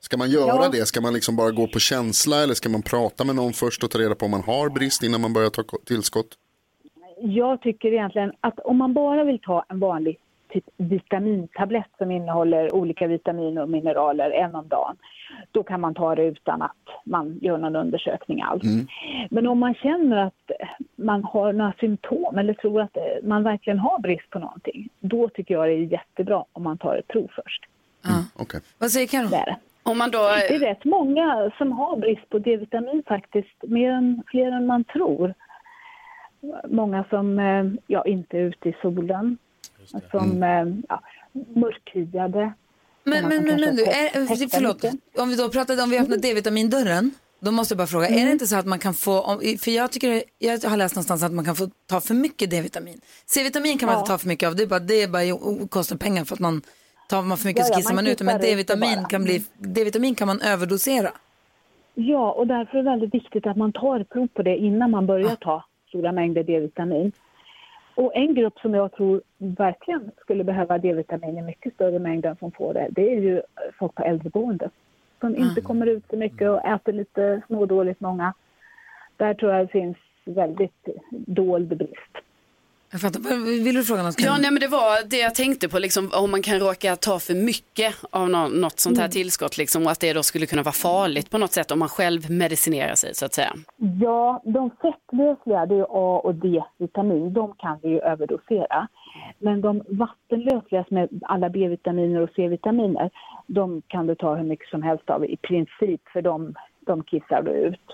Ska 0.00 0.16
man 0.16 0.30
göra 0.30 0.46
Ja. 0.46 0.68
det? 0.72 0.86
Ska 0.86 1.00
man 1.00 1.14
liksom 1.14 1.36
bara 1.36 1.50
gå 1.50 1.66
på 1.66 1.78
känsla 1.78 2.42
eller 2.42 2.54
ska 2.54 2.68
man 2.68 2.82
prata 2.82 3.24
med 3.24 3.36
någon 3.36 3.52
först 3.52 3.84
och 3.84 3.90
ta 3.90 3.98
reda 3.98 4.14
på 4.14 4.24
om 4.24 4.30
man 4.30 4.42
har 4.42 4.68
brist 4.70 5.02
innan 5.02 5.20
man 5.20 5.32
börjar 5.32 5.50
ta 5.50 5.62
ko- 5.62 5.78
tillskott? 5.86 6.28
Jag 7.20 7.60
tycker 7.60 7.92
egentligen 7.92 8.32
att 8.40 8.58
om 8.58 8.76
man 8.76 8.94
bara 8.94 9.24
vill 9.24 9.38
ta 9.38 9.64
en 9.68 9.80
vanlig 9.80 10.18
typ 10.52 10.64
vitamintablett 10.76 11.90
som 11.98 12.10
innehåller 12.10 12.74
olika 12.74 13.06
vitaminer 13.06 13.62
och 13.62 13.68
mineraler 13.68 14.30
en 14.30 14.54
om 14.54 14.68
dagen, 14.68 14.96
då 15.52 15.62
kan 15.62 15.80
man 15.80 15.94
ta 15.94 16.14
det 16.14 16.22
utan 16.22 16.62
att 16.62 17.04
man 17.04 17.38
gör 17.42 17.58
någon 17.58 17.76
undersökning 17.76 18.42
alls. 18.42 18.62
Men 19.30 19.46
om 19.46 19.58
man 19.58 19.74
känner 19.74 20.16
att 20.16 20.50
man 20.96 21.24
har 21.24 21.52
några 21.52 21.72
symptom 21.80 22.38
eller 22.38 22.54
tror 22.54 22.80
att 22.80 22.96
man 23.22 23.42
verkligen 23.42 23.78
har 23.78 23.98
brist 23.98 24.30
på 24.30 24.38
någonting, 24.38 24.88
då 25.00 25.28
tycker 25.28 25.54
jag 25.54 25.68
det 25.68 25.72
är 25.72 25.92
jättebra 25.92 26.44
om 26.52 26.62
man 26.62 26.78
tar 26.78 26.96
ett 26.96 27.08
prov 27.08 27.30
först. 27.34 27.64
Okej. 28.36 28.60
Vad 28.78 28.90
säger 28.90 29.06
Karo? 29.06 29.28
Det 29.28 29.36
det. 29.36 29.56
Då... 30.12 30.18
Det 30.48 30.54
är 30.54 30.58
rätt 30.58 30.84
många 30.84 31.50
som 31.58 31.72
har 31.72 31.96
brist 31.96 32.28
på 32.28 32.38
D-vitamin 32.38 33.02
faktiskt, 33.06 33.62
mer 33.62 33.90
än, 33.90 34.22
fler 34.26 34.52
än 34.52 34.66
man 34.66 34.84
tror. 34.84 35.34
Många 36.68 37.04
som 37.10 37.38
eh, 37.38 37.64
ja, 37.86 38.04
inte 38.04 38.38
är 38.38 38.42
ute 38.42 38.68
i 38.68 38.76
solen, 38.82 39.38
som 40.10 40.42
eh, 40.42 40.66
ja, 40.88 41.00
mörkhyade. 41.32 42.52
Men, 43.04 43.28
men, 43.28 43.44
men, 43.44 43.60
men 43.60 43.76
du, 43.76 43.84
är, 43.84 44.26
testar 44.28 44.48
förlåt. 44.58 44.84
Om 45.18 45.28
vi 45.28 45.36
då 45.36 45.48
pratade 45.48 45.82
om 45.82 45.90
vi 45.90 45.98
öppnar 45.98 46.16
D-vitamindörren. 46.16 47.10
Då 47.40 47.50
måste 47.50 47.72
jag 47.72 47.78
bara 47.78 47.86
fråga, 47.86 48.08
är 48.08 48.26
det 48.26 48.32
inte 48.32 48.46
så 48.46 48.56
att 48.56 48.66
man 48.66 48.78
kan 48.78 48.94
få, 48.94 49.40
för 49.60 49.70
jag 49.70 49.92
tycker, 49.92 50.22
jag 50.38 50.58
har 50.60 50.76
läst 50.76 50.94
någonstans 50.94 51.22
att 51.22 51.32
man 51.32 51.44
kan 51.44 51.56
få 51.56 51.70
ta 51.86 52.00
för 52.00 52.14
mycket 52.14 52.50
D-vitamin. 52.50 53.00
C-vitamin 53.26 53.78
kan 53.78 53.86
man 53.86 53.94
Ja. 53.94 54.00
inte 54.00 54.10
ta 54.10 54.18
för 54.18 54.28
mycket 54.28 54.46
av, 54.46 54.56
det 54.56 54.62
är 54.62 54.66
bara, 54.66 54.80
det 54.80 55.02
är 55.02 55.08
bara 55.08 55.66
kostar 55.68 55.96
pengar 55.96 56.24
för 56.24 56.34
att 56.34 56.40
man 56.40 56.62
tar 57.08 57.22
man 57.22 57.38
för 57.38 57.46
mycket 57.46 57.60
Ja, 57.60 57.66
så 57.66 57.74
kissar 57.74 57.94
man 57.94 58.04
man 58.04 58.12
ut. 58.12 58.20
Men 58.22 58.40
D-vitamin 58.40 59.04
kan, 59.08 59.24
bli, 59.24 59.44
D-vitamin 59.58 60.14
kan 60.14 60.26
man 60.26 60.40
överdosera. 60.40 61.10
Ja, 61.94 62.32
och 62.32 62.46
därför 62.46 62.78
är 62.78 62.82
det 62.82 62.90
väldigt 62.90 63.14
viktigt 63.14 63.46
att 63.46 63.56
man 63.56 63.72
tar 63.72 64.04
prov 64.04 64.28
på 64.34 64.42
det 64.42 64.56
innan 64.56 64.90
man 64.90 65.06
börjar 65.06 65.36
ta 65.36 65.64
stora 65.88 66.12
mängder 66.12 66.42
D-vitamin. 66.42 67.12
Och 67.94 68.16
en 68.16 68.34
grupp 68.34 68.58
som 68.58 68.74
jag 68.74 68.92
tror 68.92 69.22
verkligen 69.38 70.10
skulle 70.20 70.44
behöva 70.44 70.78
D-vitamin 70.78 71.38
i 71.38 71.42
mycket 71.42 71.74
större 71.74 71.98
mängd 71.98 72.26
än 72.26 72.36
som 72.36 72.52
får 72.52 72.74
det, 72.74 72.88
det 72.90 73.12
är 73.12 73.20
ju 73.20 73.42
folk 73.78 73.94
på 73.94 74.02
äldreboende. 74.02 74.70
Som 75.20 75.36
inte 75.36 75.60
kommer 75.60 75.86
ut 75.86 76.04
så 76.10 76.16
mycket 76.16 76.50
och 76.50 76.64
äter 76.64 76.92
lite 76.92 77.42
smådåligt 77.46 78.00
många. 78.00 78.34
Där 79.16 79.34
tror 79.34 79.52
jag 79.52 79.66
det 79.66 79.72
finns 79.72 79.96
väldigt 80.24 80.88
dold 81.10 81.76
brist. 81.76 82.27
Jag 82.90 83.00
fattar. 83.00 83.20
Vill 83.64 83.74
du 83.74 83.84
fråga 83.84 84.02
något? 84.02 84.20
Ja, 84.20 84.36
nej, 84.40 84.50
men 84.50 84.60
det 84.60 84.68
var 84.68 85.08
det 85.08 85.16
jag 85.18 85.34
tänkte 85.34 85.68
på, 85.68 85.78
liksom, 85.78 86.10
om 86.14 86.30
man 86.30 86.42
kan 86.42 86.58
råka 86.58 86.96
ta 86.96 87.18
för 87.18 87.34
mycket 87.34 87.94
av 88.10 88.28
nå- 88.30 88.48
något 88.48 88.80
sånt 88.80 88.96
här 88.98 89.04
Mm. 89.04 89.10
tillskott 89.10 89.58
liksom, 89.58 89.86
och 89.86 89.90
att 89.92 90.00
det 90.00 90.12
då 90.12 90.22
skulle 90.22 90.46
kunna 90.46 90.62
vara 90.62 90.72
farligt 90.72 91.30
på 91.30 91.38
något 91.38 91.52
sätt 91.52 91.70
om 91.70 91.78
man 91.78 91.88
själv 91.88 92.30
medicinerar 92.30 92.94
sig 92.94 93.14
så 93.14 93.26
att 93.26 93.34
säga. 93.34 93.52
Ja, 94.00 94.42
de 94.44 94.70
fettlösliga, 94.70 95.66
det 95.66 95.74
är 95.74 95.86
A 95.90 96.20
och 96.24 96.34
D-vitamin, 96.34 97.32
de 97.32 97.54
kan 97.58 97.78
vi 97.82 97.88
ju 97.88 98.00
överdosera. 98.00 98.88
Men 99.38 99.60
de 99.60 99.82
vattenlösliga 99.88 100.84
som 100.84 100.96
är 100.96 101.08
alla 101.22 101.48
B-vitaminer 101.50 102.20
och 102.20 102.30
C-vitaminer, 102.36 103.10
de 103.46 103.82
kan 103.88 104.06
du 104.06 104.14
ta 104.14 104.34
hur 104.34 104.44
mycket 104.44 104.68
som 104.68 104.82
helst 104.82 105.10
av 105.10 105.24
i 105.24 105.36
princip, 105.36 106.00
för 106.12 106.22
de, 106.22 106.54
de 106.80 107.02
kissar 107.04 107.42
du 107.42 107.50
ut. 107.50 107.86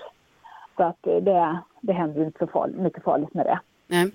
Så 0.77 0.83
att 0.83 0.97
det, 1.03 1.59
det 1.81 1.93
händer 1.93 2.25
inte 2.25 2.39
så 2.39 2.47
farligt, 2.47 2.77
mycket 2.77 3.03
farligt 3.03 3.33
med 3.33 3.45
det. 3.45 3.59
Nej. 3.87 4.11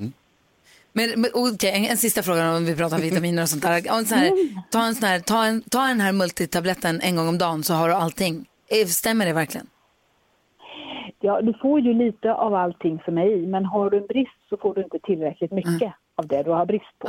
Men, 0.92 1.20
men, 1.20 1.30
okej, 1.34 1.70
en, 1.76 1.84
en 1.84 1.96
sista 1.96 2.22
fråga 2.22 2.56
om 2.56 2.64
vi 2.64 2.76
pratar 2.76 2.98
vitaminer 2.98 3.42
och 3.42 3.48
sånt 3.48 3.62
där. 3.62 3.82
Ja, 3.84 3.98
En 3.98 4.04
sån 4.04 4.18
här, 4.18 4.32
ta, 4.70 4.86
en 4.86 4.94
sån 4.94 5.08
här, 5.08 5.20
ta, 5.20 5.44
en, 5.44 5.62
ta 5.62 5.86
den 5.86 6.00
här 6.00 6.12
multitabletten 6.12 7.00
en 7.00 7.16
gång 7.16 7.28
om 7.28 7.38
dagen 7.38 7.62
så 7.62 7.74
har 7.74 7.88
du 7.88 7.94
allting. 7.94 8.46
Eh, 8.68 8.86
Stämmer 8.86 9.26
det 9.26 9.32
verkligen? 9.32 9.66
Ja, 11.20 11.40
du 11.42 11.54
får 11.62 11.80
ju 11.80 11.94
lite 11.94 12.34
av 12.34 12.54
allting 12.54 13.02
som 13.04 13.18
är 13.18 13.26
i, 13.26 13.46
men 13.46 13.64
har 13.64 13.90
du 13.90 13.96
en 13.98 14.06
brist 14.06 14.30
så 14.48 14.56
får 14.56 14.74
du 14.74 14.82
inte 14.82 14.98
tillräckligt 14.98 15.50
mycket 15.52 15.92
av 16.14 16.26
det 16.26 16.42
du 16.42 16.50
har 16.50 16.66
brist 16.66 16.98
på. 16.98 17.08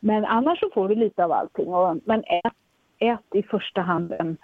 Men 0.00 0.24
annars 0.24 0.60
så 0.60 0.70
får 0.74 0.88
du 0.88 0.94
lite 0.94 1.24
av 1.24 1.32
allting. 1.32 1.66
Och, 1.66 1.96
men 2.04 2.20
ät, 2.20 2.52
ät 2.98 3.34
i 3.34 3.42
första 3.42 3.80
hand 3.80 4.12
en 4.12 4.36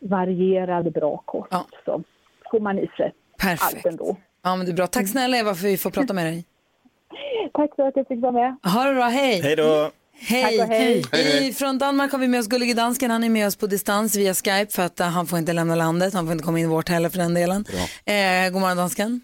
varierad 0.00 0.92
bra 0.92 1.22
kost 1.26 1.52
så 1.84 2.02
får 2.50 2.60
man 2.60 2.78
i 2.78 2.86
sig 2.96 3.12
Perfekt. 3.40 3.62
allt 3.62 3.86
ändå. 3.86 4.16
Ja, 4.42 4.56
men 4.56 4.66
det 4.66 4.72
är 4.72 4.76
bra. 4.76 4.86
Tack 4.86 5.08
snälla 5.08 5.36
Eva 5.36 5.54
för 5.54 5.66
att 5.66 5.72
vi 5.72 5.76
får 5.76 5.90
prata 5.90 6.14
med 6.14 6.26
dig. 6.26 6.44
Tack 7.54 7.70
för 7.76 7.88
att 7.88 7.96
jag 7.96 8.08
fick 8.08 8.22
vara 8.22 8.32
med. 8.32 8.56
Ha 8.72 8.84
det 8.84 8.94
bra, 8.94 9.04
hej! 9.04 9.40
Hej 9.42 9.56
då! 9.56 9.90
Hej! 10.20 10.58
Hej. 11.12 11.48
I, 11.48 11.52
från 11.52 11.78
Danmark 11.78 12.12
har 12.12 12.18
vi 12.18 12.28
med 12.28 12.40
oss 12.40 12.46
Gullige 12.46 12.74
Dansken. 12.74 13.10
Han 13.10 13.24
är 13.24 13.28
med 13.28 13.46
oss 13.46 13.56
på 13.56 13.66
distans 13.66 14.16
via 14.16 14.34
Skype 14.34 14.66
för 14.70 14.82
att 14.82 15.00
eh, 15.00 15.06
han 15.06 15.26
får 15.26 15.38
inte 15.38 15.52
lämna 15.52 15.74
landet. 15.74 16.14
Han 16.14 16.26
får 16.26 16.32
inte 16.32 16.44
komma 16.44 16.58
in 16.58 16.64
i 16.64 16.68
vårt 16.68 16.88
heller 16.88 17.08
för 17.08 17.18
den 17.18 17.34
delen. 17.34 17.64
Eh, 18.04 18.50
god 18.52 18.60
morgon 18.60 18.76
dansken. 18.76 19.20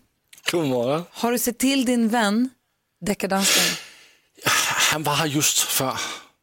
God 0.50 0.66
morgon. 0.66 1.02
Har 1.10 1.32
du 1.32 1.38
sett 1.38 1.58
till 1.58 1.84
din 1.84 2.08
vän, 2.08 2.50
deckardansken? 3.00 3.76
Han 4.92 5.02
var 5.02 5.14
här 5.14 5.26
just 5.26 5.58
før. 5.58 6.00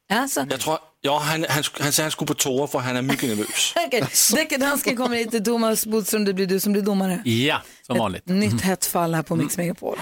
Alltså, 0.10 0.45
Jeg 0.49 0.60
tror, 0.60 0.77
ja, 1.01 1.17
han, 1.19 1.45
han, 1.49 1.63
han 1.80 1.91
sagde, 1.91 2.04
han 2.06 2.12
skulle 2.12 2.27
på 2.27 2.34
toa, 2.34 2.67
for 2.67 2.80
han 2.80 2.97
er 2.97 3.01
mycket 3.01 3.30
nervøs. 3.30 3.73
okay. 3.88 4.01
Deckardansken 4.36 4.97
kommer 4.97 5.17
hit 5.17 5.32
till 5.32 5.43
Thomas 5.43 5.86
Bodström. 5.86 6.25
Det 6.25 6.34
blir 6.34 6.47
du 6.47 6.60
som 6.60 6.73
blir 6.73 6.84
domare. 6.84 7.21
Ja, 7.25 7.62
som 7.82 7.97
vanligt. 7.97 8.23
Ett 8.30 8.36
nytt 8.36 8.62
hett 8.62 8.86
fall 8.86 9.13
här 9.13 9.23
på 9.23 9.36
Mix 9.36 9.58
Megapol. 9.58 9.97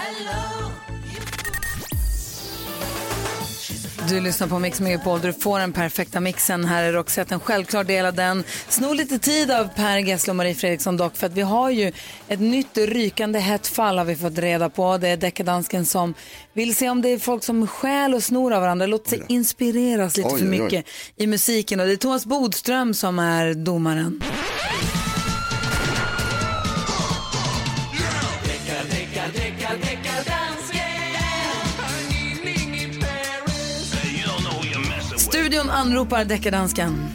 Du 4.10 4.20
lyssnar 4.20 4.48
på 4.48 4.58
Mix 4.58 4.80
Megapol, 4.80 5.20
du 5.20 5.32
får 5.32 5.58
den 5.58 5.72
perfekta 5.72 6.20
mixen. 6.20 6.64
Här 6.64 6.82
är 6.82 6.92
Roxette 6.92 7.34
en 7.34 7.40
självklar 7.40 7.84
del 7.84 8.06
av 8.06 8.14
den. 8.14 8.44
Snor 8.68 8.94
lite 8.94 9.18
tid 9.18 9.50
av 9.50 9.68
Per 9.76 9.98
Gessle 9.98 10.30
och 10.30 10.36
Marie 10.36 10.54
Fredriksson 10.54 10.96
dock, 10.96 11.16
för 11.16 11.26
att 11.26 11.32
vi 11.32 11.42
har 11.42 11.70
ju 11.70 11.92
ett 12.28 12.40
nytt 12.40 12.78
rykande 12.78 13.38
hett 13.38 13.66
fall 13.66 13.98
har 13.98 14.04
vi 14.04 14.16
fått 14.16 14.38
reda 14.38 14.70
på. 14.70 14.98
Det 14.98 15.08
är 15.08 15.16
deckardansken 15.16 15.86
som 15.86 16.14
vill 16.52 16.74
se 16.74 16.88
om 16.88 17.02
det 17.02 17.08
är 17.08 17.18
folk 17.18 17.44
som 17.44 17.66
stjäl 17.66 18.14
och 18.14 18.22
snor 18.22 18.52
av 18.52 18.60
varandra. 18.60 18.86
Låt 18.86 19.08
sig 19.08 19.22
inspireras 19.28 20.16
lite 20.16 20.28
Oj, 20.28 20.38
för 20.38 20.46
oj, 20.46 20.52
oj. 20.52 20.62
mycket 20.62 20.86
i 21.16 21.26
musiken. 21.26 21.80
Och 21.80 21.86
det 21.86 21.92
är 21.92 21.96
Thomas 21.96 22.26
Bodström 22.26 22.94
som 22.94 23.18
är 23.18 23.54
domaren. 23.54 24.20
Studion 35.60 35.76
anropar 35.76 36.24
deckardansken. 36.24 37.08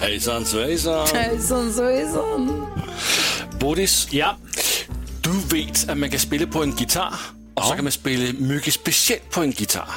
Hejsan 0.00 0.44
svejsan. 0.44 1.06
Hejsan 1.14 1.72
svejsan. 1.72 2.66
Bodis, 3.60 4.08
Ja, 4.10 4.36
du 5.22 5.30
vet 5.56 5.88
att 5.88 5.98
man 5.98 6.10
kan 6.10 6.18
spela 6.18 6.46
på 6.46 6.62
en 6.62 6.76
gitarr 6.76 7.14
och 7.54 7.64
så 7.64 7.74
kan 7.74 7.84
man 7.84 7.92
spela 7.92 8.32
mycket 8.38 8.74
speciellt 8.74 9.30
på 9.30 9.42
en 9.42 9.50
gitarr. 9.50 9.88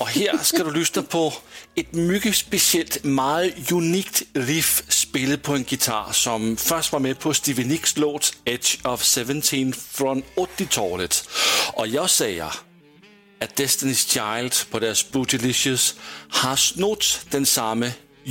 Och 0.00 0.08
här 0.08 0.38
ska 0.42 0.64
du 0.64 0.72
lyssna 0.72 1.02
på 1.02 1.32
ett 1.74 1.92
mycket 1.92 2.36
speciellt, 2.36 3.04
mycket 3.04 3.72
unikt 3.72 4.22
riff 4.34 4.82
spelat 4.88 5.42
på 5.42 5.54
en 5.54 5.64
gitarr 5.68 6.12
som 6.12 6.56
först 6.56 6.92
var 6.92 7.00
med 7.00 7.18
på 7.18 7.34
Stevie 7.34 7.66
Nicks 7.66 7.96
låt 7.96 8.36
Edge 8.44 8.86
of 8.86 9.02
17 9.04 9.72
från 9.72 10.22
80-talet. 10.36 11.28
Och 11.72 11.86
jag 11.86 12.10
säger 12.10 12.67
att 13.40 13.54
Destiny's 13.54 14.08
Child 14.08 14.52
på 14.70 14.78
deras 14.78 15.10
Bootylicious 15.10 15.94
har 16.28 16.56
snott 16.56 17.26
den 17.30 17.46
samma 17.46 17.86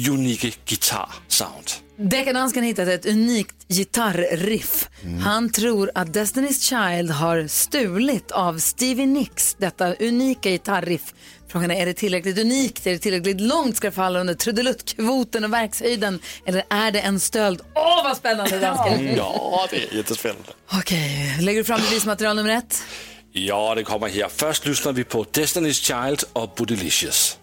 unika 0.10 0.48
gitarrsound. 0.66 1.72
Deckardansken 2.00 2.64
har 2.64 2.68
hittat 2.68 2.88
ett 2.88 3.06
unikt 3.06 3.56
gitarriff. 3.68 4.90
Han 5.24 5.52
tror 5.52 5.92
att 5.96 6.08
Destiny's 6.08 6.62
Child 6.70 7.12
har 7.12 7.48
stulit 7.48 8.32
av 8.32 8.60
Stevie 8.60 9.06
Nicks 9.06 9.56
detta 9.60 9.94
unika 9.94 10.50
gitarriff. 10.50 11.14
Frågan 11.48 11.72
är, 11.72 11.82
är 11.82 11.86
det 11.86 11.94
tillräckligt 11.94 12.40
unikt? 12.40 12.88
Är 12.88 12.92
det 12.92 13.00
tillräckligt 13.00 13.42
långt? 13.42 13.78
Ska 13.78 13.88
det 13.88 13.92
falla 13.96 14.20
under 14.20 14.34
trudeluttkvoten 14.34 15.44
och 15.44 15.54
verkshöjden? 15.54 16.20
Eller 16.46 16.64
är 16.70 16.92
det 16.92 17.00
en 17.00 17.20
stöld? 17.20 17.62
Åh, 17.76 18.04
vad 18.04 18.18
spännande 18.18 18.60
dansken! 18.60 19.16
Ja, 19.16 19.68
det 19.70 19.84
är 19.84 19.96
jättespännande. 19.96 20.50
Okej, 20.72 21.38
lägger 21.42 21.60
du 21.60 21.64
fram 21.64 21.82
bevismaterial 21.82 22.36
nummer 22.36 22.50
ett? 22.50 22.84
Ja, 23.46 23.76
det 23.76 23.84
kommer 23.84 24.08
här. 24.10 24.28
Först 24.28 24.66
lyssnar 24.66 24.94
vi 24.94 25.04
på 25.04 25.24
Destiny's 25.24 26.08
Child 26.08 26.24
och 26.34 26.54
Bootylicious. 26.58 27.38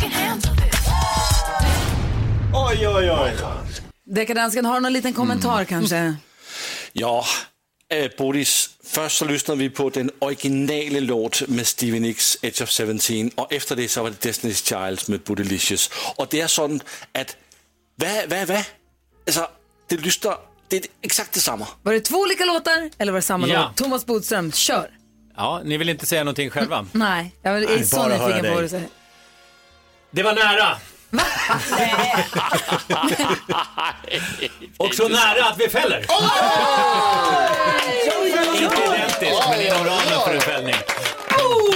Can 0.00 0.10
handle 0.10 0.54
this. 0.54 0.86
Oj, 2.54 2.86
oj, 2.86 3.10
oj. 3.10 3.32
Deckardansken, 4.04 4.64
har 4.64 4.74
du 4.74 4.80
någon 4.80 4.92
liten 4.92 5.14
kommentar 5.14 5.64
kanske? 5.64 6.16
Ja, 6.92 7.24
äh, 7.88 8.10
Bodis, 8.18 8.69
först 8.90 9.18
så 9.18 9.24
lyssnade 9.24 9.58
vi 9.60 9.70
på 9.70 9.90
den 9.90 10.10
originala 10.18 11.00
låt 11.00 11.48
med 11.48 11.66
Stevie 11.66 12.00
Nicks 12.00 12.38
Edge 12.42 12.62
of 12.62 12.70
17 12.70 13.30
och 13.34 13.52
efter 13.52 13.76
det 13.76 13.88
så 13.88 14.02
var 14.02 14.10
det 14.10 14.28
Destiny's 14.30 14.64
Child 14.88 15.00
med 15.08 15.20
Bootylicious. 15.20 15.90
Och 16.16 16.26
det 16.30 16.40
är 16.40 16.46
sånt 16.46 16.84
att, 17.12 17.36
vad, 17.96 18.28
vad, 18.30 18.48
vad? 18.48 18.64
Alltså, 19.26 19.48
det 19.88 19.96
lyssnar, 19.96 20.36
det 20.68 20.76
är 20.76 20.82
exakt 21.02 21.32
detsamma. 21.32 21.66
Var 21.82 21.92
det 21.92 22.00
två 22.00 22.16
olika 22.16 22.44
låtar 22.44 22.90
eller 22.98 23.12
var 23.12 23.18
det 23.18 23.22
samma 23.22 23.48
Ja. 23.48 23.62
låt? 23.68 23.76
Thomas 23.76 24.06
Bodström, 24.06 24.52
kör! 24.52 24.90
Ja, 25.36 25.60
ni 25.64 25.76
vill 25.76 25.88
inte 25.88 26.06
säga 26.06 26.24
någonting 26.24 26.50
själva? 26.50 26.86
Nej, 26.92 27.34
jag 27.42 27.62
är 27.62 27.84
så 27.84 28.08
nyfiken 28.08 28.28
på 28.36 28.42
dig. 28.42 28.54
vad 28.54 28.64
du 28.64 28.68
säger. 28.68 28.88
Det 30.10 30.22
var 30.22 30.34
nära! 30.34 30.76
Och 34.76 34.94
så 34.94 35.08
nära 35.08 35.44
att 35.44 35.58
vi 35.60 35.68
fäller! 35.68 36.06
Inte 38.62 38.82
identiskt, 38.84 39.48
men 39.50 39.60
inom 39.60 39.84
ramen 39.84 40.20
för 40.24 40.34
en 40.34 40.40
fällning. 40.40 40.74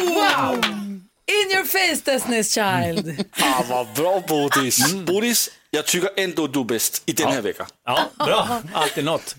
Wow! 0.08 0.64
In 1.26 1.50
your 1.56 1.64
face 1.64 2.10
Destiny's 2.12 2.54
Child! 2.54 3.24
Ah, 3.40 3.62
vad 3.70 3.86
bra 3.96 4.22
Bodis. 4.28 4.92
Bodis, 4.94 5.50
jag 5.70 5.86
tycker 5.86 6.10
ändå 6.16 6.46
du 6.46 6.60
är 6.60 6.64
bäst 6.64 7.02
i 7.06 7.12
den 7.12 7.28
här 7.32 7.40
veckan. 7.42 7.66
Ja, 7.86 8.00
bra. 8.18 8.60
Alltid 8.74 9.04
något. 9.04 9.36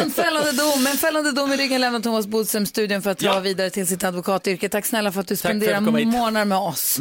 En 0.00 0.10
fällande 0.10 0.52
dom, 0.52 0.86
en 0.86 0.96
fällande 0.98 1.32
dom 1.32 1.52
i 1.52 1.56
ryggen 1.56 1.80
lämnar 1.80 2.00
Thomas 2.00 2.26
Bodström 2.26 2.66
studion 2.66 3.02
för 3.02 3.10
att 3.10 3.18
dra 3.18 3.26
Ja. 3.34 3.40
vidare 3.40 3.70
till 3.70 3.86
sitt 3.86 4.04
advokatyrke. 4.04 4.68
Tack 4.68 4.86
snälla 4.86 5.12
för 5.12 5.20
att 5.20 5.28
du 5.28 5.36
spenderar 5.36 5.80
månader 5.80 6.44
med 6.44 6.58
oss. 6.58 6.98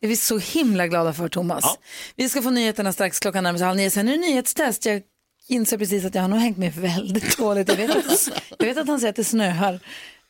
Det 0.00 0.06
är 0.06 0.08
vi 0.08 0.16
så 0.16 0.38
himla 0.38 0.86
glada 0.86 1.12
för 1.12 1.28
Thomas. 1.28 1.60
Ja. 1.64 1.76
Vi 2.16 2.28
ska 2.28 2.42
få 2.42 2.50
nyheterna 2.50 2.92
strax 2.92 3.18
klockan 3.20 3.44
närmar 3.44 3.58
sig 3.58 3.66
halv 3.66 3.76
nio. 3.76 3.90
Sen 3.90 4.08
är 4.08 4.12
det 4.12 4.18
nyhetstest. 4.18 4.86
Jag 4.86 5.02
inser 5.48 5.78
precis 5.78 6.04
att 6.04 6.14
jag 6.14 6.22
har 6.22 6.28
nog 6.28 6.38
hängt 6.38 6.56
med 6.58 6.74
väldigt 6.74 7.36
dåligt. 7.38 7.68
Jag 7.68 7.76
vet 7.76 7.96
att, 7.96 8.28
jag 8.58 8.66
vet 8.66 8.78
att 8.78 8.88
han 8.88 9.00
säger 9.00 9.10
att 9.10 9.16
det 9.16 9.24
snöar. 9.24 9.80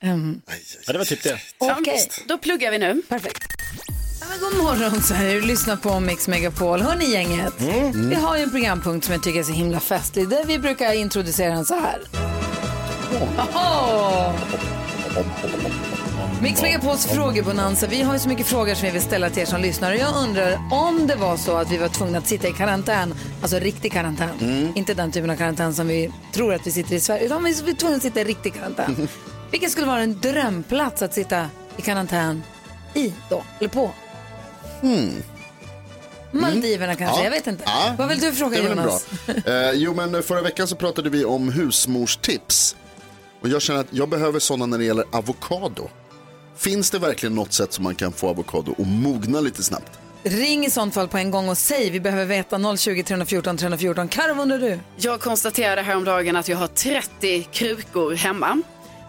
Um, 0.02 0.42
Ja, 0.86 0.92
det 0.92 0.98
var 0.98 1.04
typ 1.04 1.22
det. 1.22 1.38
Okej, 1.58 2.08
Då 2.28 2.38
pluggar 2.38 2.70
vi 2.70 2.78
nu. 2.78 3.02
perfekt. 3.08 3.44
Ja, 4.20 4.26
men 4.30 4.38
god 4.40 4.64
morgon 4.64 5.02
Sverige, 5.02 5.34
du 5.34 5.40
lyssnar 5.40 5.76
på 5.76 6.00
Mix 6.00 6.28
Megapol. 6.28 6.80
Hörni 6.80 7.04
gänget, 7.12 7.54
vi 7.94 8.14
har 8.14 8.36
ju 8.36 8.42
en 8.42 8.50
programpunkt 8.50 9.06
som 9.06 9.12
jag 9.14 9.22
tycker 9.22 9.40
är 9.40 9.44
så 9.44 9.52
himla 9.52 9.80
festlig 9.80 10.28
där 10.28 10.44
vi 10.44 10.58
brukar 10.58 10.92
introducera 10.92 11.54
den 11.54 11.64
så 11.64 11.74
här. 11.74 12.00
Oho! 13.38 14.32
Mix 16.42 16.62
Megapols 16.62 17.06
frågebonanza. 17.06 17.86
Vi 17.86 18.02
har 18.02 18.12
ju 18.12 18.18
så 18.18 18.28
mycket 18.28 18.46
frågor 18.46 18.74
som 18.74 18.86
vi 18.86 18.90
vill 18.92 19.02
ställa 19.02 19.30
till 19.30 19.42
er 19.42 19.46
som 19.46 19.60
lyssnar. 19.60 19.90
Och 19.92 19.98
jag 19.98 20.16
undrar 20.16 20.58
om 20.72 21.06
det 21.06 21.14
var 21.16 21.36
så 21.36 21.56
att 21.56 21.70
vi 21.72 21.76
var 21.76 21.88
tvungna 21.88 22.18
att 22.18 22.26
sitta 22.26 22.48
i 22.48 22.52
karantän, 22.52 23.14
alltså 23.42 23.58
riktig 23.58 23.92
karantän. 23.92 24.72
Inte 24.74 24.94
den 24.94 25.12
typen 25.12 25.30
av 25.30 25.36
karantän 25.36 25.74
som 25.74 25.88
vi 25.88 26.12
tror 26.32 26.54
att 26.54 26.66
vi 26.66 26.70
sitter 26.70 26.94
i 26.94 27.00
Sverige, 27.00 27.24
utan 27.24 27.44
vi 27.44 27.52
var 27.52 27.72
tvungna 27.72 27.96
att 27.96 28.02
sitta 28.02 28.20
i 28.20 28.24
riktig 28.24 28.54
karantän. 28.54 29.08
Vilken 29.50 29.70
skulle 29.70 29.86
vara 29.86 30.00
en 30.02 30.20
drömplats 30.20 31.02
att 31.02 31.14
sitta 31.14 31.46
i 31.76 31.82
karantän 31.82 32.42
i 32.94 33.12
då, 33.28 33.42
eller 33.58 33.68
på? 33.68 33.90
Maldiverna 36.32 36.94
kanske, 36.94 37.16
Ja. 37.18 37.24
jag 37.24 37.30
vet 37.30 37.46
inte. 37.46 37.62
Ja. 37.66 37.94
Vad 37.98 38.08
vill 38.08 38.20
du 38.20 38.32
fråga 38.32 38.62
Det 38.62 38.68
Jonas? 38.68 39.06
bra. 39.26 39.52
Eh, 39.54 39.70
jo, 39.74 39.94
men 39.94 40.22
förra 40.22 40.42
veckan 40.42 40.68
så 40.68 40.76
pratade 40.76 41.10
vi 41.10 41.24
om 41.24 41.48
husmorstips. 41.52 42.76
Och 43.42 43.48
jag 43.48 43.62
känner 43.62 43.80
att 43.80 43.86
jag 43.90 44.08
behöver 44.08 44.38
sådana 44.38 44.66
när 44.66 44.78
det 44.78 44.84
gäller 44.84 45.04
avokado. 45.12 45.88
Finns 46.60 46.90
det 46.90 46.98
verkligen 46.98 47.34
något 47.34 47.52
sätt 47.52 47.72
som 47.72 47.84
man 47.84 47.94
kan 47.94 48.12
få 48.12 48.28
avokado 48.28 48.72
att 48.72 48.86
mogna 48.86 49.40
lite 49.40 49.62
snabbt? 49.62 49.98
Ring 50.22 50.66
i 50.66 50.70
sånt 50.70 50.94
fall 50.94 51.08
på 51.08 51.18
en 51.18 51.30
gång 51.30 51.48
och 51.48 51.58
säg, 51.58 51.90
vi 51.90 52.00
behöver 52.00 52.24
veta 52.24 52.76
020 52.76 53.02
314 53.02 53.56
314. 53.56 54.08
Karo, 54.08 54.34
vad 54.34 54.42
undrar 54.42 54.58
du? 54.58 54.78
Jag 54.96 55.20
konstaterade 55.20 55.82
häromdagen 55.82 56.36
att 56.36 56.48
jag 56.48 56.56
har 56.56 56.66
30 56.66 57.42
krukor 57.42 58.14
hemma. 58.14 58.62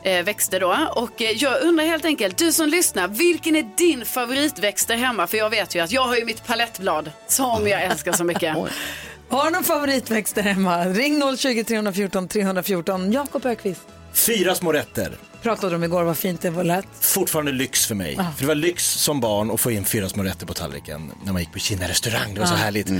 Eh, 0.03 0.23
växter 0.23 0.59
då. 0.59 0.77
Och 0.95 1.21
eh, 1.21 1.31
jag 1.31 1.61
undrar 1.61 1.85
helt 1.85 2.05
enkelt, 2.05 2.37
du 2.37 2.51
som 2.51 2.69
lyssnar, 2.69 3.07
vilken 3.07 3.55
är 3.55 3.77
din 3.77 4.05
favoritväxt 4.05 4.87
där 4.87 4.97
hemma? 4.97 5.27
För 5.27 5.37
jag 5.37 5.49
vet 5.49 5.75
ju 5.75 5.79
att 5.79 5.91
jag 5.91 6.03
har 6.03 6.15
ju 6.15 6.25
mitt 6.25 6.47
palettblad 6.47 7.11
som 7.27 7.67
jag 7.67 7.83
älskar 7.83 8.11
så 8.11 8.23
mycket. 8.23 8.57
Har 9.29 9.45
du 9.45 9.51
någon 9.51 9.63
favoritväxt 9.63 10.35
där 10.35 10.43
hemma? 10.43 10.85
Ring 10.85 11.37
020 11.37 11.63
314 11.63 12.27
314. 12.27 13.11
Jakob 13.11 13.45
Ökvist 13.45 13.81
Fyra 14.13 14.55
små 14.55 14.71
rätter. 14.71 15.11
Pratade 15.41 15.75
om 15.75 15.83
igår, 15.83 16.03
vad 16.03 16.17
fint 16.17 16.41
det 16.41 16.49
var 16.49 16.63
lät. 16.63 16.85
Fortfarande 16.99 17.51
lyx 17.51 17.85
för 17.85 17.95
mig. 17.95 18.15
För 18.15 18.23
det 18.39 18.45
var 18.45 18.55
lyx 18.55 18.91
som 18.91 19.19
barn 19.19 19.51
att 19.51 19.59
få 19.59 19.71
in 19.71 19.85
fyra 19.85 20.09
små 20.09 20.23
rätter 20.23 20.45
på 20.45 20.53
tallriken 20.53 21.11
när 21.23 21.33
man 21.33 21.41
gick 21.41 21.53
på 21.53 21.59
Kina 21.59 21.87
restaurang. 21.87 22.33
Det 22.33 22.39
var 22.39 22.47
så 22.47 22.55
härligt. 22.55 22.89
Eh, 22.89 22.97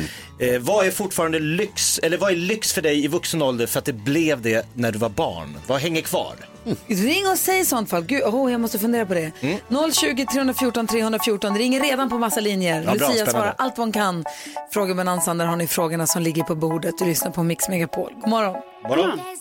vad 0.59 0.85
är 0.85 0.91
fortfarande 0.91 1.39
lyx, 1.39 1.99
eller 1.99 2.17
vad 2.17 2.31
är 2.31 2.35
lyx 2.35 2.73
för 2.73 2.81
dig 2.81 3.05
i 3.05 3.07
vuxen 3.07 3.41
ålder 3.41 3.67
för 3.67 3.79
att 3.79 3.85
det 3.85 3.93
blev 3.93 4.41
det 4.41 4.67
när 4.73 4.91
du 4.91 4.99
var 4.99 5.09
barn? 5.09 5.57
Vad 5.67 5.79
hänger 5.79 6.01
kvar? 6.01 6.35
Ring 6.87 7.27
och 7.27 7.37
säg 7.37 7.59
i 7.59 7.65
sånt 7.65 7.89
fall. 7.89 8.03
Gud, 8.03 8.23
oh, 8.23 8.51
jag 8.51 8.61
måste 8.61 8.79
fundera 8.79 9.05
på 9.05 9.13
det. 9.13 9.31
020 9.93 10.25
314 10.25 10.87
314. 10.87 11.53
Det 11.53 11.59
ringer 11.59 11.81
redan 11.81 12.09
på 12.09 12.17
massa 12.17 12.39
linjer. 12.39 12.75
Ja, 12.75 12.83
bra, 12.83 12.93
Lucia 12.93 13.07
spännande. 13.07 13.31
svarar 13.31 13.55
allt 13.57 13.77
vad 13.77 13.85
hon 13.87 13.91
kan. 13.91 14.25
Frågebonanzan, 14.73 15.37
där 15.37 15.45
har 15.45 15.55
ni 15.55 15.67
frågorna 15.67 16.07
som 16.07 16.21
ligger 16.21 16.43
på 16.43 16.55
bordet. 16.55 16.97
Du 16.97 17.05
lyssnar 17.05 17.31
på 17.31 17.43
Mix 17.43 17.69
Megapol. 17.69 18.13
God 18.21 18.29
morgon. 18.29 18.55
Morgon. 18.89 19.09
God, 19.09 19.19
I 19.19 19.37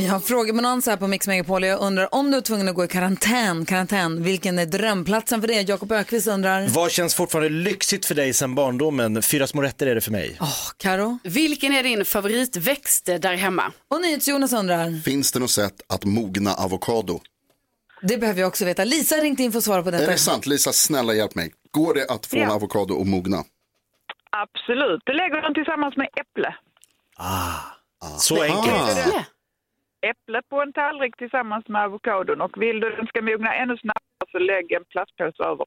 Vi 0.00 0.06
har 0.06 0.20
frågebonanza 0.20 0.90
här 0.90 0.96
på 0.98 1.06
Mix 1.06 1.26
Megapol. 1.26 1.64
Jag 1.64 1.80
undrar 1.80 2.14
om 2.14 2.30
du 2.30 2.36
är 2.36 2.40
tvungen 2.40 2.68
att 2.68 2.74
gå 2.74 2.84
i 2.84 2.88
karantän. 2.88 3.66
Karantän, 3.66 4.22
vilken 4.22 4.58
är 4.58 4.66
drömplatsen 4.66 5.40
för 5.40 5.48
det? 5.48 5.68
Jakob 5.68 5.92
Ökvist 5.92 6.26
undrar. 6.26 6.68
Vad 6.68 6.90
känns 6.90 7.14
fortfarande 7.14 7.48
lyxigt 7.50 8.06
för 8.06 8.14
dig 8.14 8.32
sedan 8.32 8.54
barndomen? 8.54 9.22
Fyra 9.22 9.46
små 9.46 9.62
rätter 9.62 9.86
är 9.86 9.94
det 9.94 10.00
för 10.00 10.10
mig. 10.10 10.36
Åh, 10.40 10.48
Karo. 10.76 11.18
Vilken 11.24 11.72
är 11.72 11.82
din 11.82 12.04
favoritväxt 12.04 13.06
där 13.06 13.34
hemma? 13.36 13.72
Och 13.88 14.00
NyhetsJonas 14.00 14.52
undrar. 14.52 15.02
Finns 15.02 15.32
det 15.32 15.38
något 15.38 15.50
sätt 15.50 15.74
att 15.88 16.04
mogna 16.04 16.54
avokado? 16.54 17.20
Det 18.02 18.18
behöver 18.18 18.40
jag 18.40 18.48
också 18.48 18.64
veta. 18.64 18.84
Lisa 18.84 19.14
har 19.14 19.22
ringt 19.22 19.40
in 19.40 19.52
för 19.52 19.58
att 19.58 19.64
svara 19.64 19.82
på 19.82 19.88
Är 19.88 19.92
detta. 19.92 20.10
det 20.10 20.18
sant? 20.18 20.46
Lisa, 20.46 20.72
snälla 20.72 21.14
hjälp 21.14 21.34
mig. 21.34 21.52
Går 21.70 21.94
det 21.94 22.06
att 22.10 22.26
få 22.26 22.36
en 22.36 22.42
Ja. 22.42 22.52
avokado 22.54 23.00
att 23.00 23.06
mogna? 23.06 23.44
Absolut. 24.30 25.02
Du 25.06 25.12
lägger 25.12 25.42
den 25.42 25.54
tillsammans 25.54 25.96
med 25.96 26.06
äpple. 26.20 26.54
Så 28.18 28.42
enkelt. 28.42 29.14
Ah. 29.14 29.24
Ja. 30.00 30.08
äpple 30.10 30.42
på 30.50 30.62
en 30.62 30.72
tallrik 30.72 31.16
tillsammans 31.16 31.68
med 31.68 31.82
avokadon 31.84 32.40
och 32.40 32.62
vill 32.62 32.80
du 32.80 32.90
den 32.96 33.06
ska 33.06 33.22
mogna 33.22 33.54
ännu 33.54 33.76
snabbare 33.76 34.26
så 34.32 34.38
lägg 34.38 34.72
en 34.72 34.84
plastpåse 34.92 35.42
över. 35.52 35.66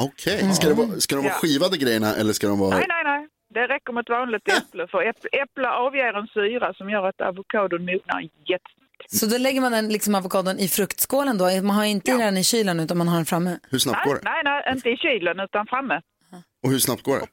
Okej, 0.00 0.52
ska, 0.54 0.68
det 0.68 0.74
vara- 0.74 1.00
ska 1.00 1.16
de 1.16 1.22
vara 1.22 1.32
Ja. 1.32 1.38
skivade 1.42 1.76
grejerna 1.78 2.10
eller 2.20 2.32
ska 2.32 2.48
de 2.48 2.58
vara... 2.58 2.70
Nej, 2.76 2.86
nej, 2.88 3.04
nej. 3.04 3.28
Det 3.54 3.66
räcker 3.66 3.92
med 3.92 4.02
ett 4.02 4.08
vanligt 4.10 4.48
äpple 4.58 4.86
för 4.88 5.02
äpple, 5.02 5.28
äpple 5.42 5.68
avger 5.70 6.14
en 6.14 6.26
syra 6.26 6.74
som 6.74 6.90
gör 6.90 7.08
att 7.08 7.20
avokadon 7.20 7.80
mognar 7.84 8.20
jättesnabbt. 8.22 9.10
Så 9.10 9.26
då 9.26 9.38
lägger 9.38 9.60
man 9.60 9.72
den 9.72 9.88
liksom 9.88 10.14
avokadon 10.14 10.58
i 10.58 10.68
fruktskålen 10.68 11.38
då? 11.38 11.44
Man 11.44 11.76
har 11.76 11.84
inte 11.84 12.16
den 12.16 12.36
i 12.36 12.44
kylen 12.44 12.80
utan 12.80 12.98
man 12.98 13.08
har 13.08 13.16
den 13.16 13.24
framme? 13.24 13.58
Hur 13.70 13.78
snabbt 13.78 13.98
Nej, 13.98 14.06
går 14.06 14.14
det? 14.14 14.20
nej, 14.24 14.40
nej, 14.44 14.62
inte 14.74 14.90
i 14.90 14.96
kylen 14.96 15.40
utan 15.40 15.66
framme. 15.66 16.00
Och 16.64 16.70
hur 16.70 16.78
snabbt 16.78 17.02
går 17.02 17.16
det? 17.20 17.26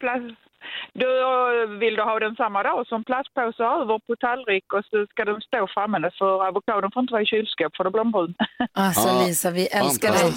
Eh, 0.95 1.69
vill 1.79 1.95
du 1.95 2.01
ha 2.01 2.19
den 2.19 2.35
samma 2.35 2.63
dag 2.63 2.87
som 2.87 3.03
plastpåse 3.03 3.63
över 3.63 3.99
på 4.07 4.15
tallrik 4.15 4.73
och 4.73 4.85
så 4.85 5.05
ska 5.09 5.25
den 5.25 5.41
stå 5.41 5.67
framme 5.67 6.11
för 6.17 6.47
avokadon 6.47 6.91
får 6.93 7.01
inte 7.01 7.13
vara 7.13 7.21
i 7.21 7.25
kylskåp 7.25 7.75
för 7.75 7.83
då 7.83 7.89
blir 7.89 8.03
den 8.03 8.11
brun. 8.11 8.35
Alltså 8.73 9.07
Ja, 9.07 9.25
Lisa, 9.27 9.51
vi 9.51 9.67
älskar 9.67 10.11
dig. 10.11 10.31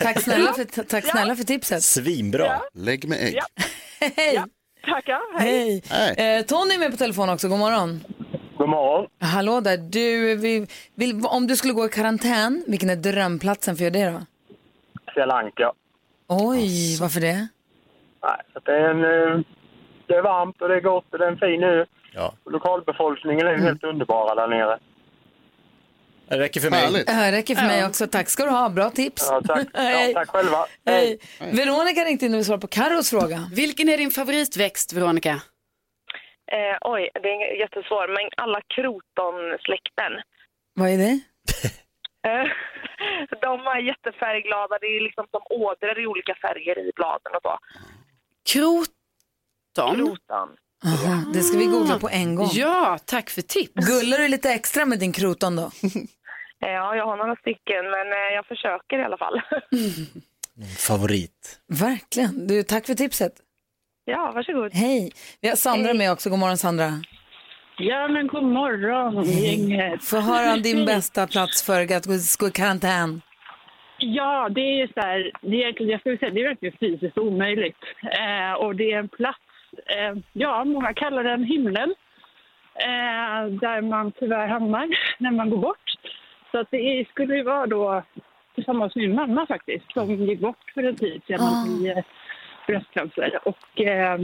Tack 0.00 0.20
snälla 0.20 0.52
för, 0.52 0.82
tack 0.82 1.04
snälla 1.04 1.36
för 1.36 1.44
tipset. 1.44 1.82
Svinbra. 1.82 2.60
Lägg 2.74 3.08
med 3.08 3.18
ägg. 3.18 3.38
Hej! 4.16 4.44
Tackar, 4.84 5.40
hej. 5.40 5.82
Hej! 5.90 6.38
Eh, 6.38 6.44
Tony 6.44 6.74
är 6.74 6.78
med 6.78 6.90
på 6.90 6.96
telefon 6.96 7.28
också, 7.28 7.48
god 7.48 7.58
morgon. 7.58 8.00
God 8.58 8.68
morgon. 8.68 9.06
Hallå 9.20 9.60
där, 9.60 9.76
du, 9.76 10.36
vi, 10.36 10.66
vill, 10.94 11.22
om 11.26 11.46
du 11.46 11.56
skulle 11.56 11.72
gå 11.72 11.86
i 11.86 11.88
karantän, 11.88 12.64
vilken 12.66 12.90
är 12.90 12.96
drömplatsen 12.96 13.76
för 13.76 13.90
det 13.90 14.10
då? 14.10 14.20
Sri 15.14 15.26
Lanka. 15.26 15.72
Oj, 16.28 16.98
varför 17.00 17.20
det? 17.20 17.48
Nej, 18.22 18.62
det, 18.64 18.72
är 18.72 18.90
en, 18.90 19.04
eh, 19.04 19.44
det 20.06 20.14
är 20.14 20.22
varmt 20.22 20.62
och 20.62 20.68
det 20.68 20.74
är 20.74 20.80
gott 20.80 21.12
och 21.12 21.18
det 21.18 21.24
är 21.24 21.30
en 21.30 21.38
fin 21.38 21.62
ö. 21.64 21.84
Ja. 22.14 22.34
Lokalbefolkningen 22.44 23.46
är 23.46 23.52
ju 23.52 23.60
helt 23.62 23.84
underbara 23.84 24.34
där 24.34 24.48
nere. 24.48 24.78
Det 26.28 26.38
räcker 26.38 26.60
för 26.60 26.70
mig. 26.70 27.04
Det 27.06 27.32
räcker 27.32 27.54
för 27.54 27.66
mig 27.66 27.86
också. 27.86 28.06
Tack 28.06 28.28
ska 28.28 28.44
du 28.44 28.50
ha, 28.50 28.68
bra 28.68 28.90
tips. 28.90 29.28
Ja, 29.30 29.40
tack. 29.46 29.68
Ja, 29.74 29.80
Hej. 29.80 30.14
tack 30.14 30.28
själva. 30.28 30.66
Hej. 30.86 31.18
Veronica 31.38 32.04
ringde 32.04 32.26
in 32.26 32.32
och 32.32 32.38
vill 32.38 32.44
svara 32.44 32.58
på 32.58 32.66
Carros 32.66 33.10
fråga. 33.10 33.38
Vilken 33.54 33.88
är 33.88 33.96
din 33.96 34.10
favoritväxt, 34.10 34.92
Veronica? 34.92 35.30
Eh, 36.52 36.76
oj, 36.80 37.10
det 37.22 37.28
är 37.28 37.58
jättesvårt, 37.60 38.08
men 38.08 38.30
alla 38.36 38.60
krotonsläkten. 38.74 40.12
Vad 40.74 40.88
är 40.90 40.98
det? 40.98 41.20
Eh, 42.26 42.46
de 43.40 43.66
är 43.66 43.78
jättefärgglada, 43.78 44.78
det 44.80 44.86
är 44.86 45.00
liksom 45.00 45.26
som 45.30 45.40
ådror 45.50 45.98
i 45.98 46.06
olika 46.06 46.34
färger 46.34 46.78
i 46.78 46.92
bladen 46.96 47.32
och 47.36 47.42
så. 47.42 47.58
Kroton? 49.74 49.96
Kroton. 49.96 50.48
Aha, 50.86 51.24
det 51.34 51.40
ska 51.40 51.58
vi 51.58 51.66
googla 51.66 51.98
på 51.98 52.08
en 52.08 52.34
gång. 52.34 52.48
Ja, 52.52 52.98
tack 53.06 53.30
för 53.30 53.42
tips. 53.42 53.72
Gullar 53.74 54.18
du 54.18 54.28
lite 54.28 54.50
extra 54.50 54.84
med 54.84 54.98
din 54.98 55.12
kroton 55.12 55.56
då? 55.56 55.70
Ja, 56.58 56.96
jag 56.96 57.06
har 57.06 57.16
några 57.16 57.36
stycken, 57.36 57.84
men 57.90 58.12
eh, 58.12 58.34
jag 58.34 58.46
försöker 58.46 58.98
i 58.98 59.04
alla 59.04 59.16
fall. 59.16 59.40
Favorit. 60.78 61.60
Verkligen. 61.68 62.46
Du, 62.46 62.62
tack 62.62 62.86
för 62.86 62.94
tipset. 62.94 63.32
ja, 64.04 64.32
varsågod. 64.34 64.74
Hej. 64.74 65.12
Vi 65.40 65.48
har 65.48 65.56
Sandra 65.56 65.94
med 65.94 66.12
också. 66.12 66.30
God 66.30 66.38
morgon 66.38 66.56
Sandra. 66.58 66.92
Ja, 67.78 68.08
men 68.08 68.26
god 68.26 68.44
morgon 68.44 69.24
gänget. 69.24 70.04
Få 70.04 70.20
höra 70.20 70.52
om 70.52 70.62
din 70.62 70.86
bästa 70.86 71.26
plats 71.26 71.62
för 71.62 71.94
att 71.96 72.36
gå 72.38 72.48
i 72.48 72.50
karantän. 72.50 73.20
Ja, 73.98 74.48
det 74.48 74.60
är 74.60 74.76
ju 74.76 74.86
så 74.86 75.00
här, 75.00 75.30
det 75.40 75.64
är, 75.64 75.90
jag 75.90 76.00
skulle 76.00 76.18
säga, 76.18 76.30
det 76.30 76.40
är 76.40 76.48
verkligen 76.48 76.76
fysiskt 76.80 77.18
omöjligt. 77.18 77.76
Eh, 78.02 78.52
och 78.52 78.76
det 78.76 78.92
är 78.92 78.98
en 78.98 79.08
plats, 79.08 79.43
eh, 79.86 80.14
ja, 80.32 80.64
många 80.64 80.94
kallar 80.94 81.24
den 81.24 81.44
himlen, 81.44 81.94
eh, 82.74 83.46
där 83.60 83.80
man 83.80 84.12
tyvärr 84.12 84.48
hamnar 84.48 84.88
när 85.18 85.30
man 85.30 85.50
går 85.50 85.58
bort. 85.58 85.90
Så 86.50 86.58
att 86.58 86.70
det 86.70 86.76
är, 86.76 87.04
skulle 87.04 87.36
ju 87.36 87.42
vara 87.42 87.66
då 87.66 88.02
tillsammans 88.54 88.96
med 88.96 89.08
min 89.08 89.16
mamma 89.16 89.46
faktiskt, 89.46 89.92
som 89.92 90.10
gick 90.10 90.40
bort 90.40 90.70
för 90.74 90.82
en 90.82 90.96
tid 90.96 91.22
sedan 91.26 91.66
i 91.66 91.88
eh, 91.88 92.04
bröstcancer. 92.66 93.40
Och 93.44 93.80
eh, 93.80 94.20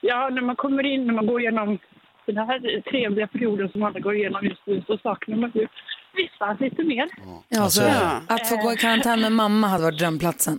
ja, 0.00 0.28
när 0.28 0.42
man 0.42 0.56
kommer 0.56 0.86
in, 0.86 1.06
när 1.06 1.14
man 1.14 1.26
går 1.26 1.40
igenom 1.40 1.78
den 2.26 2.36
här 2.36 2.80
trevliga 2.80 3.26
perioden 3.26 3.68
som 3.68 3.82
alla 3.82 4.00
går 4.00 4.14
igenom 4.14 4.44
just 4.44 4.66
nu 4.66 4.82
så 4.86 4.98
saknar 4.98 5.36
man 5.36 5.52
ju 5.54 5.66
vissa 6.14 6.56
lite 6.60 6.82
mer. 6.82 7.08
Ja, 7.48 7.68
så 7.68 7.82
Ja. 7.82 8.20
Att 8.28 8.48
få 8.48 8.56
gå 8.56 8.72
i 8.72 8.76
karantän 8.76 9.20
med 9.20 9.32
mamma 9.32 9.66
hade 9.66 9.84
varit 9.84 9.98
drömplatsen. 9.98 10.58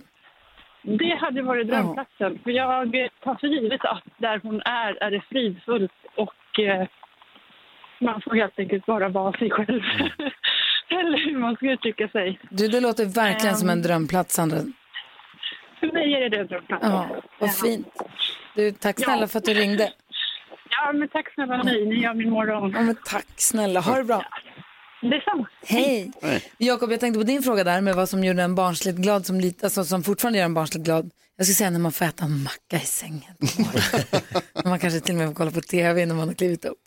Det 0.82 1.14
hade 1.20 1.42
varit 1.42 1.66
drömplatsen. 1.68 2.38
För 2.44 2.50
jag 2.50 3.08
tar 3.24 3.34
för 3.34 3.46
givet 3.46 3.84
att 3.84 4.02
där 4.16 4.40
hon 4.42 4.60
är, 4.64 5.02
är 5.02 5.10
det 5.10 5.20
fridfullt 5.28 5.92
och 6.16 6.60
eh, 6.60 6.86
man 8.00 8.20
får 8.20 8.34
helt 8.34 8.58
enkelt 8.58 8.86
bara 8.86 9.08
vara 9.08 9.32
sig 9.38 9.50
själv. 9.50 9.82
Eller 10.88 11.18
hur 11.18 11.38
man 11.38 11.56
ska 11.56 11.70
uttrycka 11.72 12.08
sig. 12.08 12.38
Du, 12.50 12.68
det 12.68 12.80
låter 12.80 13.04
verkligen 13.14 13.56
som 13.56 13.68
en 13.68 13.78
Ehm. 13.78 13.82
drömplats, 13.82 14.34
Sandra. 14.34 14.58
För 15.80 15.92
mig 15.92 16.14
är 16.14 16.20
det 16.20 16.28
det 16.28 16.44
drömplatsen. 16.44 16.90
Ja, 16.90 17.08
vad 17.38 17.54
fint. 17.56 17.86
Du, 18.54 18.72
tack 18.72 19.00
snälla 19.04 19.28
för 19.28 19.38
att 19.38 19.44
du 19.44 19.54
ringde. 19.54 19.92
Ja, 20.70 20.92
men 20.92 21.08
tack 21.08 21.34
snälla 21.34 21.62
ni. 21.62 21.86
Ni 21.86 21.94
gör 22.02 22.14
min 22.14 22.30
morgon. 22.30 22.72
Ja, 22.76 22.80
men 22.80 22.96
tack 23.04 23.26
snälla. 23.36 23.80
Ha 23.80 23.96
det 23.96 24.04
bra. 24.04 24.24
Detsamma. 25.02 25.48
Hej. 25.66 26.12
Jakob, 26.58 26.92
jag 26.92 27.00
tänkte 27.00 27.18
på 27.18 27.24
din 27.24 27.42
fråga 27.42 27.64
där 27.64 27.80
med 27.80 27.94
vad 27.94 28.08
som 28.08 28.24
gjorde 28.24 28.42
en 28.42 28.54
barnsligt 28.54 28.98
glad, 28.98 29.26
som, 29.26 29.40
lite, 29.40 29.66
alltså, 29.66 29.84
som 29.84 30.02
fortfarande 30.02 30.38
gör 30.38 30.46
en 30.46 30.54
barnsligt 30.54 30.84
glad. 30.84 31.10
Jag 31.36 31.46
skulle 31.46 31.54
säga 31.54 31.70
när 31.70 31.78
man 31.78 31.92
får 31.92 32.04
äta 32.04 32.24
en 32.24 32.42
macka 32.42 32.76
i 32.76 32.86
sängen. 32.86 33.34
När 34.54 34.68
man 34.68 34.78
kanske 34.78 35.00
till 35.00 35.14
och 35.14 35.18
med 35.18 35.28
får 35.28 35.34
kolla 35.34 35.50
på 35.50 35.60
tv 35.60 36.06
när 36.06 36.14
man 36.14 36.28
har 36.28 36.34
klivit 36.34 36.64
upp. 36.64 36.78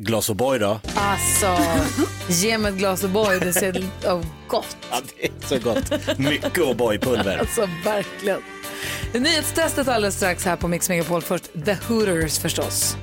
Glas 0.00 0.30
O'boy 0.30 0.58
då? 0.58 0.80
Alltså, 0.94 1.58
ge 2.28 2.58
mig 2.58 2.72
ett 2.72 2.78
glas 2.78 3.04
O'boy, 3.04 3.44
det 3.44 3.52
ser 3.52 3.78
oh, 4.06 4.24
gott. 4.48 4.76
Ja, 4.90 4.96
det 5.16 5.26
är 5.26 5.32
så 5.46 5.58
gott. 5.58 6.18
Mycket 6.18 6.58
O'boy-pulver. 6.58 7.38
Alltså 7.38 7.68
verkligen. 7.84 8.40
Nyhetstestet 9.14 9.88
alldeles 9.88 10.16
strax 10.16 10.44
här 10.44 10.56
på 10.56 10.68
Mix 10.68 10.88
Megapol. 10.88 11.22
Först 11.22 11.64
The 11.64 11.74
Hooters 11.88 12.38
förstås. 12.38 12.96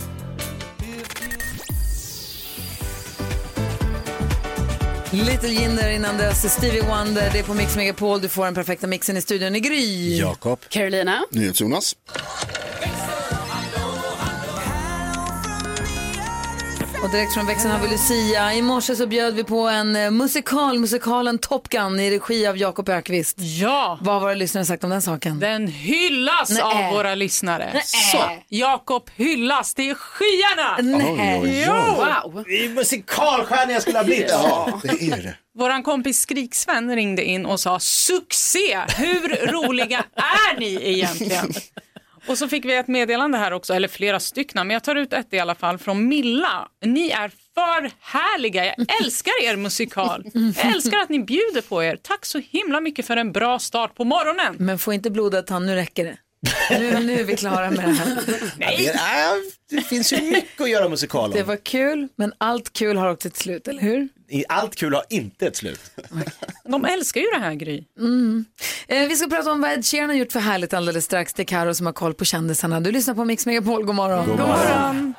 Little 5.12 5.50
Jinder 5.50 5.90
innan 5.90 6.18
dess, 6.18 6.54
Stevie 6.54 6.82
Wonder, 6.82 7.30
det 7.34 7.40
är 7.40 7.44
på 7.44 7.54
Mix 7.54 7.76
Megapol. 7.76 8.22
Du 8.22 8.30
får 8.30 8.46
den 8.46 8.54
perfekta 8.54 8.88
mixen 8.88 9.18
i 9.18 9.22
studion 9.22 9.56
i 9.56 9.60
Gry. 9.60 10.18
Jakob. 10.20 10.60
Carolina. 10.70 11.24
NyhetsJonas. 11.32 11.96
Och 17.04 17.10
direkt 17.10 17.34
från 17.34 17.46
växeln 17.46 17.72
har 17.74 17.80
vi 17.80 17.88
Lucia. 17.88 18.54
I 18.54 18.62
morse 18.62 18.96
så 18.96 19.08
bjöd 19.08 19.36
vi 19.36 19.44
på 19.44 19.60
en 19.60 19.96
eh, 19.96 20.12
musikal, 20.12 20.80
musikalen 20.80 21.38
Top 21.40 21.70
Gun 21.70 22.00
i 22.00 22.12
regi 22.12 22.48
av 22.48 22.58
Jakob 22.58 22.90
Ökvist. 22.90 23.38
Ja. 23.40 24.00
Vad 24.02 24.14
har 24.14 24.22
våra 24.22 24.34
lyssnare 24.34 24.66
sagt 24.66 24.84
om 24.84 24.90
den 24.90 25.02
saken? 25.02 25.40
Den 25.40 25.68
hyllas 25.68 26.50
Nej. 26.50 26.62
av 26.62 26.94
våra 26.94 27.16
lyssnare. 27.16 27.82
Så, 27.86 28.18
Jakob 28.48 29.10
hyllas 29.16 29.74
till 29.74 29.96
skyarna! 29.96 30.78
Nej. 30.98 31.40
Oj. 31.44 31.66
Wow. 31.68 32.44
Det 32.48 32.66
är 32.66 32.70
musikalstjärna 32.70 33.72
jag 33.74 33.82
skulle 33.82 33.98
ha 33.98 34.04
blivit. 34.04 34.30
Ja, 34.30 34.82
det 34.84 34.90
är 35.12 35.18
det. 35.24 35.36
Våran 35.58 35.84
kompis 35.84 36.20
Skriksven 36.20 36.96
ringde 36.96 37.24
in 37.24 37.46
och 37.46 37.60
sa 37.60 37.80
succé! 37.80 38.80
Hur 38.98 39.52
roliga 39.52 40.04
är 40.16 40.60
ni 40.60 40.92
egentligen? 40.92 41.54
Och 42.30 42.38
så 42.38 42.48
fick 42.48 42.66
vi 42.66 42.76
ett 42.76 42.88
meddelande 42.88 43.38
här 43.38 43.52
också, 43.54 43.74
eller 43.74 43.88
flera 43.88 44.20
stycken, 44.20 44.68
men 44.68 44.74
jag 44.74 44.84
tar 44.84 44.96
ut 44.96 45.14
ett 45.14 45.28
i 45.34 45.40
alla 45.40 45.56
fall 45.56 45.78
från 45.78 46.08
Milla. 46.08 46.68
Ni 46.86 47.10
är 47.10 47.32
för 47.54 47.92
härliga, 48.00 48.66
jag 48.66 48.76
älskar 49.04 49.44
er 49.44 49.56
musikal. 49.56 50.26
Jag 50.34 50.74
älskar 50.74 50.98
att 50.98 51.10
ni 51.10 51.20
bjuder 51.20 51.62
på 51.62 51.84
er. 51.84 51.96
Tack 52.02 52.26
så 52.26 52.40
himla 52.40 52.82
mycket 52.82 53.06
för 53.08 53.18
en 53.18 53.32
bra 53.32 53.60
start 53.60 53.96
på 53.96 54.04
morgonen. 54.04 54.56
Men 54.60 54.80
få 54.80 54.94
inte 54.94 55.10
blodad 55.12 55.46
tand, 55.48 55.66
nu 55.66 55.76
räcker 55.76 56.06
det. 56.06 56.18
Nu, 56.80 57.00
nu 57.00 57.20
är 57.20 57.24
vi 57.24 57.36
klara 57.36 57.72
med 57.72 57.80
det 57.80 57.92
här. 57.92 58.18
Nej. 58.58 58.78
Det, 58.78 58.90
är, 58.90 59.36
det 59.76 59.82
finns 59.82 60.14
ju 60.14 60.22
mycket 60.22 60.62
att 60.62 60.70
göra 60.70 60.90
musikal 60.90 61.32
Det 61.32 61.42
om. 61.42 61.48
var 61.48 61.56
kul, 61.66 62.08
men 62.16 62.34
allt 62.38 62.74
kul 62.74 62.98
har 62.98 63.10
också 63.10 63.28
ett 63.28 63.38
slut, 63.38 63.68
eller 63.68 63.82
hur? 63.82 64.10
Allt 64.50 64.76
kul 64.76 64.94
har 64.94 65.04
inte 65.10 65.48
ett 65.48 65.56
slut. 65.56 65.82
De 66.64 66.86
älskar 66.86 67.22
ju 67.22 67.28
det 67.34 67.40
här 67.40 67.54
Gry. 67.54 67.84
Mm. 67.98 68.46
Eh, 68.88 69.08
vi 69.08 69.16
ska 69.16 69.30
prata 69.30 69.52
om 69.52 69.62
vad 69.62 69.72
Ed 69.72 69.86
Sheeran 69.86 70.10
har 70.10 70.16
gjort 70.16 70.32
för 70.32 70.40
härligt 70.40 70.74
alldeles 70.74 71.06
strax. 71.06 71.34
Det 71.34 71.44
är 71.44 71.46
Karo 71.46 71.74
som 71.74 71.86
har 71.86 71.94
koll 71.94 72.14
på 72.14 72.26
kändisarna. 72.26 72.80
Du 72.80 72.92
lyssnar 72.92 73.14
på 73.14 73.26
Mix 73.26 73.46
Megapol, 73.46 73.86
god 73.86 73.96
morgon. 73.96 74.28
God 74.28 74.40
morgon. 74.40 75.14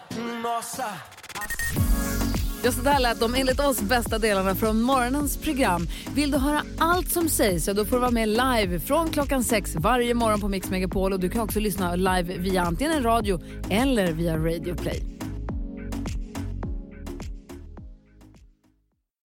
Just 2.65 2.85
det 2.85 2.91
där 2.91 2.99
lät 2.99 3.21
de 3.21 3.35
enligt 3.35 3.61
oss 3.61 3.81
bästa 3.81 4.19
delarna 4.19 4.55
från 4.55 4.83
morgonens 4.83 5.37
program. 5.37 5.87
Vill 6.15 6.31
du 6.31 6.39
höra 6.39 6.63
allt 6.79 7.11
som 7.11 7.29
sägs 7.29 7.65
så 7.65 7.73
då 7.73 7.85
får 7.85 7.97
du 7.97 8.01
vara 8.01 8.11
med 8.11 8.29
live 8.29 8.81
från 8.81 9.11
klockan 9.11 9.45
sex 9.45 9.75
varje 9.77 10.15
morgon 10.15 10.41
på 10.41 10.49
Mix 10.49 10.71
Megapol 10.71 11.13
och 11.13 11.21
du 11.21 11.29
kan 11.29 11.41
också 11.41 11.61
lyssna 11.61 11.97
live 11.97 12.39
via 12.39 12.63
antingen 12.63 12.93
en 12.93 13.03
radio 13.03 13.41
eller 13.71 14.13
via 14.13 14.37
Radio 14.37 14.75
Play. 14.75 15.20